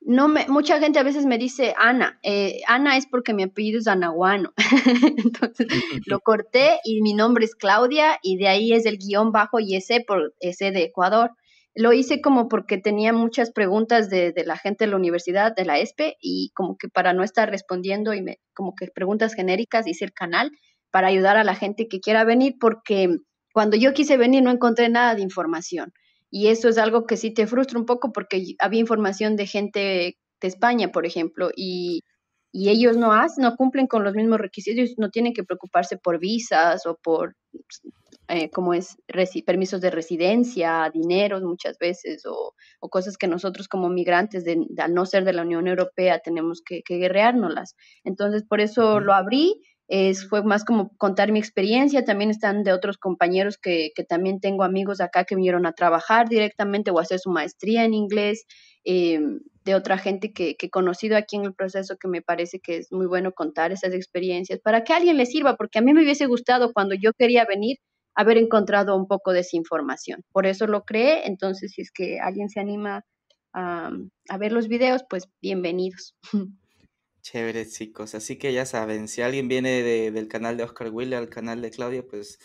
no 0.07 0.29
me, 0.29 0.47
mucha 0.47 0.79
gente 0.79 0.99
a 0.99 1.03
veces 1.03 1.25
me 1.25 1.37
dice 1.37 1.73
Ana. 1.77 2.17
Eh, 2.23 2.61
Ana 2.65 2.95
es 2.95 3.05
porque 3.05 3.33
mi 3.33 3.43
apellido 3.43 3.79
es 3.79 3.87
Anahuano. 3.87 4.53
Entonces 5.17 5.67
lo 6.05 6.21
corté 6.21 6.79
y 6.85 7.01
mi 7.01 7.13
nombre 7.13 7.43
es 7.43 7.55
Claudia 7.55 8.17
y 8.23 8.37
de 8.37 8.47
ahí 8.47 8.71
es 8.71 8.85
el 8.85 8.99
guion 8.99 9.33
bajo 9.33 9.59
y 9.59 9.75
ese 9.75 9.99
por 10.07 10.33
ese 10.39 10.71
de 10.71 10.83
Ecuador. 10.83 11.31
Lo 11.75 11.91
hice 11.91 12.21
como 12.21 12.47
porque 12.47 12.77
tenía 12.77 13.11
muchas 13.11 13.51
preguntas 13.51 14.09
de, 14.09 14.31
de, 14.31 14.45
la 14.45 14.55
gente 14.55 14.85
de 14.85 14.91
la 14.91 14.95
universidad, 14.95 15.53
de 15.53 15.65
la 15.65 15.77
ESPE, 15.77 16.15
y 16.21 16.51
como 16.55 16.77
que 16.77 16.87
para 16.87 17.11
no 17.11 17.21
estar 17.21 17.49
respondiendo 17.49 18.13
y 18.13 18.21
me, 18.21 18.39
como 18.53 18.75
que 18.75 18.87
preguntas 18.87 19.35
genéricas 19.35 19.87
hice 19.87 20.05
el 20.05 20.13
canal 20.13 20.51
para 20.89 21.07
ayudar 21.07 21.35
a 21.35 21.43
la 21.43 21.53
gente 21.53 21.89
que 21.89 21.99
quiera 21.99 22.23
venir 22.23 22.55
porque 22.61 23.17
cuando 23.51 23.75
yo 23.75 23.93
quise 23.93 24.15
venir 24.15 24.41
no 24.41 24.51
encontré 24.51 24.87
nada 24.87 25.15
de 25.15 25.21
información. 25.21 25.91
Y 26.29 26.47
eso 26.47 26.69
es 26.69 26.77
algo 26.77 27.05
que 27.05 27.17
sí 27.17 27.31
te 27.33 27.47
frustra 27.47 27.79
un 27.79 27.85
poco 27.85 28.11
porque 28.11 28.55
había 28.59 28.79
información 28.79 29.35
de 29.35 29.47
gente 29.47 29.79
de 30.41 30.47
España, 30.47 30.91
por 30.91 31.05
ejemplo, 31.05 31.49
y, 31.55 32.03
y 32.51 32.69
ellos 32.69 32.97
no 32.97 33.13
hacen, 33.13 33.43
no 33.43 33.55
cumplen 33.55 33.87
con 33.87 34.03
los 34.03 34.13
mismos 34.13 34.39
requisitos, 34.39 34.95
no 34.97 35.09
tienen 35.09 35.33
que 35.33 35.43
preocuparse 35.43 35.97
por 35.97 36.19
visas 36.19 36.85
o 36.85 36.97
por, 37.01 37.35
eh, 38.27 38.49
como 38.49 38.73
es, 38.73 38.97
permisos 39.45 39.79
de 39.81 39.89
residencia, 39.89 40.89
dineros 40.93 41.43
muchas 41.43 41.77
veces, 41.77 42.25
o, 42.25 42.53
o 42.79 42.89
cosas 42.89 43.17
que 43.17 43.27
nosotros 43.27 43.67
como 43.67 43.89
migrantes, 43.89 44.43
de, 44.43 44.65
de, 44.69 44.81
al 44.81 44.93
no 44.93 45.05
ser 45.05 45.23
de 45.23 45.33
la 45.33 45.43
Unión 45.43 45.67
Europea, 45.67 46.19
tenemos 46.19 46.61
que, 46.61 46.81
que 46.83 46.97
guerreárnoslas. 46.97 47.75
Entonces, 48.03 48.43
por 48.43 48.59
eso 48.59 48.99
lo 48.99 49.13
abrí 49.13 49.61
es, 49.87 50.27
fue 50.27 50.43
más 50.43 50.65
como 50.65 50.89
contar 50.97 51.31
mi 51.31 51.39
experiencia, 51.39 52.03
también 52.03 52.29
están 52.29 52.63
de 52.63 52.73
otros 52.73 52.97
compañeros 52.97 53.57
que, 53.57 53.91
que 53.95 54.03
también 54.03 54.39
tengo 54.39 54.63
amigos 54.63 54.99
acá 54.99 55.23
que 55.23 55.35
vinieron 55.35 55.65
a 55.65 55.73
trabajar 55.73 56.27
directamente 56.27 56.91
o 56.91 56.99
hacer 56.99 57.19
su 57.19 57.29
maestría 57.29 57.85
en 57.85 57.93
inglés, 57.93 58.45
eh, 58.83 59.19
de 59.63 59.75
otra 59.75 59.97
gente 59.97 60.31
que, 60.33 60.55
que, 60.55 60.67
he 60.67 60.69
conocido 60.69 61.17
aquí 61.17 61.35
en 61.35 61.45
el 61.45 61.53
proceso 61.53 61.97
que 61.97 62.07
me 62.07 62.21
parece 62.21 62.59
que 62.59 62.77
es 62.77 62.91
muy 62.91 63.05
bueno 63.05 63.33
contar 63.33 63.71
esas 63.71 63.93
experiencias 63.93 64.59
para 64.59 64.83
que 64.83 64.93
a 64.93 64.97
alguien 64.97 65.17
le 65.17 65.25
sirva, 65.25 65.55
porque 65.57 65.79
a 65.79 65.81
mí 65.81 65.93
me 65.93 66.03
hubiese 66.03 66.25
gustado 66.25 66.73
cuando 66.73 66.95
yo 66.95 67.11
quería 67.13 67.45
venir 67.45 67.77
haber 68.15 68.37
encontrado 68.37 68.95
un 68.97 69.07
poco 69.07 69.31
de 69.31 69.41
esa 69.41 69.57
información. 69.57 70.23
Por 70.31 70.47
eso 70.47 70.65
lo 70.67 70.85
creé, 70.85 71.27
entonces 71.27 71.73
si 71.73 71.81
es 71.81 71.91
que 71.91 72.19
alguien 72.19 72.49
se 72.49 72.59
anima 72.59 73.03
a, 73.53 73.91
a 74.29 74.37
ver 74.37 74.51
los 74.51 74.67
videos, 74.67 75.03
pues 75.07 75.29
bienvenidos. 75.39 76.15
Chévere, 77.29 77.67
chicos. 77.67 78.15
Así 78.15 78.37
que 78.37 78.53
ya 78.53 78.65
saben, 78.65 79.09
si 79.09 79.21
alguien 79.21 79.49
viene 79.49 79.83
de, 79.83 80.11
del 80.11 80.29
canal 80.29 80.55
de 80.55 80.63
Oscar 80.63 80.89
Wille 80.91 81.17
al 81.17 81.27
canal 81.27 81.61
de 81.61 81.71
Claudia, 81.71 82.07
pues 82.07 82.39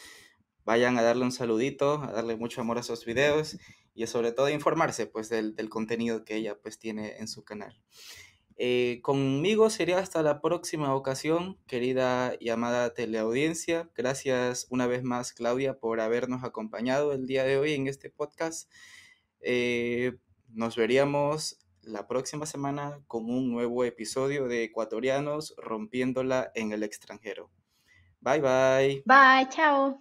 vayan 0.64 0.98
a 0.98 1.02
darle 1.02 1.22
un 1.22 1.30
saludito, 1.30 2.02
a 2.02 2.10
darle 2.10 2.34
mucho 2.34 2.60
amor 2.60 2.78
a 2.78 2.80
esos 2.80 3.04
videos 3.04 3.58
y 3.94 4.04
sobre 4.08 4.32
todo 4.32 4.50
informarse 4.50 5.06
pues 5.06 5.28
del, 5.28 5.54
del 5.54 5.68
contenido 5.68 6.24
que 6.24 6.34
ella 6.34 6.58
pues 6.60 6.80
tiene 6.80 7.14
en 7.18 7.28
su 7.28 7.44
canal. 7.44 7.80
Eh, 8.56 8.98
conmigo 9.02 9.70
sería 9.70 10.00
hasta 10.00 10.20
la 10.24 10.40
próxima 10.40 10.92
ocasión, 10.96 11.60
querida 11.68 12.34
y 12.40 12.48
amada 12.48 12.92
teleaudiencia. 12.92 13.88
Gracias 13.94 14.66
una 14.68 14.88
vez 14.88 15.04
más, 15.04 15.32
Claudia, 15.32 15.78
por 15.78 16.00
habernos 16.00 16.42
acompañado 16.42 17.12
el 17.12 17.28
día 17.28 17.44
de 17.44 17.56
hoy 17.56 17.74
en 17.74 17.86
este 17.86 18.10
podcast. 18.10 18.68
Eh, 19.42 20.14
nos 20.48 20.74
veríamos 20.74 21.61
la 21.82 22.06
próxima 22.06 22.46
semana 22.46 23.00
con 23.06 23.28
un 23.28 23.50
nuevo 23.50 23.84
episodio 23.84 24.48
de 24.48 24.64
Ecuatorianos 24.64 25.54
rompiéndola 25.56 26.50
en 26.54 26.72
el 26.72 26.82
extranjero. 26.82 27.50
Bye 28.20 28.40
bye. 28.40 29.02
Bye, 29.04 29.48
chao. 29.50 29.98